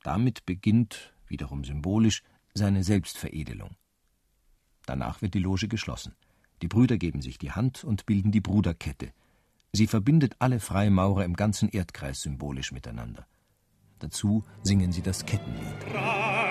Damit 0.02 0.44
beginnt, 0.44 1.14
wiederum 1.28 1.64
symbolisch, 1.64 2.22
seine 2.52 2.84
Selbstveredelung. 2.84 3.70
Danach 4.84 5.22
wird 5.22 5.32
die 5.32 5.38
Loge 5.38 5.66
geschlossen. 5.66 6.14
Die 6.60 6.68
Brüder 6.68 6.98
geben 6.98 7.22
sich 7.22 7.38
die 7.38 7.52
Hand 7.52 7.84
und 7.84 8.04
bilden 8.04 8.32
die 8.32 8.42
Bruderkette. 8.42 9.14
Sie 9.72 9.86
verbindet 9.86 10.36
alle 10.40 10.60
Freimaurer 10.60 11.24
im 11.24 11.36
ganzen 11.36 11.70
Erdkreis 11.70 12.20
symbolisch 12.20 12.70
miteinander. 12.70 13.26
Dazu 13.98 14.44
singen 14.62 14.92
sie 14.92 15.00
das 15.00 15.24
Kettenlied. 15.24 16.49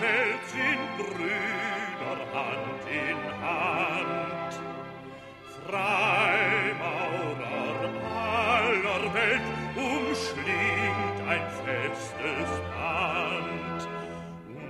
Welt 0.00 0.44
sind 0.48 0.96
Brüder 0.96 2.18
Hand 2.32 2.82
in 2.88 3.20
Hand. 3.42 4.52
Freimaurer 5.66 7.10
aller 8.16 9.04
Welt 9.14 9.46
umschlingt 9.76 11.18
ein 11.28 11.44
festes 11.64 12.50
Band. 12.72 13.80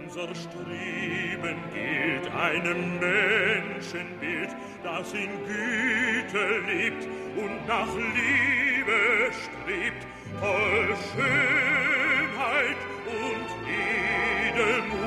Unser 0.02 0.30
Streben 0.34 1.58
gilt 1.72 2.26
einem 2.34 2.80
Menschenbild, 2.98 4.50
das 4.82 5.12
in 5.12 5.30
Güte 5.46 6.46
lebt 6.66 7.06
und 7.36 7.66
nach 7.68 7.94
Liebe 7.94 9.30
strebt, 9.30 10.02
voll 10.40 10.96
Schönheit 11.14 12.80
und 13.06 13.48
Edelmut 13.68 14.99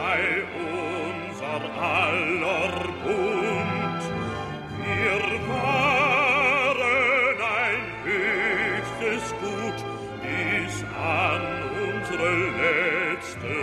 sei 0.00 0.22
unser 0.56 1.60
aller 1.78 2.74
Bund. 3.04 4.02
Wir 4.82 5.18
waren 5.48 7.38
ein 7.60 7.82
höchstes 8.08 9.24
Gut 9.42 9.78
bis 10.24 10.74
an 10.96 11.42
unsere 11.86 12.32
letzte 12.62 13.54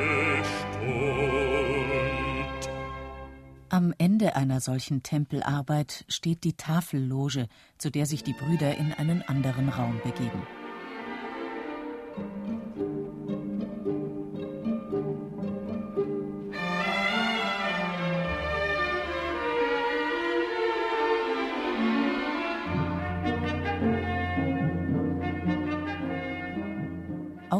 Stund. 0.58 0.98
Am 3.70 3.94
Ende 3.98 4.36
einer 4.36 4.60
solchen 4.62 5.02
Tempelarbeit 5.04 6.06
steht 6.08 6.44
die 6.44 6.54
Tafelloge, 6.54 7.48
zu 7.78 7.90
der 7.90 8.06
sich 8.06 8.24
die 8.24 8.34
Brüder 8.34 8.78
in 8.78 8.94
einen 8.94 9.24
anderen 9.24 9.70
Raum 9.70 10.00
begeben. 10.04 10.46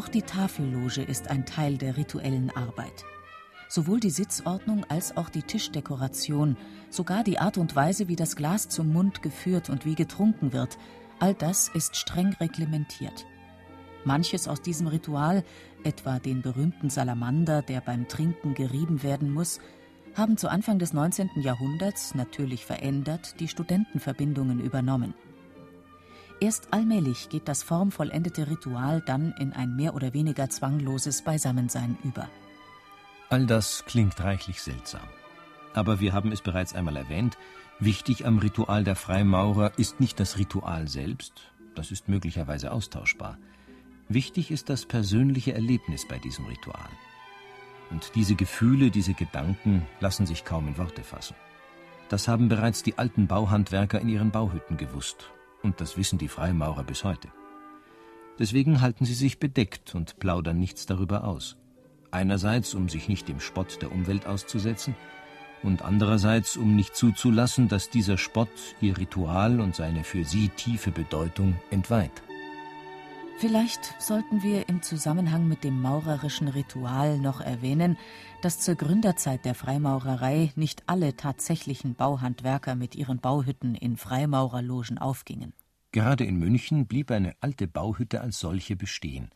Auch 0.08 0.12
die 0.12 0.22
Tafelloge 0.22 1.02
ist 1.02 1.28
ein 1.28 1.44
Teil 1.44 1.76
der 1.76 1.98
rituellen 1.98 2.48
Arbeit. 2.56 3.04
Sowohl 3.68 4.00
die 4.00 4.08
Sitzordnung 4.08 4.86
als 4.88 5.14
auch 5.18 5.28
die 5.28 5.42
Tischdekoration, 5.42 6.56
sogar 6.88 7.22
die 7.22 7.38
Art 7.38 7.58
und 7.58 7.76
Weise, 7.76 8.08
wie 8.08 8.16
das 8.16 8.34
Glas 8.34 8.70
zum 8.70 8.90
Mund 8.90 9.20
geführt 9.20 9.68
und 9.68 9.84
wie 9.84 9.94
getrunken 9.94 10.54
wird, 10.54 10.78
all 11.18 11.34
das 11.34 11.68
ist 11.68 11.94
streng 11.94 12.34
reglementiert. 12.40 13.26
Manches 14.06 14.48
aus 14.48 14.62
diesem 14.62 14.86
Ritual, 14.86 15.44
etwa 15.84 16.18
den 16.18 16.40
berühmten 16.40 16.88
Salamander, 16.88 17.60
der 17.60 17.82
beim 17.82 18.08
Trinken 18.08 18.54
gerieben 18.54 19.02
werden 19.02 19.30
muss, 19.30 19.60
haben 20.14 20.38
zu 20.38 20.48
Anfang 20.48 20.78
des 20.78 20.94
19. 20.94 21.32
Jahrhunderts, 21.42 22.14
natürlich 22.14 22.64
verändert, 22.64 23.38
die 23.40 23.48
Studentenverbindungen 23.48 24.58
übernommen. 24.58 25.12
Erst 26.40 26.72
allmählich 26.72 27.28
geht 27.28 27.48
das 27.48 27.64
formvollendete 27.64 28.48
Ritual 28.48 29.02
dann 29.04 29.32
in 29.38 29.52
ein 29.52 29.74
mehr 29.74 29.94
oder 29.94 30.14
weniger 30.14 30.48
zwangloses 30.48 31.22
Beisammensein 31.22 31.98
über. 32.04 32.28
All 33.28 33.46
das 33.46 33.84
klingt 33.86 34.20
reichlich 34.22 34.62
seltsam. 34.62 35.08
Aber 35.74 36.00
wir 36.00 36.12
haben 36.12 36.30
es 36.30 36.40
bereits 36.40 36.74
einmal 36.74 36.96
erwähnt, 36.96 37.36
wichtig 37.80 38.24
am 38.24 38.38
Ritual 38.38 38.84
der 38.84 38.96
Freimaurer 38.96 39.72
ist 39.78 40.00
nicht 40.00 40.20
das 40.20 40.38
Ritual 40.38 40.88
selbst, 40.88 41.32
das 41.74 41.90
ist 41.90 42.08
möglicherweise 42.08 42.72
austauschbar. 42.72 43.36
Wichtig 44.08 44.50
ist 44.50 44.70
das 44.70 44.86
persönliche 44.86 45.54
Erlebnis 45.54 46.06
bei 46.06 46.18
diesem 46.18 46.46
Ritual. 46.46 46.88
Und 47.90 48.12
diese 48.14 48.36
Gefühle, 48.36 48.90
diese 48.90 49.14
Gedanken 49.14 49.86
lassen 50.00 50.26
sich 50.26 50.44
kaum 50.44 50.68
in 50.68 50.78
Worte 50.78 51.02
fassen. 51.02 51.36
Das 52.08 52.28
haben 52.28 52.48
bereits 52.48 52.82
die 52.82 52.96
alten 52.96 53.26
Bauhandwerker 53.26 54.00
in 54.00 54.08
ihren 54.08 54.30
Bauhütten 54.30 54.78
gewusst, 54.78 55.30
und 55.62 55.80
das 55.80 55.96
wissen 55.96 56.18
die 56.18 56.28
Freimaurer 56.28 56.84
bis 56.84 57.04
heute. 57.04 57.28
Deswegen 58.38 58.80
halten 58.80 59.04
sie 59.04 59.14
sich 59.14 59.38
bedeckt 59.38 59.94
und 59.94 60.18
plaudern 60.18 60.58
nichts 60.58 60.86
darüber 60.86 61.24
aus. 61.24 61.56
Einerseits, 62.10 62.74
um 62.74 62.88
sich 62.88 63.08
nicht 63.08 63.28
dem 63.28 63.40
Spott 63.40 63.82
der 63.82 63.92
Umwelt 63.92 64.26
auszusetzen, 64.26 64.94
und 65.62 65.82
andererseits, 65.82 66.56
um 66.56 66.76
nicht 66.76 66.94
zuzulassen, 66.94 67.68
dass 67.68 67.90
dieser 67.90 68.16
Spott 68.16 68.48
ihr 68.80 68.96
Ritual 68.96 69.60
und 69.60 69.74
seine 69.74 70.04
für 70.04 70.24
sie 70.24 70.50
tiefe 70.50 70.92
Bedeutung 70.92 71.56
entweiht. 71.70 72.22
Vielleicht 73.40 73.94
sollten 74.02 74.42
wir 74.42 74.68
im 74.68 74.82
Zusammenhang 74.82 75.46
mit 75.46 75.62
dem 75.62 75.80
maurerischen 75.80 76.48
Ritual 76.48 77.20
noch 77.20 77.40
erwähnen, 77.40 77.96
dass 78.42 78.58
zur 78.58 78.74
Gründerzeit 78.74 79.44
der 79.44 79.54
Freimaurerei 79.54 80.52
nicht 80.56 80.82
alle 80.86 81.14
tatsächlichen 81.14 81.94
Bauhandwerker 81.94 82.74
mit 82.74 82.96
ihren 82.96 83.20
Bauhütten 83.20 83.76
in 83.76 83.96
Freimaurerlogen 83.96 84.98
aufgingen. 84.98 85.52
Gerade 85.92 86.24
in 86.24 86.40
München 86.40 86.88
blieb 86.88 87.12
eine 87.12 87.36
alte 87.40 87.68
Bauhütte 87.68 88.22
als 88.22 88.40
solche 88.40 88.74
bestehen. 88.74 89.30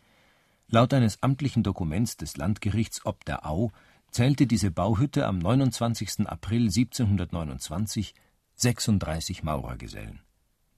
Laut 0.66 0.92
eines 0.94 1.22
amtlichen 1.22 1.62
Dokuments 1.62 2.16
des 2.16 2.36
Landgerichts 2.36 3.06
Ob 3.06 3.24
der 3.24 3.46
Au 3.46 3.70
zählte 4.10 4.48
diese 4.48 4.72
Bauhütte 4.72 5.28
am 5.28 5.38
29. 5.38 6.26
April 6.26 6.62
1729 6.62 8.14
36 8.56 9.44
Maurergesellen. 9.44 10.22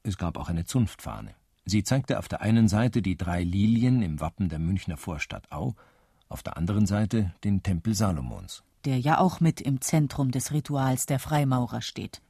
Es 0.02 0.18
gab 0.18 0.36
auch 0.36 0.50
eine 0.50 0.66
Zunftfahne. 0.66 1.34
Sie 1.66 1.82
zeigte 1.82 2.18
auf 2.18 2.28
der 2.28 2.42
einen 2.42 2.68
Seite 2.68 3.00
die 3.00 3.16
drei 3.16 3.42
Lilien 3.42 4.02
im 4.02 4.20
Wappen 4.20 4.48
der 4.48 4.58
Münchner 4.58 4.96
Vorstadt 4.96 5.50
Au, 5.50 5.74
auf 6.28 6.42
der 6.42 6.56
anderen 6.56 6.86
Seite 6.86 7.32
den 7.42 7.62
Tempel 7.62 7.94
Salomons. 7.94 8.62
Der 8.84 8.98
ja 8.98 9.18
auch 9.18 9.40
mit 9.40 9.60
im 9.60 9.80
Zentrum 9.80 10.30
des 10.30 10.52
Rituals 10.52 11.06
der 11.06 11.18
Freimaurer 11.18 11.80
steht. 11.80 12.20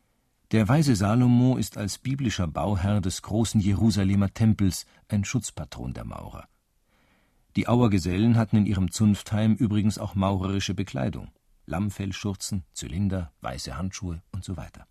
Der 0.52 0.68
weise 0.68 0.94
Salomo 0.94 1.56
ist 1.56 1.76
als 1.76 1.98
biblischer 1.98 2.46
Bauherr 2.46 3.00
des 3.00 3.22
großen 3.22 3.60
Jerusalemer 3.60 4.32
Tempels 4.32 4.86
ein 5.08 5.24
Schutzpatron 5.24 5.94
der 5.94 6.04
Maurer. 6.04 6.46
Die 7.56 7.66
Auer 7.66 7.90
Gesellen 7.90 8.36
hatten 8.36 8.58
in 8.58 8.66
ihrem 8.66 8.90
Zunftheim 8.92 9.54
übrigens 9.54 9.98
auch 9.98 10.14
maurerische 10.14 10.74
Bekleidung: 10.74 11.32
Lammfellschurzen, 11.66 12.64
Zylinder, 12.72 13.32
weiße 13.40 13.76
Handschuhe 13.76 14.22
und 14.30 14.44
so 14.44 14.56
weiter. 14.56 14.86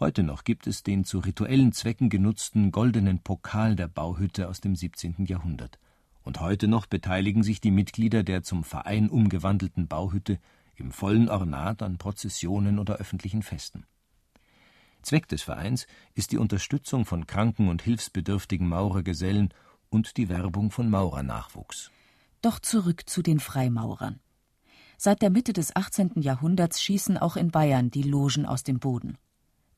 Heute 0.00 0.22
noch 0.22 0.44
gibt 0.44 0.68
es 0.68 0.84
den 0.84 1.04
zu 1.04 1.18
rituellen 1.18 1.72
Zwecken 1.72 2.08
genutzten 2.08 2.70
goldenen 2.70 3.18
Pokal 3.18 3.74
der 3.74 3.88
Bauhütte 3.88 4.48
aus 4.48 4.60
dem 4.60 4.76
17. 4.76 5.24
Jahrhundert. 5.26 5.80
Und 6.22 6.38
heute 6.38 6.68
noch 6.68 6.86
beteiligen 6.86 7.42
sich 7.42 7.60
die 7.60 7.72
Mitglieder 7.72 8.22
der 8.22 8.44
zum 8.44 8.62
Verein 8.62 9.10
umgewandelten 9.10 9.88
Bauhütte 9.88 10.38
im 10.76 10.92
vollen 10.92 11.28
Ornat 11.28 11.82
an 11.82 11.98
Prozessionen 11.98 12.78
oder 12.78 12.98
öffentlichen 12.98 13.42
Festen. 13.42 13.86
Zweck 15.02 15.26
des 15.26 15.42
Vereins 15.42 15.88
ist 16.14 16.30
die 16.30 16.38
Unterstützung 16.38 17.04
von 17.04 17.26
kranken 17.26 17.68
und 17.68 17.82
hilfsbedürftigen 17.82 18.68
Maurergesellen 18.68 19.52
und 19.88 20.16
die 20.16 20.28
Werbung 20.28 20.70
von 20.70 20.90
Maurernachwuchs. 20.90 21.90
Doch 22.40 22.60
zurück 22.60 23.08
zu 23.08 23.20
den 23.20 23.40
Freimaurern. 23.40 24.20
Seit 24.96 25.22
der 25.22 25.30
Mitte 25.30 25.52
des 25.52 25.74
18. 25.74 26.20
Jahrhunderts 26.20 26.80
schießen 26.80 27.18
auch 27.18 27.34
in 27.34 27.50
Bayern 27.50 27.90
die 27.90 28.02
Logen 28.02 28.46
aus 28.46 28.62
dem 28.62 28.78
Boden. 28.78 29.18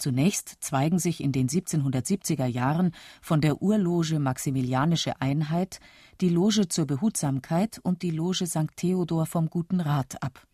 Zunächst 0.01 0.57
zweigen 0.61 0.99
sich 0.99 1.23
in 1.23 1.31
den 1.31 1.47
1770er 1.47 2.47
Jahren 2.47 2.93
von 3.21 3.43
der 3.43 3.61
Urloge 3.61 4.19
Maximilianische 4.19 5.21
Einheit 5.21 5.79
die 6.23 6.31
Loge 6.31 6.69
zur 6.69 6.87
Behutsamkeit 6.87 7.79
und 7.83 8.01
die 8.01 8.11
Loge 8.11 8.47
St. 8.47 8.75
Theodor 8.77 9.27
vom 9.27 9.51
Guten 9.51 9.79
Rat 9.79 10.23
ab. 10.23 10.47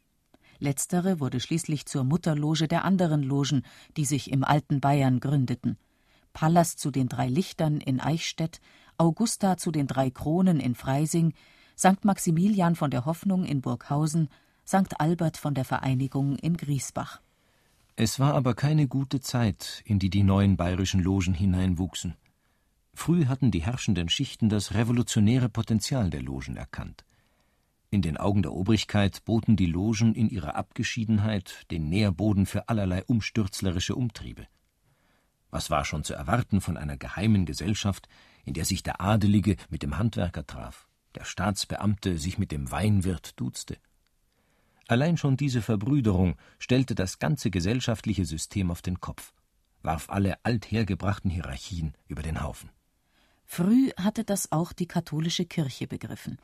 Letztere 0.58 1.20
wurde 1.20 1.38
schließlich 1.38 1.86
zur 1.86 2.02
Mutterloge 2.02 2.66
der 2.66 2.84
anderen 2.84 3.22
Logen, 3.22 3.62
die 3.96 4.04
sich 4.04 4.32
im 4.32 4.42
alten 4.42 4.80
Bayern 4.80 5.20
gründeten. 5.20 5.78
Pallas 6.32 6.74
zu 6.74 6.90
den 6.90 7.08
drei 7.08 7.28
Lichtern 7.28 7.80
in 7.80 8.00
Eichstätt, 8.00 8.60
Augusta 8.98 9.58
zu 9.58 9.70
den 9.70 9.86
drei 9.86 10.10
Kronen 10.10 10.58
in 10.58 10.74
Freising, 10.74 11.34
St. 11.78 12.04
Maximilian 12.04 12.74
von 12.74 12.90
der 12.90 13.04
Hoffnung 13.04 13.44
in 13.44 13.60
Burghausen, 13.60 14.28
St. 14.66 14.98
Albert 14.98 15.36
von 15.36 15.54
der 15.54 15.64
Vereinigung 15.64 16.34
in 16.34 16.56
Griesbach. 16.56 17.20
Es 17.98 18.20
war 18.20 18.34
aber 18.34 18.54
keine 18.54 18.88
gute 18.88 19.20
Zeit, 19.20 19.82
in 19.86 19.98
die 19.98 20.10
die 20.10 20.22
neuen 20.22 20.58
bayerischen 20.58 21.00
Logen 21.00 21.32
hineinwuchsen. 21.32 22.14
Früh 22.92 23.24
hatten 23.24 23.50
die 23.50 23.62
herrschenden 23.62 24.10
Schichten 24.10 24.50
das 24.50 24.74
revolutionäre 24.74 25.48
Potenzial 25.48 26.10
der 26.10 26.20
Logen 26.20 26.56
erkannt. 26.56 27.06
In 27.88 28.02
den 28.02 28.18
Augen 28.18 28.42
der 28.42 28.52
Obrigkeit 28.52 29.24
boten 29.24 29.56
die 29.56 29.64
Logen 29.64 30.14
in 30.14 30.28
ihrer 30.28 30.56
Abgeschiedenheit 30.56 31.64
den 31.70 31.88
Nährboden 31.88 32.44
für 32.44 32.68
allerlei 32.68 33.02
umstürzlerische 33.06 33.94
Umtriebe. 33.94 34.46
Was 35.50 35.70
war 35.70 35.86
schon 35.86 36.04
zu 36.04 36.12
erwarten 36.12 36.60
von 36.60 36.76
einer 36.76 36.98
geheimen 36.98 37.46
Gesellschaft, 37.46 38.08
in 38.44 38.52
der 38.52 38.66
sich 38.66 38.82
der 38.82 39.00
Adelige 39.00 39.56
mit 39.70 39.82
dem 39.82 39.96
Handwerker 39.96 40.46
traf, 40.46 40.86
der 41.14 41.24
Staatsbeamte 41.24 42.18
sich 42.18 42.36
mit 42.36 42.52
dem 42.52 42.70
Weinwirt 42.70 43.40
duzte? 43.40 43.78
Allein 44.88 45.16
schon 45.16 45.36
diese 45.36 45.62
Verbrüderung 45.62 46.36
stellte 46.58 46.94
das 46.94 47.18
ganze 47.18 47.50
gesellschaftliche 47.50 48.24
System 48.24 48.70
auf 48.70 48.82
den 48.82 49.00
Kopf, 49.00 49.32
warf 49.82 50.08
alle 50.10 50.44
althergebrachten 50.44 51.30
Hierarchien 51.30 51.94
über 52.06 52.22
den 52.22 52.42
Haufen. 52.42 52.70
Früh 53.44 53.90
hatte 53.96 54.24
das 54.24 54.52
auch 54.52 54.72
die 54.72 54.86
katholische 54.86 55.44
Kirche 55.44 55.86
begriffen. 55.86 56.38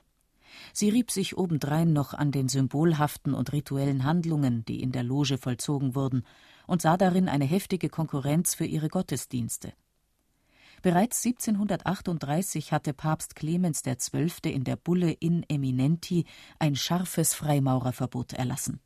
Sie 0.72 0.90
rieb 0.90 1.10
sich 1.10 1.36
obendrein 1.36 1.92
noch 1.92 2.14
an 2.14 2.30
den 2.30 2.48
symbolhaften 2.48 3.34
und 3.34 3.52
rituellen 3.52 4.04
Handlungen, 4.04 4.64
die 4.64 4.82
in 4.82 4.92
der 4.92 5.02
Loge 5.02 5.38
vollzogen 5.38 5.94
wurden, 5.94 6.24
und 6.66 6.82
sah 6.82 6.96
darin 6.96 7.28
eine 7.28 7.44
heftige 7.44 7.88
Konkurrenz 7.88 8.54
für 8.54 8.66
ihre 8.66 8.88
Gottesdienste. 8.88 9.72
Bereits 10.82 11.24
1738 11.24 12.72
hatte 12.72 12.92
Papst 12.92 13.36
Clemens 13.36 13.82
XII. 13.82 14.52
in 14.52 14.64
der 14.64 14.74
Bulle 14.74 15.12
In 15.12 15.44
Eminenti 15.48 16.26
ein 16.58 16.74
scharfes 16.74 17.34
Freimaurerverbot 17.34 18.32
erlassen. 18.32 18.80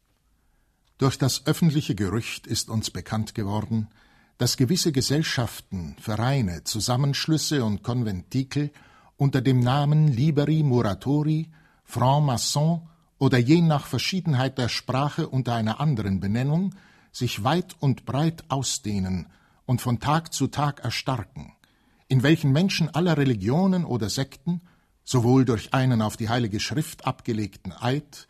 Durch 0.99 1.17
das 1.17 1.47
öffentliche 1.47 1.95
Gerücht 1.95 2.47
ist 2.47 2.69
uns 2.69 2.91
bekannt 2.91 3.35
geworden, 3.35 3.89
dass 4.37 4.59
gewisse 4.59 4.93
Gesellschaften, 4.93 5.97
Vereine, 5.99 6.65
Zusammenschlüsse 6.65 7.65
und 7.65 7.83
Konventikel 7.83 8.71
unter 9.17 9.41
dem 9.41 9.61
Namen 9.61 10.09
Liberi 10.09 10.63
Muratori, 10.63 11.51
Franc-Maçon 11.85 12.83
oder 13.19 13.39
je 13.39 13.63
nach 13.63 13.87
Verschiedenheit 13.87 14.59
der 14.59 14.69
Sprache 14.69 15.29
unter 15.29 15.55
einer 15.55 15.81
anderen 15.81 16.21
Benennung 16.21 16.75
sich 17.11 17.43
weit 17.43 17.75
und 17.81 18.05
breit 18.05 18.45
ausdehnen 18.49 19.29
und 19.65 19.81
von 19.81 19.99
Tag 20.01 20.35
zu 20.35 20.49
Tag 20.49 20.81
erstarken, 20.85 21.56
in 22.09 22.23
welchen 22.23 22.53
Menschen 22.53 22.95
aller 22.95 23.17
Religionen 23.17 23.85
oder 23.85 24.09
Sekten, 24.09 24.61
sowohl 25.05 25.45
durch 25.45 25.75
einen 25.75 26.03
auf 26.03 26.17
die 26.17 26.29
Heilige 26.29 26.61
Schrift 26.61 27.07
abgelegten 27.07 27.73
Eid, 27.73 28.27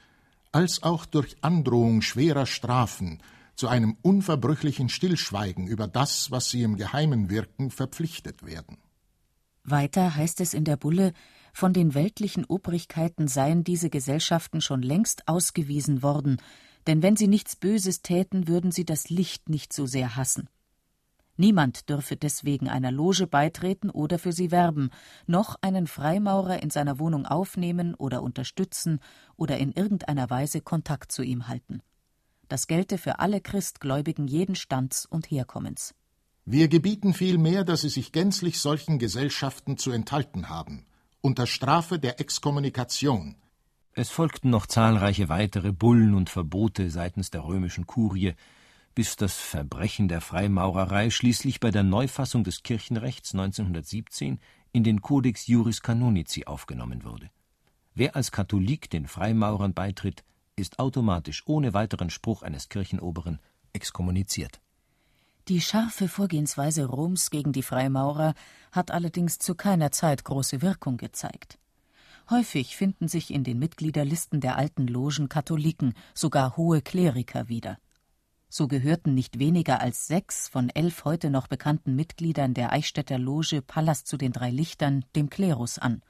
als 0.52 0.82
auch 0.82 1.04
durch 1.06 1.36
Androhung 1.42 2.02
schwerer 2.02 2.46
Strafen 2.46 3.22
zu 3.56 3.68
einem 3.68 3.96
unverbrüchlichen 4.02 4.88
Stillschweigen 4.88 5.66
über 5.66 5.88
das, 5.88 6.30
was 6.30 6.50
sie 6.50 6.62
im 6.62 6.76
Geheimen 6.76 7.30
wirken, 7.30 7.70
verpflichtet 7.70 8.44
werden. 8.44 8.78
Weiter 9.64 10.14
heißt 10.14 10.40
es 10.40 10.54
in 10.54 10.64
der 10.64 10.76
Bulle, 10.76 11.12
von 11.52 11.72
den 11.72 11.94
weltlichen 11.94 12.44
Obrigkeiten 12.44 13.28
seien 13.28 13.64
diese 13.64 13.88
Gesellschaften 13.88 14.60
schon 14.60 14.82
längst 14.82 15.26
ausgewiesen 15.26 16.02
worden, 16.02 16.36
denn 16.86 17.02
wenn 17.02 17.16
sie 17.16 17.26
nichts 17.26 17.56
Böses 17.56 18.02
täten, 18.02 18.46
würden 18.46 18.70
sie 18.70 18.84
das 18.84 19.08
Licht 19.08 19.48
nicht 19.48 19.72
so 19.72 19.86
sehr 19.86 20.16
hassen. 20.16 20.48
Niemand 21.36 21.88
dürfe 21.88 22.16
deswegen 22.16 22.68
einer 22.68 22.90
Loge 22.90 23.26
beitreten 23.26 23.90
oder 23.90 24.18
für 24.18 24.32
sie 24.32 24.50
werben, 24.50 24.90
noch 25.26 25.56
einen 25.60 25.86
Freimaurer 25.86 26.62
in 26.62 26.70
seiner 26.70 26.98
Wohnung 26.98 27.26
aufnehmen 27.26 27.94
oder 27.94 28.22
unterstützen 28.22 29.00
oder 29.36 29.58
in 29.58 29.72
irgendeiner 29.72 30.30
Weise 30.30 30.60
Kontakt 30.60 31.12
zu 31.12 31.22
ihm 31.22 31.48
halten. 31.48 31.82
Das 32.48 32.66
gelte 32.66 32.96
für 32.96 33.18
alle 33.18 33.40
Christgläubigen 33.40 34.28
jeden 34.28 34.54
Stands 34.54 35.04
und 35.04 35.30
Herkommens. 35.30 35.94
Wir 36.44 36.68
gebieten 36.68 37.12
vielmehr, 37.12 37.64
dass 37.64 37.80
sie 37.80 37.88
sich 37.88 38.12
gänzlich 38.12 38.60
solchen 38.60 38.98
Gesellschaften 38.98 39.78
zu 39.78 39.90
enthalten 39.90 40.48
haben, 40.48 40.86
unter 41.20 41.46
Strafe 41.46 41.98
der 41.98 42.20
Exkommunikation. 42.20 43.34
Es 43.92 44.10
folgten 44.10 44.50
noch 44.50 44.66
zahlreiche 44.66 45.28
weitere 45.28 45.72
Bullen 45.72 46.14
und 46.14 46.30
Verbote 46.30 46.88
seitens 46.90 47.30
der 47.30 47.44
römischen 47.44 47.86
Kurie, 47.86 48.34
bis 48.96 49.14
das 49.14 49.36
Verbrechen 49.36 50.08
der 50.08 50.22
Freimaurerei 50.22 51.10
schließlich 51.10 51.60
bei 51.60 51.70
der 51.70 51.82
Neufassung 51.82 52.44
des 52.44 52.62
Kirchenrechts 52.62 53.34
1917 53.34 54.40
in 54.72 54.84
den 54.84 55.02
Codex 55.02 55.46
Juris 55.46 55.82
Canonici 55.82 56.46
aufgenommen 56.46 57.04
wurde. 57.04 57.30
Wer 57.94 58.16
als 58.16 58.32
Katholik 58.32 58.88
den 58.88 59.06
Freimaurern 59.06 59.74
beitritt, 59.74 60.24
ist 60.56 60.78
automatisch 60.78 61.42
ohne 61.44 61.74
weiteren 61.74 62.08
Spruch 62.08 62.42
eines 62.42 62.70
Kirchenoberen 62.70 63.38
exkommuniziert. 63.74 64.62
Die 65.48 65.60
scharfe 65.60 66.08
Vorgehensweise 66.08 66.86
Roms 66.86 67.28
gegen 67.28 67.52
die 67.52 67.62
Freimaurer 67.62 68.32
hat 68.72 68.90
allerdings 68.90 69.38
zu 69.38 69.54
keiner 69.54 69.90
Zeit 69.92 70.24
große 70.24 70.62
Wirkung 70.62 70.96
gezeigt. 70.96 71.58
Häufig 72.30 72.76
finden 72.76 73.08
sich 73.08 73.30
in 73.30 73.44
den 73.44 73.58
Mitgliederlisten 73.58 74.40
der 74.40 74.56
alten 74.56 74.86
Logen 74.86 75.28
Katholiken, 75.28 75.92
sogar 76.14 76.56
hohe 76.56 76.80
Kleriker 76.80 77.50
wieder. 77.50 77.76
So 78.48 78.68
gehörten 78.68 79.14
nicht 79.14 79.38
weniger 79.38 79.80
als 79.80 80.06
sechs 80.06 80.48
von 80.48 80.70
elf 80.70 81.04
heute 81.04 81.30
noch 81.30 81.46
bekannten 81.46 81.96
Mitgliedern 81.96 82.54
der 82.54 82.72
Eichstätter 82.72 83.18
Loge 83.18 83.62
Palast 83.62 84.06
zu 84.06 84.16
den 84.16 84.32
drei 84.32 84.50
Lichtern 84.50 85.04
dem 85.14 85.30
Klerus 85.30 85.78
an. 85.78 86.02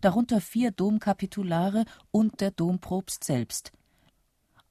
Darunter 0.00 0.40
vier 0.40 0.70
Domkapitulare 0.70 1.84
und 2.10 2.40
der 2.40 2.50
Dompropst 2.50 3.24
selbst, 3.24 3.72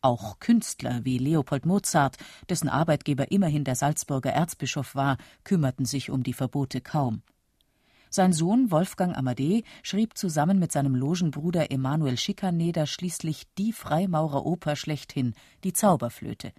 auch 0.06 0.40
Künstler 0.40 1.04
wie 1.04 1.18
Leopold 1.18 1.66
Mozart, 1.66 2.18
dessen 2.48 2.70
Arbeitgeber 2.70 3.32
immerhin 3.32 3.64
der 3.64 3.74
Salzburger 3.74 4.30
Erzbischof 4.30 4.94
war, 4.94 5.18
kümmerten 5.44 5.86
sich 5.86 6.12
um 6.12 6.22
die 6.22 6.34
Verbote 6.34 6.80
kaum. 6.80 7.24
Sein 8.12 8.32
Sohn 8.32 8.70
Wolfgang 8.70 9.18
Amadee 9.18 9.64
schrieb 9.82 10.16
zusammen 10.16 10.60
mit 10.60 10.72
seinem 10.72 10.94
Logenbruder 10.94 11.72
Emanuel 11.72 12.18
Schikaneder 12.18 12.86
schließlich 12.86 13.48
die 13.58 13.74
Freimaureroper 13.74 14.76
schlechthin, 14.76 15.34
die 15.64 15.74
Zauberflöte, 15.74 16.54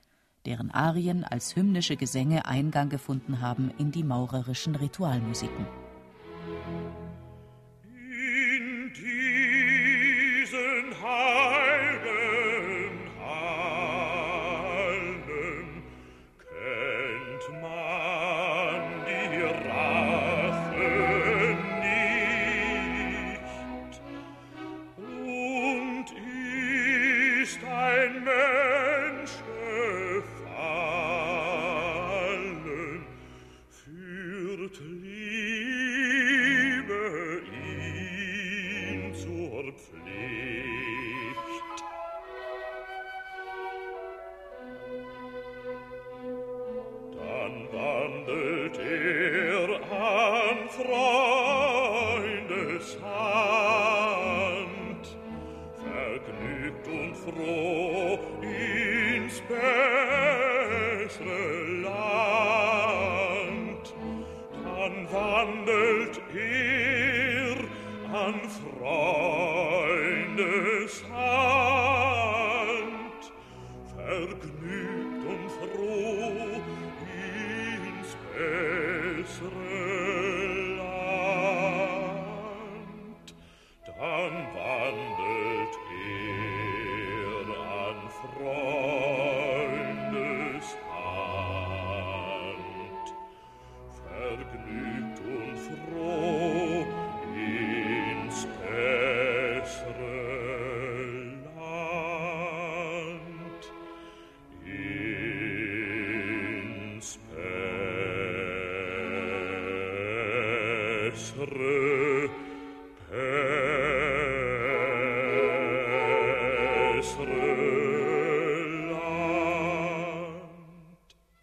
deren 0.47 0.71
Arien 0.71 1.25
als 1.25 1.57
hymnische 1.57 1.97
Gesänge 1.97 2.47
Eingang 2.47 2.89
gefunden 2.89 3.41
haben 3.41 3.71
in 3.79 3.91
die 3.91 4.05
maurerischen 4.05 4.75
Ritualmusiken. 4.77 5.67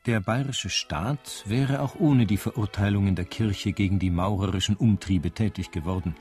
Der 0.05 0.19
bayerische 0.19 0.69
Staat 0.69 1.43
wäre 1.45 1.81
auch 1.81 1.95
ohne 1.95 2.25
die 2.25 2.37
Verurteilungen 2.37 3.15
der 3.15 3.23
Kirche 3.23 3.71
gegen 3.71 3.99
die 3.99 4.09
maurerischen 4.09 4.75
Umtriebe 4.75 5.31
tätig 5.31 5.71
geworden. 5.71 6.15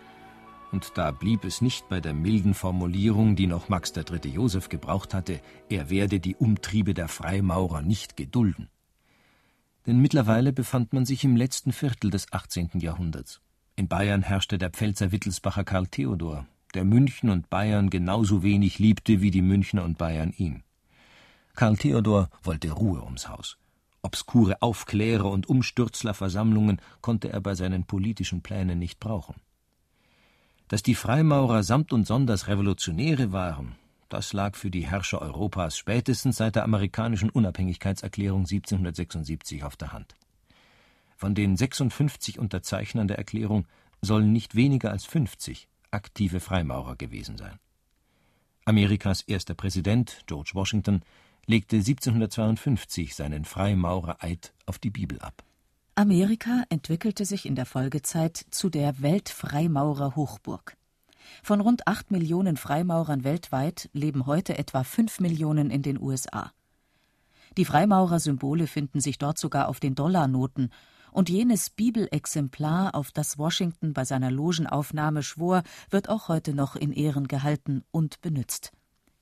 Und 0.70 0.92
da 0.96 1.10
blieb 1.10 1.44
es 1.44 1.60
nicht 1.60 1.88
bei 1.88 2.00
der 2.00 2.14
milden 2.14 2.54
Formulierung, 2.54 3.36
die 3.36 3.46
noch 3.48 3.68
Max 3.68 3.92
III. 3.94 4.30
Joseph 4.30 4.68
gebraucht 4.68 5.14
hatte, 5.14 5.40
er 5.68 5.90
werde 5.90 6.20
die 6.20 6.36
Umtriebe 6.36 6.94
der 6.94 7.08
Freimaurer 7.08 7.82
nicht 7.82 8.16
gedulden. 8.16 8.70
Denn 9.86 10.00
mittlerweile 10.00 10.52
befand 10.52 10.92
man 10.92 11.04
sich 11.04 11.24
im 11.24 11.36
letzten 11.36 11.72
Viertel 11.72 12.10
des 12.10 12.32
18. 12.32 12.70
Jahrhunderts. 12.74 13.40
In 13.74 13.88
Bayern 13.88 14.22
herrschte 14.22 14.58
der 14.58 14.70
Pfälzer 14.70 15.12
Wittelsbacher 15.12 15.64
Karl 15.64 15.86
Theodor, 15.86 16.46
der 16.74 16.84
München 16.84 17.30
und 17.30 17.50
Bayern 17.50 17.90
genauso 17.90 18.42
wenig 18.42 18.78
liebte 18.78 19.20
wie 19.20 19.30
die 19.30 19.42
Münchner 19.42 19.84
und 19.84 19.98
Bayern 19.98 20.32
ihn. 20.36 20.62
Karl 21.54 21.76
Theodor 21.76 22.30
wollte 22.42 22.70
Ruhe 22.70 23.02
ums 23.02 23.28
Haus. 23.28 23.58
Obskure 24.02 24.60
Aufklärer 24.62 25.30
und 25.30 25.48
Umstürzlerversammlungen 25.48 26.80
konnte 27.00 27.32
er 27.32 27.40
bei 27.40 27.54
seinen 27.54 27.84
politischen 27.84 28.42
Plänen 28.42 28.78
nicht 28.78 29.00
brauchen. 29.00 29.36
Dass 30.68 30.82
die 30.82 30.94
Freimaurer 30.94 31.62
samt 31.62 31.92
und 31.92 32.06
sonders 32.06 32.48
Revolutionäre 32.48 33.32
waren, 33.32 33.76
das 34.12 34.32
lag 34.32 34.56
für 34.56 34.70
die 34.70 34.86
Herrscher 34.86 35.22
Europas 35.22 35.78
spätestens 35.78 36.36
seit 36.36 36.56
der 36.56 36.64
amerikanischen 36.64 37.30
Unabhängigkeitserklärung 37.30 38.40
1776 38.40 39.64
auf 39.64 39.76
der 39.76 39.92
Hand. 39.92 40.16
Von 41.16 41.34
den 41.34 41.56
56 41.56 42.38
Unterzeichnern 42.38 43.08
der 43.08 43.18
Erklärung 43.18 43.66
sollen 44.00 44.32
nicht 44.32 44.54
weniger 44.54 44.90
als 44.90 45.04
50 45.06 45.68
aktive 45.90 46.40
Freimaurer 46.40 46.96
gewesen 46.96 47.38
sein. 47.38 47.58
Amerikas 48.64 49.22
erster 49.22 49.54
Präsident, 49.54 50.22
George 50.26 50.50
Washington, 50.54 51.02
legte 51.46 51.76
1752 51.76 53.14
seinen 53.14 53.44
Freimaurereid 53.44 54.52
auf 54.66 54.78
die 54.78 54.90
Bibel 54.90 55.20
ab. 55.20 55.42
Amerika 55.94 56.64
entwickelte 56.68 57.24
sich 57.24 57.44
in 57.46 57.54
der 57.54 57.66
Folgezeit 57.66 58.36
zu 58.50 58.70
der 58.70 59.02
Weltfreimaurer-Hochburg. 59.02 60.76
Von 61.42 61.60
rund 61.60 61.86
acht 61.86 62.10
Millionen 62.10 62.56
Freimaurern 62.56 63.24
weltweit 63.24 63.88
leben 63.92 64.26
heute 64.26 64.58
etwa 64.58 64.84
fünf 64.84 65.20
Millionen 65.20 65.70
in 65.70 65.82
den 65.82 66.00
USA. 66.00 66.52
Die 67.56 67.64
Freimaurer-Symbole 67.64 68.66
finden 68.66 69.00
sich 69.00 69.18
dort 69.18 69.38
sogar 69.38 69.68
auf 69.68 69.80
den 69.80 69.94
Dollarnoten, 69.94 70.70
und 71.12 71.28
jenes 71.28 71.68
Bibelexemplar, 71.68 72.94
auf 72.94 73.12
das 73.12 73.38
Washington 73.38 73.92
bei 73.92 74.04
seiner 74.04 74.30
Logenaufnahme 74.30 75.22
schwor, 75.22 75.62
wird 75.90 76.08
auch 76.08 76.28
heute 76.28 76.54
noch 76.54 76.74
in 76.74 76.90
Ehren 76.90 77.28
gehalten 77.28 77.84
und 77.90 78.22
benützt. 78.22 78.72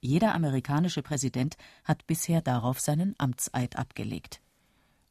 Jeder 0.00 0.34
amerikanische 0.34 1.02
Präsident 1.02 1.56
hat 1.84 2.06
bisher 2.06 2.40
darauf 2.40 2.80
seinen 2.80 3.14
Amtseid 3.18 3.76
abgelegt. 3.76 4.40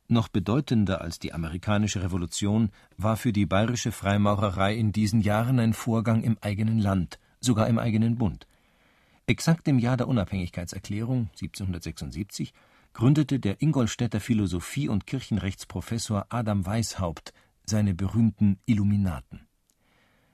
Noch 0.09 0.27
bedeutender 0.27 1.01
als 1.01 1.19
die 1.19 1.33
amerikanische 1.33 2.03
Revolution 2.03 2.71
war 2.97 3.15
für 3.15 3.31
die 3.31 3.45
bayerische 3.45 3.93
Freimaurerei 3.93 4.75
in 4.75 4.91
diesen 4.91 5.21
Jahren 5.21 5.59
ein 5.59 5.73
Vorgang 5.73 6.23
im 6.23 6.37
eigenen 6.41 6.79
Land, 6.79 7.19
sogar 7.39 7.67
im 7.67 7.79
eigenen 7.79 8.17
Bund. 8.17 8.45
Exakt 9.25 9.67
im 9.67 9.79
Jahr 9.79 9.95
der 9.95 10.07
Unabhängigkeitserklärung 10.07 11.29
1776 11.39 12.53
gründete 12.91 13.39
der 13.39 13.61
Ingolstädter 13.61 14.19
Philosophie- 14.19 14.89
und 14.89 15.07
Kirchenrechtsprofessor 15.07 16.25
Adam 16.29 16.65
Weishaupt 16.65 17.31
seine 17.63 17.93
berühmten 17.93 18.57
Illuminaten 18.65 19.47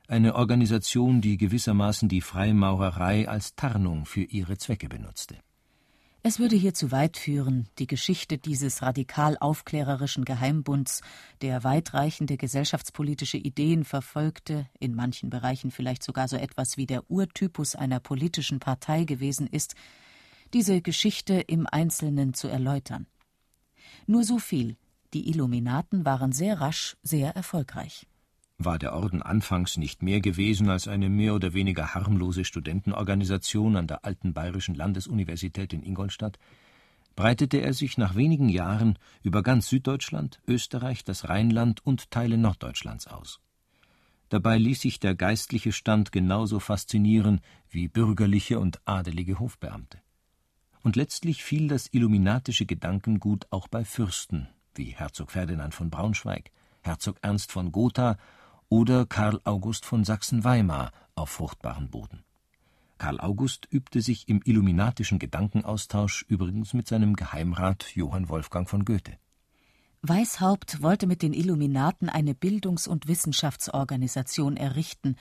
eine 0.07 0.35
Organisation, 0.35 1.21
die 1.21 1.37
gewissermaßen 1.37 2.09
die 2.09 2.21
Freimaurerei 2.21 3.27
als 3.27 3.55
Tarnung 3.55 4.05
für 4.05 4.21
ihre 4.21 4.57
Zwecke 4.57 4.87
benutzte. 4.87 5.35
Es 6.27 6.39
würde 6.39 6.55
hier 6.55 6.73
zu 6.73 6.91
weit 6.91 7.17
führen, 7.17 7.67
die 7.77 7.85
Geschichte 7.85 8.39
dieses 8.39 8.81
radikal 8.81 9.37
aufklärerischen 9.39 10.25
Geheimbunds, 10.25 11.01
der 11.43 11.63
weitreichende 11.63 12.35
gesellschaftspolitische 12.35 13.37
Ideen 13.37 13.83
verfolgte, 13.85 14.67
in 14.79 14.95
manchen 14.95 15.29
Bereichen 15.29 15.69
vielleicht 15.69 16.01
sogar 16.01 16.27
so 16.27 16.35
etwas 16.35 16.77
wie 16.77 16.87
der 16.87 17.11
Urtypus 17.11 17.75
einer 17.75 17.99
politischen 17.99 18.59
Partei 18.59 19.03
gewesen 19.03 19.45
ist, 19.45 19.75
diese 20.51 20.81
Geschichte 20.81 21.35
im 21.41 21.67
Einzelnen 21.71 22.33
zu 22.33 22.47
erläutern. 22.47 23.05
Nur 24.07 24.23
so 24.23 24.39
viel, 24.39 24.77
die 25.13 25.29
Illuminaten 25.29 26.05
waren 26.05 26.31
sehr 26.31 26.59
rasch 26.59 26.97
sehr 27.03 27.35
erfolgreich. 27.35 28.07
War 28.57 28.79
der 28.79 28.93
Orden 28.93 29.21
anfangs 29.21 29.75
nicht 29.75 30.01
mehr 30.01 30.21
gewesen 30.21 30.69
als 30.69 30.87
eine 30.87 31.09
mehr 31.09 31.35
oder 31.35 31.53
weniger 31.53 31.93
harmlose 31.93 32.45
Studentenorganisation 32.45 33.75
an 33.75 33.87
der 33.87 34.05
alten 34.05 34.33
Bayerischen 34.33 34.75
Landesuniversität 34.75 35.73
in 35.73 35.83
Ingolstadt, 35.83 36.39
breitete 37.15 37.57
er 37.57 37.73
sich 37.73 37.97
nach 37.97 38.15
wenigen 38.15 38.49
Jahren 38.49 38.97
über 39.23 39.43
ganz 39.43 39.67
Süddeutschland, 39.67 40.41
Österreich, 40.47 41.03
das 41.03 41.27
Rheinland 41.27 41.85
und 41.85 42.11
Teile 42.11 42.37
Norddeutschlands 42.37 43.07
aus. 43.07 43.39
Dabei 44.29 44.57
ließ 44.57 44.81
sich 44.81 44.99
der 44.99 45.15
geistliche 45.15 45.71
Stand 45.71 46.11
genauso 46.11 46.59
faszinieren 46.59 47.41
wie 47.69 47.87
bürgerliche 47.87 48.59
und 48.59 48.79
adelige 48.85 49.39
Hofbeamte. 49.39 49.99
Und 50.81 50.95
letztlich 50.95 51.43
fiel 51.43 51.67
das 51.67 51.87
illuminatische 51.91 52.65
Gedankengut 52.65 53.47
auch 53.49 53.67
bei 53.67 53.83
Fürsten 53.83 54.47
wie 54.75 54.91
Herzog 54.91 55.31
Ferdinand 55.31 55.73
von 55.73 55.89
Braunschweig, 55.89 56.51
Herzog 56.81 57.17
Ernst 57.21 57.51
von 57.51 57.71
Gotha 57.71 58.17
oder 58.69 59.05
Karl 59.05 59.39
August 59.43 59.85
von 59.85 60.03
Sachsen-Weimar 60.03 60.91
auf 61.15 61.29
fruchtbaren 61.29 61.89
Boden. 61.89 62.23
Karl 62.97 63.19
August 63.19 63.67
übte 63.69 64.01
sich 64.01 64.27
im 64.29 64.41
illuminatischen 64.43 65.19
Gedankenaustausch 65.19 66.25
übrigens 66.27 66.73
mit 66.73 66.87
seinem 66.87 67.15
Geheimrat 67.15 67.95
Johann 67.95 68.29
Wolfgang 68.29 68.69
von 68.69 68.85
Goethe. 68.85 69.17
Weishaupt 70.01 70.81
wollte 70.81 71.07
mit 71.07 71.21
den 71.21 71.33
Illuminaten 71.33 72.09
eine 72.09 72.35
Bildungs- 72.35 72.87
und 72.87 73.07
Wissenschaftsorganisation 73.07 74.55
errichten, 74.55 75.15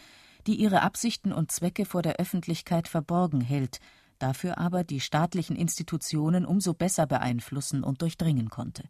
die 0.46 0.56
ihre 0.56 0.82
Absichten 0.82 1.32
und 1.32 1.50
Zwecke 1.50 1.86
vor 1.86 2.02
der 2.02 2.16
Öffentlichkeit 2.16 2.86
verborgen 2.86 3.40
hält, 3.40 3.80
dafür 4.18 4.58
aber 4.58 4.84
die 4.84 5.00
staatlichen 5.00 5.56
Institutionen 5.56 6.44
umso 6.44 6.74
besser 6.74 7.06
beeinflussen 7.06 7.82
und 7.82 8.02
durchdringen 8.02 8.50
konnte. 8.50 8.84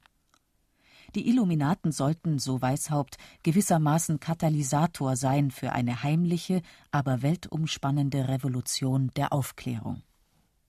Die 1.15 1.29
Illuminaten 1.29 1.93
sollten, 1.93 2.41
so 2.41 2.61
Weishaupt, 2.61 3.19
gewissermaßen 3.45 4.19
Katalysator 4.19 5.15
sein 5.15 5.53
für 5.53 5.71
eine 5.73 6.03
heimliche, 6.03 6.61
aber 6.91 7.23
weltumspannende 7.23 8.29
Revolution 8.29 9.13
der 9.17 9.33
Aufklärung. 9.33 10.03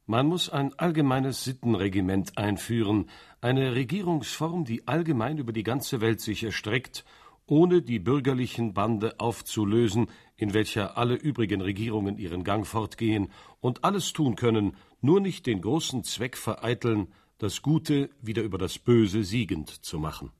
Man 0.05 0.27
muss 0.27 0.49
ein 0.49 0.71
allgemeines 0.77 1.43
Sittenregiment 1.43 2.37
einführen, 2.37 3.09
eine 3.41 3.73
Regierungsform, 3.73 4.65
die 4.65 4.87
allgemein 4.87 5.39
über 5.39 5.51
die 5.51 5.63
ganze 5.63 5.99
Welt 5.99 6.21
sich 6.21 6.43
erstreckt, 6.43 7.05
ohne 7.47 7.81
die 7.81 7.97
bürgerlichen 7.97 8.75
Bande 8.75 9.19
aufzulösen, 9.19 10.07
in 10.35 10.53
welcher 10.53 10.95
alle 10.95 11.15
übrigen 11.15 11.61
Regierungen 11.61 12.19
ihren 12.19 12.43
Gang 12.43 12.67
fortgehen 12.67 13.29
und 13.61 13.83
alles 13.83 14.13
tun 14.13 14.35
können, 14.35 14.75
nur 15.01 15.21
nicht 15.21 15.47
den 15.47 15.61
großen 15.61 16.03
Zweck 16.03 16.37
vereiteln, 16.37 17.07
das 17.37 17.61
Gute 17.61 18.09
wieder 18.21 18.43
über 18.43 18.57
das 18.57 18.79
Böse 18.79 19.23
siegend 19.23 19.69
zu 19.69 19.99
machen. 19.99 20.31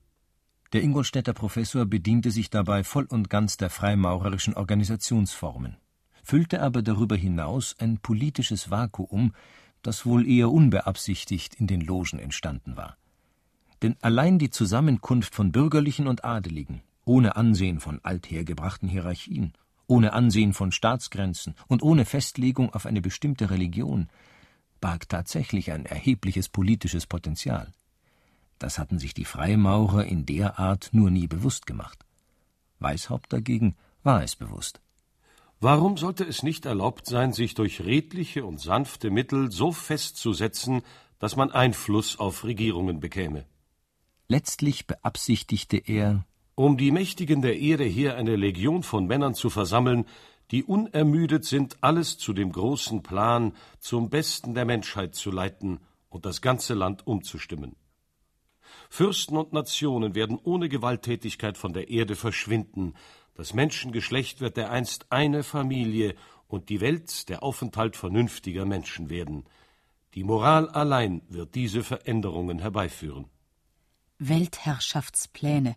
Der 0.72 0.82
Ingolstädter 0.82 1.34
Professor 1.34 1.84
bediente 1.84 2.30
sich 2.30 2.48
dabei 2.48 2.84
voll 2.84 3.04
und 3.04 3.28
ganz 3.28 3.56
der 3.56 3.70
freimaurerischen 3.70 4.54
Organisationsformen, 4.54 5.76
füllte 6.22 6.62
aber 6.62 6.82
darüber 6.82 7.16
hinaus 7.16 7.76
ein 7.78 7.98
politisches 7.98 8.70
Vakuum, 8.70 9.32
das 9.82 10.06
wohl 10.06 10.26
eher 10.26 10.50
unbeabsichtigt 10.50 11.54
in 11.54 11.66
den 11.66 11.82
Logen 11.82 12.18
entstanden 12.18 12.76
war. 12.76 12.96
Denn 13.82 13.96
allein 14.00 14.38
die 14.38 14.50
Zusammenkunft 14.50 15.34
von 15.34 15.52
Bürgerlichen 15.52 16.08
und 16.08 16.24
Adeligen, 16.24 16.82
ohne 17.04 17.36
Ansehen 17.36 17.78
von 17.78 18.00
althergebrachten 18.02 18.88
Hierarchien, 18.88 19.52
ohne 19.86 20.14
Ansehen 20.14 20.54
von 20.54 20.72
Staatsgrenzen 20.72 21.54
und 21.68 21.82
ohne 21.82 22.06
Festlegung 22.06 22.72
auf 22.72 22.86
eine 22.86 23.02
bestimmte 23.02 23.50
Religion, 23.50 24.08
barg 24.86 25.08
tatsächlich 25.08 25.72
ein 25.72 25.84
erhebliches 25.84 26.48
politisches 26.48 27.08
Potenzial. 27.08 27.72
Das 28.60 28.78
hatten 28.78 29.00
sich 29.00 29.14
die 29.14 29.24
Freimaurer 29.24 30.04
in 30.04 30.26
der 30.26 30.60
Art 30.60 30.90
nur 30.92 31.10
nie 31.10 31.26
bewusst 31.26 31.66
gemacht. 31.66 32.06
Weishaupt 32.78 33.32
dagegen 33.32 33.74
war 34.04 34.22
es 34.22 34.36
bewusst. 34.36 34.80
Warum 35.58 35.96
sollte 35.96 36.22
es 36.22 36.44
nicht 36.44 36.66
erlaubt 36.66 37.06
sein, 37.06 37.32
sich 37.32 37.54
durch 37.54 37.80
redliche 37.80 38.44
und 38.44 38.60
sanfte 38.60 39.10
Mittel 39.10 39.50
so 39.50 39.72
festzusetzen, 39.72 40.82
dass 41.18 41.34
man 41.34 41.50
Einfluss 41.50 42.20
auf 42.20 42.44
Regierungen 42.44 43.00
bekäme? 43.00 43.44
Letztlich 44.28 44.86
beabsichtigte 44.86 45.78
er, 45.78 46.24
um 46.54 46.76
die 46.76 46.92
Mächtigen 46.92 47.42
der 47.42 47.58
Erde 47.58 47.84
hier 47.84 48.14
eine 48.14 48.36
Legion 48.36 48.84
von 48.84 49.08
Männern 49.08 49.34
zu 49.34 49.50
versammeln, 49.50 50.04
die 50.50 50.64
unermüdet 50.64 51.44
sind, 51.44 51.76
alles 51.80 52.18
zu 52.18 52.32
dem 52.32 52.52
großen 52.52 53.02
Plan 53.02 53.52
zum 53.78 54.10
Besten 54.10 54.54
der 54.54 54.64
Menschheit 54.64 55.14
zu 55.14 55.30
leiten 55.30 55.80
und 56.08 56.24
das 56.24 56.40
ganze 56.40 56.74
Land 56.74 57.06
umzustimmen. 57.06 57.76
Fürsten 58.90 59.36
und 59.36 59.52
Nationen 59.52 60.14
werden 60.14 60.38
ohne 60.42 60.68
Gewalttätigkeit 60.68 61.58
von 61.58 61.72
der 61.72 61.88
Erde 61.88 62.16
verschwinden, 62.16 62.94
Das 63.36 63.52
Menschengeschlecht 63.52 64.40
wird 64.40 64.56
dereinst 64.56 65.12
eine 65.12 65.42
Familie 65.42 66.14
und 66.48 66.70
die 66.70 66.80
Welt 66.80 67.28
der 67.28 67.42
Aufenthalt 67.42 67.96
vernünftiger 67.96 68.64
Menschen 68.64 69.10
werden. 69.10 69.44
Die 70.14 70.24
Moral 70.24 70.70
allein 70.70 71.20
wird 71.28 71.54
diese 71.54 71.84
Veränderungen 71.84 72.58
herbeiführen. 72.58 73.26
Weltherrschaftspläne. 74.18 75.76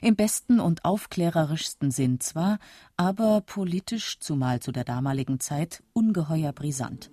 Im 0.00 0.16
besten 0.16 0.60
und 0.60 0.84
aufklärerischsten 0.84 1.90
Sinn 1.90 2.20
zwar, 2.20 2.58
aber 2.96 3.40
politisch, 3.40 4.18
zumal 4.20 4.60
zu 4.60 4.72
der 4.72 4.84
damaligen 4.84 5.40
Zeit, 5.40 5.82
ungeheuer 5.92 6.52
brisant. 6.52 7.10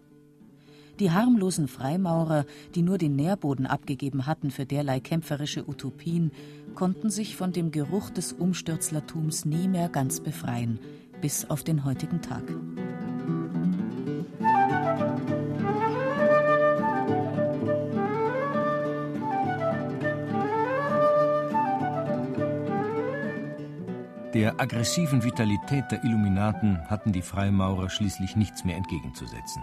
Die 1.00 1.12
harmlosen 1.12 1.68
Freimaurer, 1.68 2.46
die 2.76 2.84
nur 2.84 2.98
den 2.98 3.16
Nährboden 3.16 3.66
abgegeben 3.66 4.28
hatten 4.28 4.52
für 4.52 4.66
derlei 4.66 5.00
kämpferische 5.00 5.68
Utopien, 5.68 6.32
konnten 6.76 7.10
sich 7.10 7.36
von 7.36 7.52
dem 7.52 7.72
Geruch 7.72 8.10
des 8.12 8.34
Umstürzlertums 8.34 9.46
nie 9.46 9.68
mehr 9.68 9.90
ganz 9.90 10.20
befreien, 10.20 10.80
bis 11.20 11.50
auf 11.50 11.64
den 11.64 11.86
heutigen 11.86 12.22
Tag. 12.22 12.44
Der 24.34 24.62
aggressiven 24.62 25.24
Vitalität 25.24 25.92
der 25.92 26.06
Illuminaten 26.06 26.90
hatten 26.90 27.12
die 27.12 27.22
Freimaurer 27.22 27.90
schließlich 27.90 28.38
nichts 28.38 28.64
mehr 28.64 28.78
entgegenzusetzen. 28.78 29.62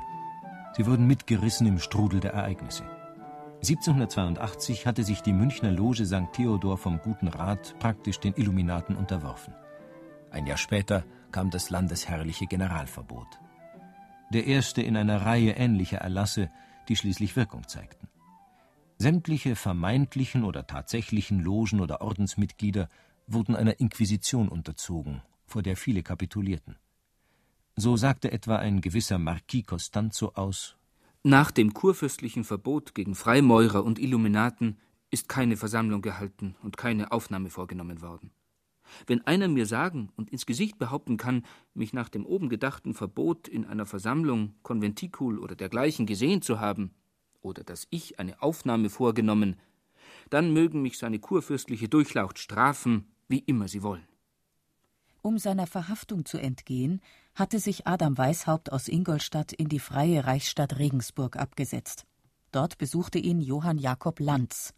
Sie 0.76 0.84
wurden 0.84 1.06
mitgerissen 1.06 1.66
im 1.66 1.78
Strudel 1.78 2.20
der 2.20 2.34
Ereignisse. 2.34 2.84
1782 3.62 4.86
hatte 4.86 5.04
sich 5.04 5.22
die 5.22 5.32
Münchner 5.32 5.72
Loge 5.72 6.04
St. 6.04 6.34
Theodor 6.34 6.76
vom 6.76 6.98
Guten 6.98 7.28
Rat 7.28 7.76
praktisch 7.78 8.20
den 8.20 8.34
Illuminaten 8.34 8.94
unterworfen. 8.94 9.54
Ein 10.30 10.46
Jahr 10.46 10.58
später 10.58 11.04
kam 11.32 11.48
das 11.48 11.70
landesherrliche 11.70 12.46
Generalverbot. 12.46 13.40
Der 14.34 14.46
erste 14.46 14.82
in 14.82 14.98
einer 14.98 15.24
Reihe 15.24 15.52
ähnlicher 15.52 15.98
Erlasse, 15.98 16.50
die 16.90 16.96
schließlich 16.96 17.36
Wirkung 17.36 17.66
zeigten. 17.66 18.06
Sämtliche 18.98 19.56
vermeintlichen 19.56 20.44
oder 20.44 20.66
tatsächlichen 20.66 21.40
Logen 21.40 21.80
oder 21.80 22.02
Ordensmitglieder 22.02 22.88
wurden 23.28 23.54
einer 23.54 23.78
Inquisition 23.80 24.48
unterzogen, 24.48 25.22
vor 25.46 25.62
der 25.62 25.76
viele 25.76 26.02
kapitulierten. 26.02 26.76
So 27.76 27.96
sagte 27.96 28.32
etwa 28.32 28.56
ein 28.56 28.80
gewisser 28.80 29.18
Marquis 29.18 29.66
Costanzo 29.66 30.32
aus 30.34 30.76
Nach 31.22 31.50
dem 31.50 31.74
kurfürstlichen 31.74 32.42
Verbot 32.42 32.94
gegen 32.94 33.14
Freimaurer 33.14 33.84
und 33.84 33.98
Illuminaten 33.98 34.78
ist 35.10 35.28
keine 35.28 35.56
Versammlung 35.56 36.02
gehalten 36.02 36.56
und 36.62 36.76
keine 36.76 37.12
Aufnahme 37.12 37.50
vorgenommen 37.50 38.02
worden. 38.02 38.30
Wenn 39.06 39.26
einer 39.26 39.48
mir 39.48 39.66
sagen 39.66 40.10
und 40.16 40.30
ins 40.30 40.46
Gesicht 40.46 40.78
behaupten 40.78 41.18
kann, 41.18 41.44
mich 41.74 41.92
nach 41.92 42.08
dem 42.08 42.26
oben 42.26 42.48
gedachten 42.48 42.94
Verbot 42.94 43.46
in 43.46 43.64
einer 43.64 43.86
Versammlung, 43.86 44.54
Konventikul 44.62 45.38
oder 45.38 45.54
dergleichen 45.54 46.06
gesehen 46.06 46.42
zu 46.42 46.60
haben, 46.60 46.94
oder 47.40 47.62
dass 47.62 47.86
ich 47.90 48.18
eine 48.18 48.42
Aufnahme 48.42 48.90
vorgenommen, 48.90 49.56
dann 50.30 50.52
mögen 50.52 50.82
mich 50.82 50.98
seine 50.98 51.18
kurfürstliche 51.18 51.88
Durchlaucht 51.88 52.38
strafen, 52.38 53.06
wie 53.28 53.40
immer 53.40 53.68
sie 53.68 53.82
wollen. 53.82 54.06
Um 55.20 55.38
seiner 55.38 55.66
Verhaftung 55.66 56.24
zu 56.24 56.38
entgehen, 56.38 57.00
hatte 57.34 57.58
sich 57.58 57.86
Adam 57.86 58.16
Weishaupt 58.16 58.72
aus 58.72 58.88
Ingolstadt 58.88 59.52
in 59.52 59.68
die 59.68 59.80
freie 59.80 60.24
Reichsstadt 60.24 60.78
Regensburg 60.78 61.36
abgesetzt. 61.36 62.06
Dort 62.52 62.78
besuchte 62.78 63.18
ihn 63.18 63.40
Johann 63.40 63.78
Jakob 63.78 64.20
Lanz. 64.20 64.72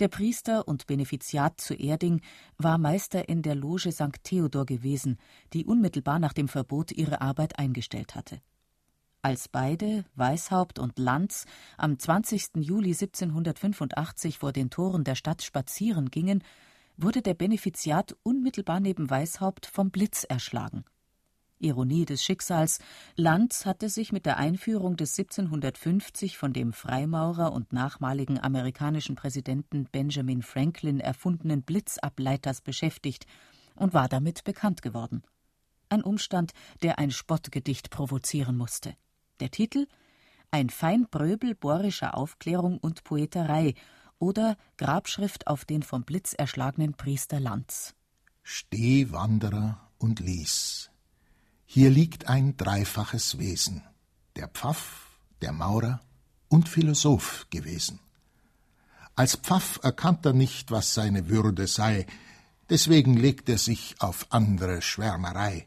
Der 0.00 0.08
Priester 0.08 0.66
und 0.66 0.86
Benefiziat 0.86 1.60
zu 1.60 1.74
Erding 1.74 2.22
war 2.58 2.78
Meister 2.78 3.28
in 3.28 3.42
der 3.42 3.54
Loge 3.54 3.92
St. 3.92 4.22
Theodor 4.24 4.66
gewesen, 4.66 5.18
die 5.52 5.64
unmittelbar 5.64 6.18
nach 6.18 6.32
dem 6.32 6.48
Verbot 6.48 6.92
ihre 6.92 7.20
Arbeit 7.20 7.58
eingestellt 7.58 8.14
hatte. 8.14 8.40
Als 9.24 9.48
beide, 9.48 10.04
Weishaupt 10.16 10.80
und 10.80 10.98
Lanz, 10.98 11.44
am 11.76 11.98
20. 11.98 12.56
Juli 12.56 12.90
1785 12.90 14.38
vor 14.38 14.52
den 14.52 14.70
Toren 14.70 15.04
der 15.04 15.14
Stadt 15.14 15.42
spazieren 15.42 16.10
gingen, 16.10 16.42
wurde 16.96 17.22
der 17.22 17.34
Benefiziat 17.34 18.16
unmittelbar 18.22 18.80
neben 18.80 19.10
Weishaupt 19.10 19.66
vom 19.66 19.90
Blitz 19.90 20.24
erschlagen. 20.24 20.84
Ironie 21.62 22.04
des 22.04 22.22
Schicksals, 22.24 22.80
Lanz 23.16 23.66
hatte 23.66 23.88
sich 23.88 24.12
mit 24.12 24.26
der 24.26 24.36
Einführung 24.36 24.96
des 24.96 25.16
1750 25.16 26.36
von 26.36 26.52
dem 26.52 26.72
Freimaurer 26.72 27.52
und 27.52 27.72
nachmaligen 27.72 28.40
amerikanischen 28.40 29.14
Präsidenten 29.14 29.84
Benjamin 29.84 30.42
Franklin 30.42 30.98
erfundenen 31.00 31.62
Blitzableiters 31.62 32.60
beschäftigt 32.60 33.26
und 33.76 33.94
war 33.94 34.08
damit 34.08 34.44
bekannt 34.44 34.82
geworden. 34.82 35.22
Ein 35.88 36.02
Umstand, 36.02 36.52
der 36.82 36.98
ein 36.98 37.10
Spottgedicht 37.10 37.90
provozieren 37.90 38.56
musste. 38.56 38.94
Der 39.40 39.50
Titel 39.50 39.86
Ein 40.50 40.70
Feinbröbel 40.70 41.54
bohrischer 41.54 42.16
Aufklärung 42.16 42.78
und 42.78 43.04
Poeterei 43.04 43.74
oder 44.22 44.56
Grabschrift 44.78 45.48
auf 45.48 45.64
den 45.64 45.82
vom 45.82 46.04
Blitz 46.04 46.32
erschlagenen 46.32 46.94
Priester 46.94 47.40
Lanz. 47.40 47.94
Steh, 48.44 49.10
Wanderer, 49.10 49.80
und 49.98 50.20
lies. 50.20 50.90
Hier 51.64 51.90
liegt 51.90 52.28
ein 52.28 52.56
dreifaches 52.56 53.38
Wesen, 53.38 53.82
der 54.36 54.46
Pfaff, 54.46 55.18
der 55.40 55.52
Maurer 55.52 56.00
und 56.48 56.68
Philosoph 56.68 57.48
gewesen. 57.50 57.98
Als 59.16 59.34
Pfaff 59.34 59.80
erkannt 59.82 60.24
er 60.24 60.34
nicht, 60.34 60.70
was 60.70 60.94
seine 60.94 61.28
Würde 61.28 61.66
sei, 61.66 62.06
deswegen 62.70 63.16
legt 63.16 63.48
er 63.48 63.58
sich 63.58 63.96
auf 63.98 64.26
andere 64.30 64.82
Schwärmerei. 64.82 65.66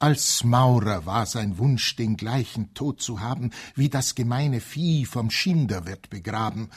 Als 0.00 0.42
Maurer 0.42 1.06
war 1.06 1.26
sein 1.26 1.58
Wunsch, 1.58 1.94
den 1.94 2.16
gleichen 2.16 2.74
Tod 2.74 3.00
zu 3.00 3.20
haben, 3.20 3.52
wie 3.76 3.88
das 3.88 4.16
gemeine 4.16 4.60
Vieh 4.60 5.04
vom 5.04 5.30
Schinder 5.30 5.86
wird 5.86 6.10
begraben, 6.10 6.68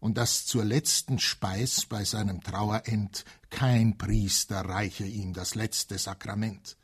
und 0.00 0.16
dass 0.16 0.46
zur 0.46 0.64
letzten 0.64 1.18
Speis 1.18 1.86
bei 1.86 2.04
seinem 2.04 2.40
Trauerend 2.42 3.24
kein 3.50 3.98
Priester 3.98 4.60
reiche 4.60 5.04
ihm 5.04 5.32
das 5.32 5.54
letzte 5.54 5.98
Sakrament. 5.98 6.76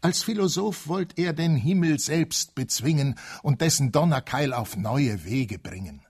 Als 0.00 0.22
Philosoph 0.22 0.88
wollt 0.88 1.18
er 1.18 1.32
den 1.32 1.56
Himmel 1.56 1.98
selbst 1.98 2.54
bezwingen 2.54 3.18
und 3.42 3.60
dessen 3.60 3.92
Donnerkeil 3.92 4.52
auf 4.52 4.76
neue 4.76 5.24
Wege 5.24 5.58
bringen. 5.58 6.02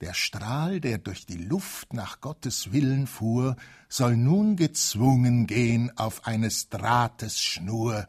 Der 0.00 0.14
Strahl, 0.14 0.80
der 0.80 0.98
durch 0.98 1.26
die 1.26 1.38
Luft 1.38 1.92
nach 1.92 2.20
Gottes 2.20 2.72
Willen 2.72 3.06
fuhr, 3.06 3.56
soll 3.88 4.16
nun 4.16 4.56
gezwungen 4.56 5.46
gehen 5.46 5.96
auf 5.96 6.26
eines 6.26 6.68
Drahtes 6.68 7.40
Schnur, 7.40 8.06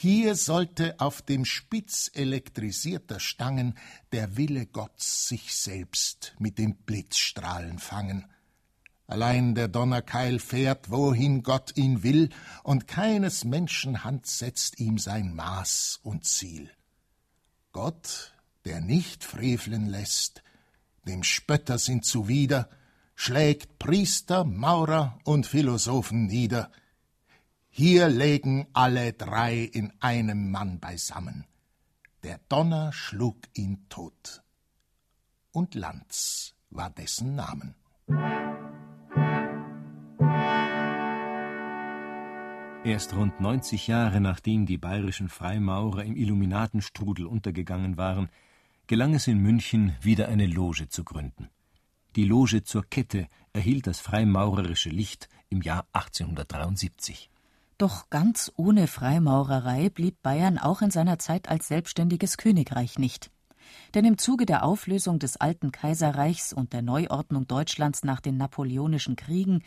hier 0.00 0.36
sollte 0.36 1.00
auf 1.00 1.22
dem 1.22 1.44
Spitz 1.44 2.08
elektrisierter 2.14 3.18
Stangen 3.18 3.74
der 4.12 4.36
Wille 4.36 4.64
Gottes 4.64 5.26
sich 5.26 5.56
selbst 5.56 6.36
mit 6.38 6.56
den 6.56 6.76
Blitzstrahlen 6.76 7.80
fangen. 7.80 8.24
Allein 9.08 9.56
der 9.56 9.66
Donnerkeil 9.66 10.38
fährt, 10.38 10.92
wohin 10.92 11.42
Gott 11.42 11.76
ihn 11.76 12.04
will, 12.04 12.28
und 12.62 12.86
keines 12.86 13.42
Menschen 13.42 14.04
Hand 14.04 14.26
setzt 14.26 14.78
ihm 14.78 14.98
sein 14.98 15.34
Maß 15.34 15.98
und 16.04 16.24
Ziel. 16.24 16.70
Gott, 17.72 18.34
der 18.66 18.80
nicht 18.80 19.24
freveln 19.24 19.86
lässt, 19.86 20.44
dem 21.08 21.24
Spötter 21.24 21.76
sind 21.76 22.04
zuwider, 22.04 22.70
schlägt 23.16 23.80
Priester, 23.80 24.44
Maurer 24.44 25.18
und 25.24 25.44
Philosophen 25.44 26.26
nieder, 26.26 26.70
hier 27.78 28.08
lägen 28.08 28.66
alle 28.72 29.12
drei 29.12 29.58
in 29.60 29.92
einem 30.00 30.50
Mann 30.50 30.80
beisammen. 30.80 31.44
Der 32.24 32.40
Donner 32.48 32.92
schlug 32.92 33.36
ihn 33.54 33.86
tot. 33.88 34.42
Und 35.52 35.76
Lanz 35.76 36.56
war 36.70 36.90
dessen 36.90 37.36
Namen. 37.36 37.76
Erst 42.84 43.14
rund 43.14 43.40
90 43.40 43.86
Jahre 43.86 44.20
nachdem 44.20 44.66
die 44.66 44.78
bayerischen 44.78 45.28
Freimaurer 45.28 46.02
im 46.02 46.16
Illuminatenstrudel 46.16 47.26
untergegangen 47.26 47.96
waren, 47.96 48.28
gelang 48.88 49.14
es 49.14 49.28
in 49.28 49.38
München, 49.38 49.94
wieder 50.00 50.26
eine 50.26 50.46
Loge 50.46 50.88
zu 50.88 51.04
gründen. 51.04 51.48
Die 52.16 52.24
Loge 52.24 52.64
zur 52.64 52.82
Kette 52.82 53.28
erhielt 53.52 53.86
das 53.86 54.00
freimaurerische 54.00 54.90
Licht 54.90 55.28
im 55.48 55.62
Jahr 55.62 55.86
1873. 55.92 57.30
Doch 57.78 58.10
ganz 58.10 58.52
ohne 58.56 58.88
Freimaurerei 58.88 59.88
blieb 59.88 60.20
Bayern 60.22 60.58
auch 60.58 60.82
in 60.82 60.90
seiner 60.90 61.20
Zeit 61.20 61.48
als 61.48 61.68
selbstständiges 61.68 62.36
Königreich 62.36 62.98
nicht. 62.98 63.30
Denn 63.94 64.04
im 64.04 64.18
Zuge 64.18 64.46
der 64.46 64.64
Auflösung 64.64 65.20
des 65.20 65.36
alten 65.36 65.70
Kaiserreichs 65.70 66.52
und 66.52 66.72
der 66.72 66.82
Neuordnung 66.82 67.46
Deutschlands 67.46 68.02
nach 68.02 68.20
den 68.20 68.36
Napoleonischen 68.36 69.14
Kriegen 69.14 69.62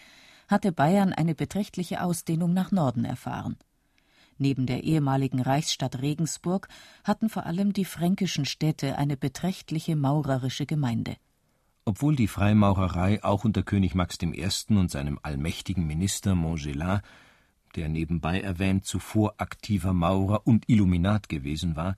hatte 0.49 0.73
Bayern 0.73 1.13
eine 1.13 1.35
beträchtliche 1.35 2.03
Ausdehnung 2.03 2.53
nach 2.53 2.71
Norden 2.71 3.05
erfahren. 3.05 3.55
Neben 4.37 4.65
der 4.65 4.83
ehemaligen 4.83 5.39
Reichsstadt 5.39 6.01
Regensburg 6.01 6.67
hatten 7.05 7.29
vor 7.29 7.45
allem 7.45 7.71
die 7.71 7.85
fränkischen 7.85 8.43
Städte 8.43 8.97
eine 8.97 9.15
beträchtliche 9.15 9.95
maurerische 9.95 10.65
Gemeinde. 10.65 11.15
Obwohl 11.85 12.17
die 12.17 12.27
Freimaurerei 12.27 13.23
auch 13.23 13.45
unter 13.45 13.63
König 13.63 13.95
Max 13.95 14.17
I. 14.21 14.75
und 14.75 14.91
seinem 14.91 15.19
allmächtigen 15.23 15.87
Minister 15.87 16.35
Montgelas 16.35 17.01
der 17.75 17.89
nebenbei 17.89 18.41
erwähnt 18.41 18.85
zuvor 18.85 19.35
aktiver 19.37 19.93
Maurer 19.93 20.45
und 20.45 20.67
Illuminat 20.67 21.29
gewesen 21.29 21.75
war, 21.75 21.97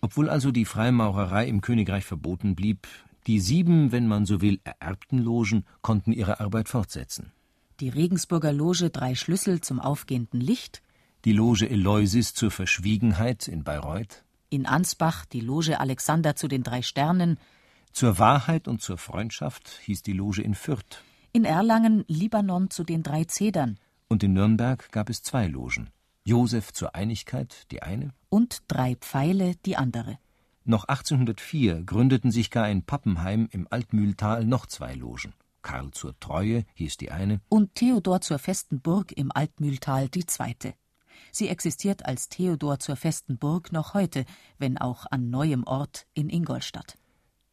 obwohl 0.00 0.28
also 0.28 0.50
die 0.50 0.64
Freimaurerei 0.64 1.46
im 1.46 1.60
Königreich 1.60 2.04
verboten 2.04 2.54
blieb, 2.54 2.88
die 3.26 3.38
sieben, 3.38 3.92
wenn 3.92 4.08
man 4.08 4.26
so 4.26 4.40
will, 4.40 4.60
ererbten 4.64 5.18
Logen 5.18 5.64
konnten 5.80 6.12
ihre 6.12 6.40
Arbeit 6.40 6.68
fortsetzen. 6.68 7.32
Die 7.80 7.88
Regensburger 7.88 8.52
Loge 8.52 8.90
Drei 8.90 9.14
Schlüssel 9.14 9.60
zum 9.60 9.80
aufgehenden 9.80 10.40
Licht, 10.40 10.82
die 11.24 11.32
Loge 11.32 11.68
Eleusis 11.68 12.34
zur 12.34 12.50
Verschwiegenheit 12.50 13.46
in 13.46 13.62
Bayreuth, 13.62 14.24
in 14.50 14.66
Ansbach 14.66 15.24
die 15.24 15.40
Loge 15.40 15.78
Alexander 15.78 16.34
zu 16.34 16.48
den 16.48 16.64
drei 16.64 16.82
Sternen, 16.82 17.38
zur 17.92 18.18
Wahrheit 18.18 18.68
und 18.68 18.82
zur 18.82 18.98
Freundschaft 18.98 19.68
hieß 19.84 20.02
die 20.02 20.14
Loge 20.14 20.42
in 20.42 20.54
Fürth, 20.54 21.02
in 21.32 21.44
Erlangen 21.44 22.04
Libanon 22.08 22.70
zu 22.70 22.84
den 22.84 23.02
drei 23.02 23.24
Zedern, 23.24 23.78
und 24.12 24.22
in 24.22 24.34
Nürnberg 24.34 24.92
gab 24.92 25.08
es 25.08 25.22
zwei 25.22 25.46
Logen, 25.48 25.88
Josef 26.22 26.72
zur 26.72 26.94
Einigkeit, 26.94 27.66
die 27.72 27.82
eine, 27.82 28.12
und 28.28 28.62
drei 28.68 28.94
Pfeile, 28.94 29.56
die 29.64 29.76
andere. 29.76 30.18
Noch 30.64 30.84
1804 30.84 31.82
gründeten 31.82 32.30
sich 32.30 32.50
gar 32.50 32.68
in 32.68 32.84
Pappenheim 32.84 33.48
im 33.50 33.66
Altmühltal 33.70 34.44
noch 34.44 34.66
zwei 34.66 34.94
Logen. 34.94 35.32
Karl 35.62 35.92
zur 35.92 36.18
Treue 36.20 36.64
hieß 36.74 36.98
die 36.98 37.10
eine 37.10 37.40
und 37.48 37.74
Theodor 37.74 38.20
zur 38.20 38.38
festen 38.38 38.80
Burg 38.80 39.12
im 39.12 39.32
Altmühltal 39.32 40.08
die 40.08 40.26
zweite. 40.26 40.74
Sie 41.30 41.48
existiert 41.48 42.04
als 42.04 42.28
Theodor 42.28 42.78
zur 42.80 42.96
festen 42.96 43.38
Burg 43.38 43.72
noch 43.72 43.94
heute, 43.94 44.24
wenn 44.58 44.76
auch 44.76 45.06
an 45.10 45.30
neuem 45.30 45.64
Ort 45.64 46.06
in 46.14 46.28
Ingolstadt. 46.28 46.98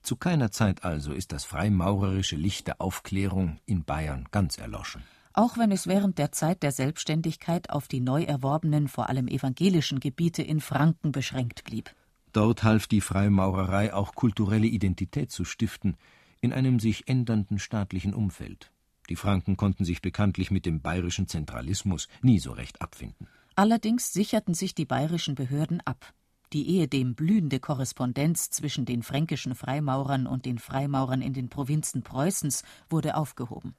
Zu 0.01 0.17
keiner 0.17 0.51
Zeit 0.51 0.83
also 0.83 1.13
ist 1.13 1.31
das 1.31 1.45
freimaurerische 1.45 2.35
Licht 2.35 2.67
der 2.67 2.81
Aufklärung 2.81 3.59
in 3.65 3.85
Bayern 3.85 4.27
ganz 4.31 4.57
erloschen. 4.57 5.03
Auch 5.33 5.57
wenn 5.57 5.71
es 5.71 5.87
während 5.87 6.17
der 6.17 6.31
Zeit 6.31 6.63
der 6.63 6.71
Selbstständigkeit 6.71 7.69
auf 7.69 7.87
die 7.87 8.01
neu 8.01 8.23
erworbenen, 8.23 8.87
vor 8.87 9.09
allem 9.09 9.27
evangelischen 9.27 9.99
Gebiete 9.99 10.41
in 10.41 10.59
Franken 10.59 11.11
beschränkt 11.11 11.63
blieb. 11.63 11.93
Dort 12.33 12.63
half 12.63 12.87
die 12.87 13.01
Freimaurerei 13.01 13.93
auch 13.93 14.13
kulturelle 14.13 14.67
Identität 14.67 15.31
zu 15.31 15.45
stiften 15.45 15.97
in 16.41 16.53
einem 16.53 16.79
sich 16.79 17.07
ändernden 17.07 17.59
staatlichen 17.59 18.13
Umfeld. 18.13 18.71
Die 19.09 19.15
Franken 19.15 19.57
konnten 19.57 19.85
sich 19.85 20.01
bekanntlich 20.01 20.51
mit 20.51 20.65
dem 20.65 20.81
bayerischen 20.81 21.27
Zentralismus 21.27 22.07
nie 22.21 22.39
so 22.39 22.51
recht 22.51 22.81
abfinden. 22.81 23.27
Allerdings 23.55 24.13
sicherten 24.13 24.53
sich 24.53 24.75
die 24.75 24.85
bayerischen 24.85 25.35
Behörden 25.35 25.81
ab. 25.81 26.13
Die 26.53 26.67
ehedem 26.69 27.13
blühende 27.15 27.59
Korrespondenz 27.59 28.49
zwischen 28.51 28.85
den 28.85 29.03
fränkischen 29.03 29.53
Freimaurern 29.53 30.27
und 30.27 30.45
den 30.45 30.59
Freimaurern 30.59 31.21
in 31.21 31.33
den 31.33 31.49
Provinzen 31.49 32.03
Preußens 32.03 32.63
wurde 32.89 33.15
aufgehoben. 33.15 33.75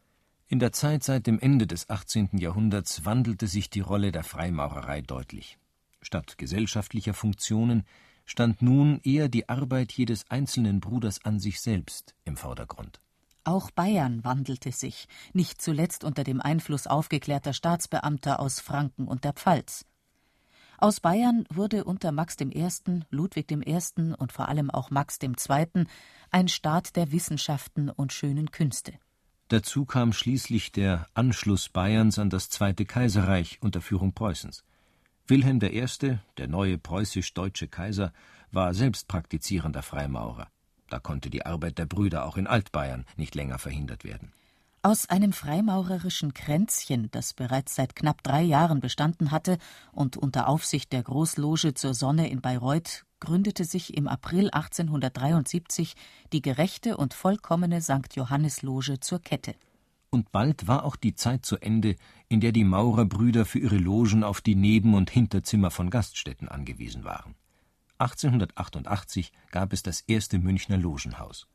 In 0.52 0.58
der 0.58 0.72
Zeit 0.72 1.04
seit 1.04 1.28
dem 1.28 1.38
Ende 1.38 1.68
des 1.68 1.88
18. 1.88 2.30
Jahrhunderts 2.32 3.04
wandelte 3.04 3.46
sich 3.46 3.70
die 3.70 3.78
Rolle 3.78 4.10
der 4.10 4.24
Freimaurerei 4.24 5.00
deutlich. 5.00 5.58
Statt 6.02 6.38
gesellschaftlicher 6.38 7.14
Funktionen 7.14 7.84
stand 8.24 8.60
nun 8.60 8.98
eher 9.04 9.28
die 9.28 9.48
Arbeit 9.48 9.92
jedes 9.92 10.28
einzelnen 10.28 10.80
Bruders 10.80 11.24
an 11.24 11.38
sich 11.38 11.60
selbst 11.60 12.16
im 12.24 12.36
Vordergrund. 12.36 13.00
Auch 13.44 13.70
Bayern 13.70 14.24
wandelte 14.24 14.72
sich, 14.72 15.06
nicht 15.32 15.62
zuletzt 15.62 16.02
unter 16.02 16.24
dem 16.24 16.40
Einfluss 16.40 16.88
aufgeklärter 16.88 17.52
Staatsbeamter 17.52 18.40
aus 18.40 18.58
Franken 18.58 19.06
und 19.06 19.22
der 19.22 19.34
Pfalz. 19.34 19.86
Aus 20.78 20.98
Bayern 20.98 21.44
wurde 21.48 21.84
unter 21.84 22.10
Max 22.10 22.36
I., 22.40 22.66
Ludwig 23.10 23.52
I. 23.52 24.14
und 24.18 24.32
vor 24.32 24.48
allem 24.48 24.68
auch 24.68 24.90
Max 24.90 25.16
II. 25.22 25.84
ein 26.32 26.48
Staat 26.48 26.96
der 26.96 27.12
Wissenschaften 27.12 27.88
und 27.88 28.12
schönen 28.12 28.50
Künste. 28.50 28.94
Dazu 29.50 29.84
kam 29.84 30.12
schließlich 30.12 30.70
der 30.70 31.08
Anschluss 31.12 31.70
Bayerns 31.70 32.20
an 32.20 32.30
das 32.30 32.50
Zweite 32.50 32.84
Kaiserreich 32.84 33.58
unter 33.60 33.80
Führung 33.80 34.12
Preußens. 34.12 34.62
Wilhelm 35.26 35.58
I., 35.60 36.18
der 36.38 36.46
neue 36.46 36.78
preußisch-deutsche 36.78 37.66
Kaiser, 37.66 38.12
war 38.52 38.74
selbst 38.74 39.08
praktizierender 39.08 39.82
Freimaurer. 39.82 40.46
Da 40.88 41.00
konnte 41.00 41.30
die 41.30 41.44
Arbeit 41.44 41.78
der 41.78 41.86
Brüder 41.86 42.26
auch 42.26 42.36
in 42.36 42.46
Altbayern 42.46 43.06
nicht 43.16 43.34
länger 43.34 43.58
verhindert 43.58 44.04
werden. 44.04 44.32
Aus 44.82 45.10
einem 45.10 45.32
freimaurerischen 45.32 46.32
Kränzchen, 46.32 47.10
das 47.10 47.34
bereits 47.34 47.74
seit 47.74 47.96
knapp 47.96 48.22
drei 48.22 48.42
Jahren 48.42 48.78
bestanden 48.78 49.32
hatte 49.32 49.58
und 49.90 50.16
unter 50.16 50.46
Aufsicht 50.46 50.92
der 50.92 51.02
Großloge 51.02 51.74
zur 51.74 51.94
Sonne 51.94 52.30
in 52.30 52.40
Bayreuth, 52.40 53.04
gründete 53.20 53.64
sich 53.64 53.96
im 53.96 54.08
April 54.08 54.50
1873 54.50 55.94
die 56.32 56.42
gerechte 56.42 56.96
und 56.96 57.14
vollkommene 57.14 57.80
St. 57.80 58.16
Johannes-Loge 58.16 59.00
zur 59.00 59.20
Kette 59.20 59.54
und 60.10 60.32
bald 60.32 60.66
war 60.66 60.84
auch 60.84 60.96
die 60.96 61.14
Zeit 61.14 61.46
zu 61.46 61.56
Ende, 61.56 61.96
in 62.28 62.40
der 62.40 62.52
die 62.52 62.64
Maurerbrüder 62.64 63.44
für 63.44 63.60
ihre 63.60 63.78
Logen 63.78 64.24
auf 64.24 64.40
die 64.40 64.56
Neben- 64.56 64.94
und 64.94 65.10
Hinterzimmer 65.10 65.70
von 65.70 65.88
Gaststätten 65.88 66.48
angewiesen 66.48 67.04
waren. 67.04 67.36
1888 67.98 69.32
gab 69.50 69.72
es 69.72 69.82
das 69.82 70.00
erste 70.00 70.38
Münchner 70.38 70.78
Logenhaus. 70.78 71.46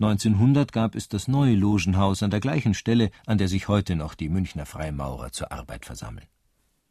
1900 0.00 0.72
gab 0.72 0.94
es 0.94 1.08
das 1.08 1.28
neue 1.28 1.54
Logenhaus 1.54 2.22
an 2.22 2.30
der 2.30 2.40
gleichen 2.40 2.74
Stelle, 2.74 3.10
an 3.26 3.38
der 3.38 3.48
sich 3.48 3.68
heute 3.68 3.96
noch 3.96 4.14
die 4.14 4.28
Münchner 4.28 4.66
Freimaurer 4.66 5.32
zur 5.32 5.52
Arbeit 5.52 5.86
versammeln. 5.86 6.26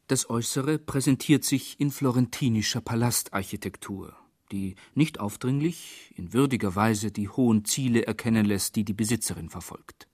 Das 0.08 0.30
Äußere 0.30 0.80
präsentiert 0.80 1.46
sich 1.46 1.80
in 1.80 1.90
florentinischer 1.90 2.82
Palastarchitektur, 2.82 4.14
die 4.52 4.76
nicht 4.96 5.20
aufdringlich, 5.22 6.14
in 6.16 6.34
würdiger 6.34 6.76
Weise 6.76 7.10
die 7.10 7.30
hohen 7.30 7.64
Ziele 7.64 8.06
erkennen 8.06 8.46
lässt, 8.46 8.76
die 8.76 8.84
die 8.84 8.94
Besitzerin 8.94 9.50
verfolgt. 9.50 10.10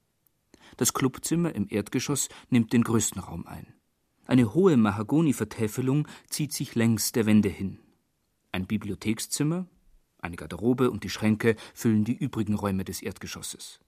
Das 0.78 0.94
Clubzimmer 0.94 1.56
im 1.56 1.66
Erdgeschoss 1.70 2.30
nimmt 2.50 2.72
den 2.72 2.84
größten 2.84 3.20
Raum 3.20 3.48
ein. 3.48 3.74
Eine 4.26 4.54
hohe 4.54 4.78
Mahagoni-Vertäfelung 4.78 6.08
zieht 6.30 6.54
sich 6.54 6.76
längs 6.76 7.12
der 7.12 7.26
Wände 7.26 7.50
hin. 7.50 7.80
Ein 8.52 8.68
Bibliothekszimmer, 8.68 9.66
eine 10.20 10.36
Garderobe 10.36 10.92
und 10.92 11.04
die 11.04 11.10
Schränke 11.10 11.56
füllen 11.74 12.04
die 12.04 12.16
übrigen 12.16 12.54
Räume 12.54 12.84
des 12.84 13.02
Erdgeschosses. 13.02 13.80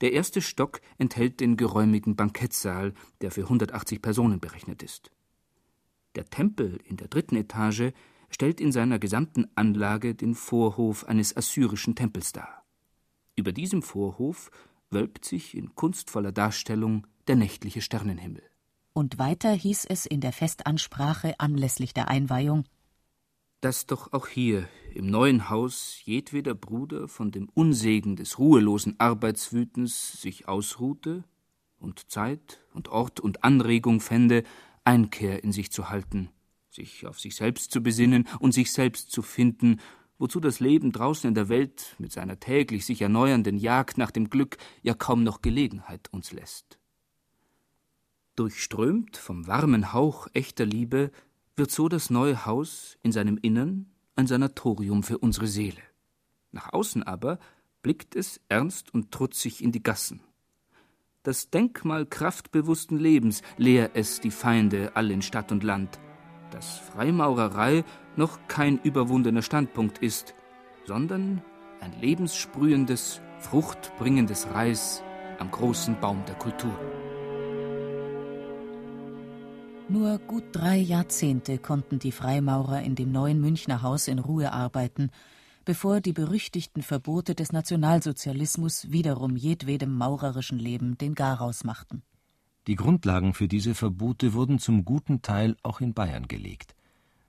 Der 0.00 0.12
erste 0.12 0.40
Stock 0.40 0.80
enthält 0.96 1.40
den 1.40 1.56
geräumigen 1.56 2.14
Bankettsaal, 2.14 2.94
der 3.20 3.30
für 3.30 3.42
180 3.42 4.00
Personen 4.00 4.40
berechnet 4.40 4.82
ist. 4.82 5.10
Der 6.14 6.24
Tempel 6.26 6.80
in 6.84 6.96
der 6.96 7.08
dritten 7.08 7.36
Etage 7.36 7.92
stellt 8.30 8.60
in 8.60 8.72
seiner 8.72 8.98
gesamten 8.98 9.46
Anlage 9.54 10.14
den 10.14 10.34
Vorhof 10.34 11.04
eines 11.04 11.36
assyrischen 11.36 11.94
Tempels 11.94 12.32
dar. 12.32 12.64
Über 13.36 13.52
diesem 13.52 13.82
Vorhof 13.82 14.50
wölbt 14.90 15.24
sich 15.24 15.56
in 15.56 15.74
kunstvoller 15.74 16.32
Darstellung 16.32 17.06
der 17.26 17.36
nächtliche 17.36 17.80
Sternenhimmel. 17.80 18.42
Und 18.92 19.18
weiter 19.18 19.52
hieß 19.52 19.84
es 19.84 20.06
in 20.06 20.20
der 20.20 20.32
Festansprache 20.32 21.38
anlässlich 21.38 21.94
der 21.94 22.08
Einweihung 22.08 22.64
dass 23.60 23.86
doch 23.86 24.12
auch 24.12 24.28
hier 24.28 24.68
im 24.94 25.10
neuen 25.10 25.50
Haus 25.50 26.00
jedweder 26.04 26.54
Bruder 26.54 27.08
von 27.08 27.30
dem 27.30 27.48
Unsegen 27.54 28.16
des 28.16 28.38
ruhelosen 28.38 28.98
Arbeitswütens 28.98 30.20
sich 30.20 30.48
ausruhte 30.48 31.24
und 31.78 32.10
Zeit 32.10 32.60
und 32.72 32.88
Ort 32.88 33.20
und 33.20 33.44
Anregung 33.44 34.00
fände, 34.00 34.44
Einkehr 34.84 35.44
in 35.44 35.52
sich 35.52 35.70
zu 35.70 35.90
halten, 35.90 36.30
sich 36.70 37.06
auf 37.06 37.20
sich 37.20 37.36
selbst 37.36 37.70
zu 37.70 37.82
besinnen 37.82 38.26
und 38.38 38.52
sich 38.52 38.72
selbst 38.72 39.10
zu 39.10 39.22
finden 39.22 39.80
wozu 40.18 40.40
das 40.40 40.60
Leben 40.60 40.92
draußen 40.92 41.28
in 41.28 41.34
der 41.34 41.48
Welt 41.48 41.94
mit 41.98 42.12
seiner 42.12 42.38
täglich 42.38 42.84
sich 42.84 43.00
erneuernden 43.02 43.56
Jagd 43.56 43.98
nach 43.98 44.10
dem 44.10 44.28
Glück 44.28 44.58
ja 44.82 44.94
kaum 44.94 45.22
noch 45.22 45.42
Gelegenheit 45.42 46.12
uns 46.12 46.32
lässt. 46.32 46.78
Durchströmt 48.36 49.16
vom 49.16 49.46
warmen 49.46 49.92
Hauch 49.92 50.28
echter 50.32 50.66
Liebe 50.66 51.10
wird 51.58 51.70
so 51.70 51.88
das 51.88 52.10
neue 52.10 52.46
Haus 52.46 52.98
in 53.02 53.12
seinem 53.12 53.38
Innern 53.40 53.86
ein 54.16 54.26
Sanatorium 54.26 55.02
für 55.02 55.18
unsere 55.18 55.46
Seele. 55.46 55.80
Nach 56.52 56.72
außen 56.72 57.02
aber 57.02 57.38
blickt 57.82 58.16
es 58.16 58.40
ernst 58.48 58.92
und 58.94 59.12
trutzig 59.12 59.62
in 59.62 59.72
die 59.72 59.82
Gassen. 59.82 60.20
Das 61.22 61.50
Denkmal 61.50 62.06
kraftbewussten 62.06 62.98
Lebens 62.98 63.42
lehr 63.56 63.90
es 63.94 64.20
die 64.20 64.30
Feinde 64.30 64.92
all 64.94 65.10
in 65.10 65.22
Stadt 65.22 65.52
und 65.52 65.62
Land, 65.62 65.98
dass 66.50 66.78
Freimaurerei 66.78 67.84
noch 68.16 68.38
kein 68.48 68.78
überwundener 68.78 69.42
Standpunkt 69.42 69.98
ist, 69.98 70.34
sondern 70.86 71.42
ein 71.80 71.92
lebenssprühendes, 72.00 73.20
fruchtbringendes 73.40 74.48
Reis 74.52 75.02
am 75.38 75.50
großen 75.50 76.00
Baum 76.00 76.24
der 76.26 76.36
Kultur. 76.36 76.76
Nur 79.90 80.18
gut 80.18 80.44
drei 80.52 80.76
Jahrzehnte 80.76 81.56
konnten 81.56 81.98
die 81.98 82.12
Freimaurer 82.12 82.82
in 82.82 82.94
dem 82.94 83.10
neuen 83.10 83.40
Münchner 83.40 83.80
Haus 83.80 84.06
in 84.06 84.18
Ruhe 84.18 84.52
arbeiten, 84.52 85.10
bevor 85.64 86.02
die 86.02 86.12
berüchtigten 86.12 86.82
Verbote 86.82 87.34
des 87.34 87.52
Nationalsozialismus 87.52 88.90
wiederum 88.92 89.34
jedwedem 89.34 89.94
maurerischen 89.96 90.58
Leben 90.58 90.98
den 90.98 91.14
Garaus 91.14 91.64
machten. 91.64 92.02
Die 92.66 92.76
Grundlagen 92.76 93.32
für 93.32 93.48
diese 93.48 93.74
Verbote 93.74 94.34
wurden 94.34 94.58
zum 94.58 94.84
guten 94.84 95.22
Teil 95.22 95.56
auch 95.62 95.80
in 95.80 95.94
Bayern 95.94 96.28
gelegt. 96.28 96.74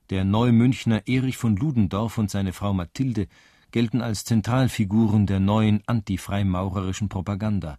Der 0.09 0.25
Neumünchner 0.25 1.07
Erich 1.07 1.37
von 1.37 1.55
Ludendorff 1.55 2.17
und 2.17 2.29
seine 2.29 2.51
Frau 2.51 2.73
Mathilde 2.73 3.27
gelten 3.71 4.01
als 4.01 4.25
Zentralfiguren 4.25 5.27
der 5.27 5.39
neuen 5.39 5.81
antifreimaurerischen 5.85 7.07
Propaganda, 7.07 7.77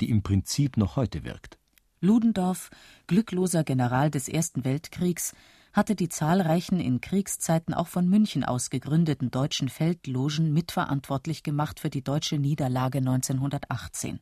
die 0.00 0.10
im 0.10 0.22
Prinzip 0.22 0.76
noch 0.76 0.94
heute 0.94 1.24
wirkt. 1.24 1.58
Ludendorff, 2.04 2.70
glückloser 3.06 3.62
General 3.62 4.10
des 4.10 4.28
Ersten 4.28 4.64
Weltkriegs, 4.64 5.34
hatte 5.72 5.94
die 5.94 6.08
zahlreichen 6.08 6.80
in 6.80 7.00
Kriegszeiten 7.00 7.72
auch 7.74 7.86
von 7.86 8.08
München 8.08 8.42
aus 8.42 8.70
gegründeten 8.70 9.30
deutschen 9.30 9.68
Feldlogen 9.68 10.52
mitverantwortlich 10.52 11.44
gemacht 11.44 11.78
für 11.78 11.90
die 11.90 12.02
deutsche 12.02 12.38
Niederlage 12.38 12.98
1918. 12.98 14.18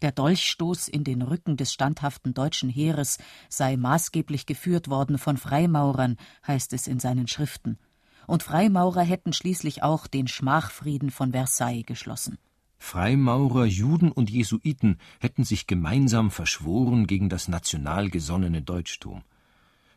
Der 0.00 0.10
Dolchstoß 0.10 0.88
in 0.88 1.04
den 1.04 1.20
Rücken 1.20 1.58
des 1.58 1.70
standhaften 1.70 2.32
deutschen 2.32 2.70
Heeres 2.70 3.18
sei 3.50 3.76
maßgeblich 3.76 4.46
geführt 4.46 4.88
worden 4.88 5.18
von 5.18 5.36
Freimaurern, 5.36 6.16
heißt 6.46 6.72
es 6.72 6.86
in 6.86 6.98
seinen 6.98 7.28
Schriften. 7.28 7.78
Und 8.26 8.42
Freimaurer 8.42 9.02
hätten 9.02 9.34
schließlich 9.34 9.82
auch 9.82 10.06
den 10.06 10.28
Schmachfrieden 10.28 11.10
von 11.10 11.32
Versailles 11.32 11.84
geschlossen. 11.84 12.38
Freimaurer, 12.86 13.64
Juden 13.64 14.12
und 14.12 14.28
Jesuiten 14.28 14.98
hätten 15.18 15.42
sich 15.42 15.66
gemeinsam 15.66 16.30
verschworen 16.30 17.06
gegen 17.06 17.30
das 17.30 17.48
national 17.48 18.10
gesonnene 18.10 18.60
Deutschtum. 18.60 19.22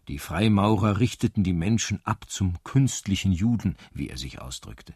Die 0.07 0.17
Freimaurer 0.17 0.97
richteten 0.97 1.43
die 1.43 1.53
Menschen 1.53 1.99
ab 2.05 2.29
zum 2.29 2.63
künstlichen 2.63 3.33
Juden, 3.33 3.75
wie 3.93 4.07
er 4.07 4.17
sich 4.17 4.41
ausdrückte. 4.41 4.95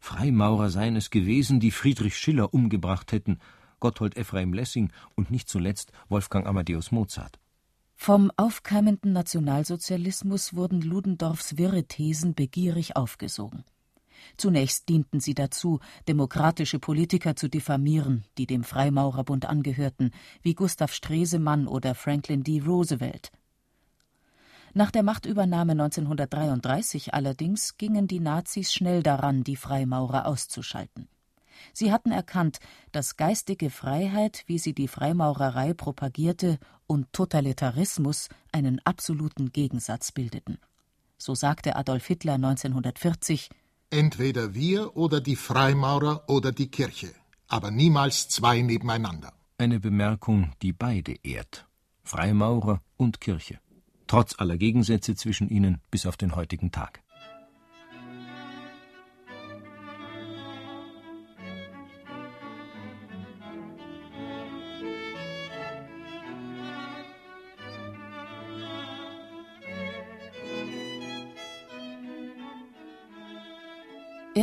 Freimaurer 0.00 0.68
seien 0.68 0.96
es 0.96 1.10
gewesen, 1.10 1.60
die 1.60 1.70
Friedrich 1.70 2.18
Schiller 2.18 2.52
umgebracht 2.52 3.12
hätten, 3.12 3.38
Gotthold 3.78 4.16
Ephraim 4.16 4.52
Lessing 4.52 4.92
und 5.14 5.30
nicht 5.30 5.48
zuletzt 5.48 5.92
Wolfgang 6.08 6.44
Amadeus 6.44 6.90
Mozart. 6.90 7.38
Vom 7.94 8.32
aufkeimenden 8.36 9.12
Nationalsozialismus 9.12 10.54
wurden 10.54 10.82
Ludendorffs 10.82 11.56
wirre 11.56 11.84
Thesen 11.84 12.34
begierig 12.34 12.96
aufgesogen. 12.96 13.62
Zunächst 14.36 14.88
dienten 14.88 15.20
sie 15.20 15.34
dazu, 15.34 15.80
demokratische 16.08 16.78
Politiker 16.78 17.36
zu 17.36 17.48
diffamieren, 17.48 18.24
die 18.38 18.46
dem 18.46 18.64
Freimaurerbund 18.64 19.46
angehörten, 19.46 20.10
wie 20.42 20.54
Gustav 20.54 20.92
Stresemann 20.92 21.66
oder 21.66 21.94
Franklin 21.94 22.42
D. 22.42 22.60
Roosevelt. 22.60 23.30
Nach 24.74 24.90
der 24.90 25.02
Machtübernahme 25.02 25.72
1933 25.72 27.12
allerdings 27.12 27.76
gingen 27.76 28.06
die 28.06 28.20
Nazis 28.20 28.72
schnell 28.72 29.02
daran, 29.02 29.44
die 29.44 29.56
Freimaurer 29.56 30.26
auszuschalten. 30.26 31.08
Sie 31.72 31.92
hatten 31.92 32.10
erkannt, 32.10 32.58
dass 32.90 33.16
geistige 33.16 33.70
Freiheit, 33.70 34.44
wie 34.46 34.58
sie 34.58 34.74
die 34.74 34.88
Freimaurerei 34.88 35.74
propagierte, 35.74 36.58
und 36.86 37.12
Totalitarismus 37.12 38.28
einen 38.50 38.80
absoluten 38.84 39.52
Gegensatz 39.52 40.12
bildeten. 40.12 40.58
So 41.18 41.34
sagte 41.34 41.76
Adolf 41.76 42.06
Hitler 42.06 42.34
1940 42.34 43.50
Entweder 43.92 44.54
wir 44.54 44.96
oder 44.96 45.20
die 45.20 45.36
Freimaurer 45.36 46.24
oder 46.26 46.50
die 46.50 46.70
Kirche, 46.70 47.10
aber 47.46 47.70
niemals 47.70 48.28
zwei 48.28 48.60
nebeneinander. 48.62 49.32
Eine 49.58 49.78
Bemerkung, 49.78 50.52
die 50.62 50.72
beide 50.72 51.14
ehrt. 51.22 51.66
Freimaurer 52.02 52.80
und 52.96 53.20
Kirche 53.20 53.60
trotz 54.12 54.38
aller 54.38 54.58
Gegensätze 54.58 55.14
zwischen 55.14 55.48
ihnen 55.48 55.80
bis 55.90 56.04
auf 56.04 56.18
den 56.18 56.36
heutigen 56.36 56.70
Tag. 56.70 57.01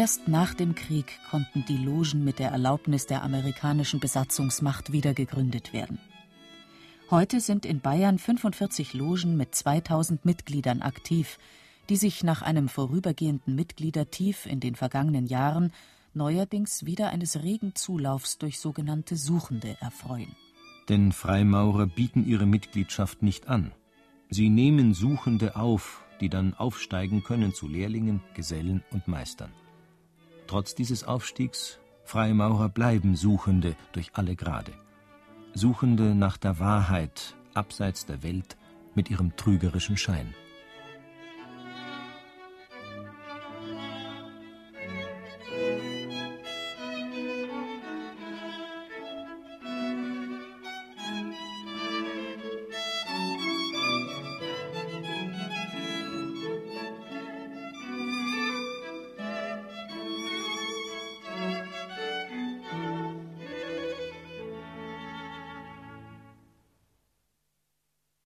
Erst 0.09 0.27
nach 0.27 0.55
dem 0.55 0.73
Krieg 0.73 1.19
konnten 1.29 1.65
die 1.67 1.77
Logen 1.77 2.23
mit 2.23 2.39
der 2.39 2.49
Erlaubnis 2.49 3.05
der 3.05 3.21
amerikanischen 3.21 3.99
Besatzungsmacht 3.99 4.91
wieder 4.91 5.13
gegründet 5.13 5.71
werden. 5.71 5.99
Heute 7.11 7.39
sind 7.39 7.63
in 7.63 7.79
Bayern 7.79 8.17
45 8.17 8.95
Logen 8.95 9.37
mit 9.37 9.53
2000 9.53 10.25
Mitgliedern 10.25 10.81
aktiv, 10.81 11.37
die 11.89 11.95
sich 11.95 12.23
nach 12.23 12.41
einem 12.41 12.69
vorübergehenden 12.69 13.53
Mitgliedertief 13.53 14.47
in 14.47 14.59
den 14.59 14.73
vergangenen 14.73 15.27
Jahren 15.27 15.73
neuerdings 16.15 16.87
wieder 16.87 17.11
eines 17.11 17.43
regen 17.43 17.75
Zulaufs 17.75 18.39
durch 18.39 18.59
sogenannte 18.59 19.15
Suchende 19.15 19.77
erfreuen. 19.79 20.35
Denn 20.89 21.11
Freimaurer 21.11 21.85
bieten 21.85 22.25
ihre 22.25 22.47
Mitgliedschaft 22.47 23.21
nicht 23.21 23.47
an. 23.47 23.73
Sie 24.31 24.49
nehmen 24.49 24.95
Suchende 24.95 25.55
auf, 25.55 26.03
die 26.19 26.29
dann 26.29 26.55
aufsteigen 26.55 27.21
können 27.21 27.53
zu 27.53 27.67
Lehrlingen, 27.67 28.21
Gesellen 28.33 28.83
und 28.89 29.07
Meistern. 29.07 29.51
Trotz 30.49 30.73
dieses 30.73 31.03
Aufstiegs, 31.03 31.77
Freimaurer 32.05 32.69
bleiben 32.69 33.15
Suchende 33.15 33.75
durch 33.91 34.09
alle 34.13 34.35
Grade. 34.35 34.71
Suchende 35.53 36.15
nach 36.15 36.37
der 36.37 36.57
Wahrheit 36.57 37.35
abseits 37.53 38.07
der 38.07 38.23
Welt 38.23 38.57
mit 38.95 39.11
ihrem 39.11 39.35
trügerischen 39.35 39.95
Schein. 39.95 40.33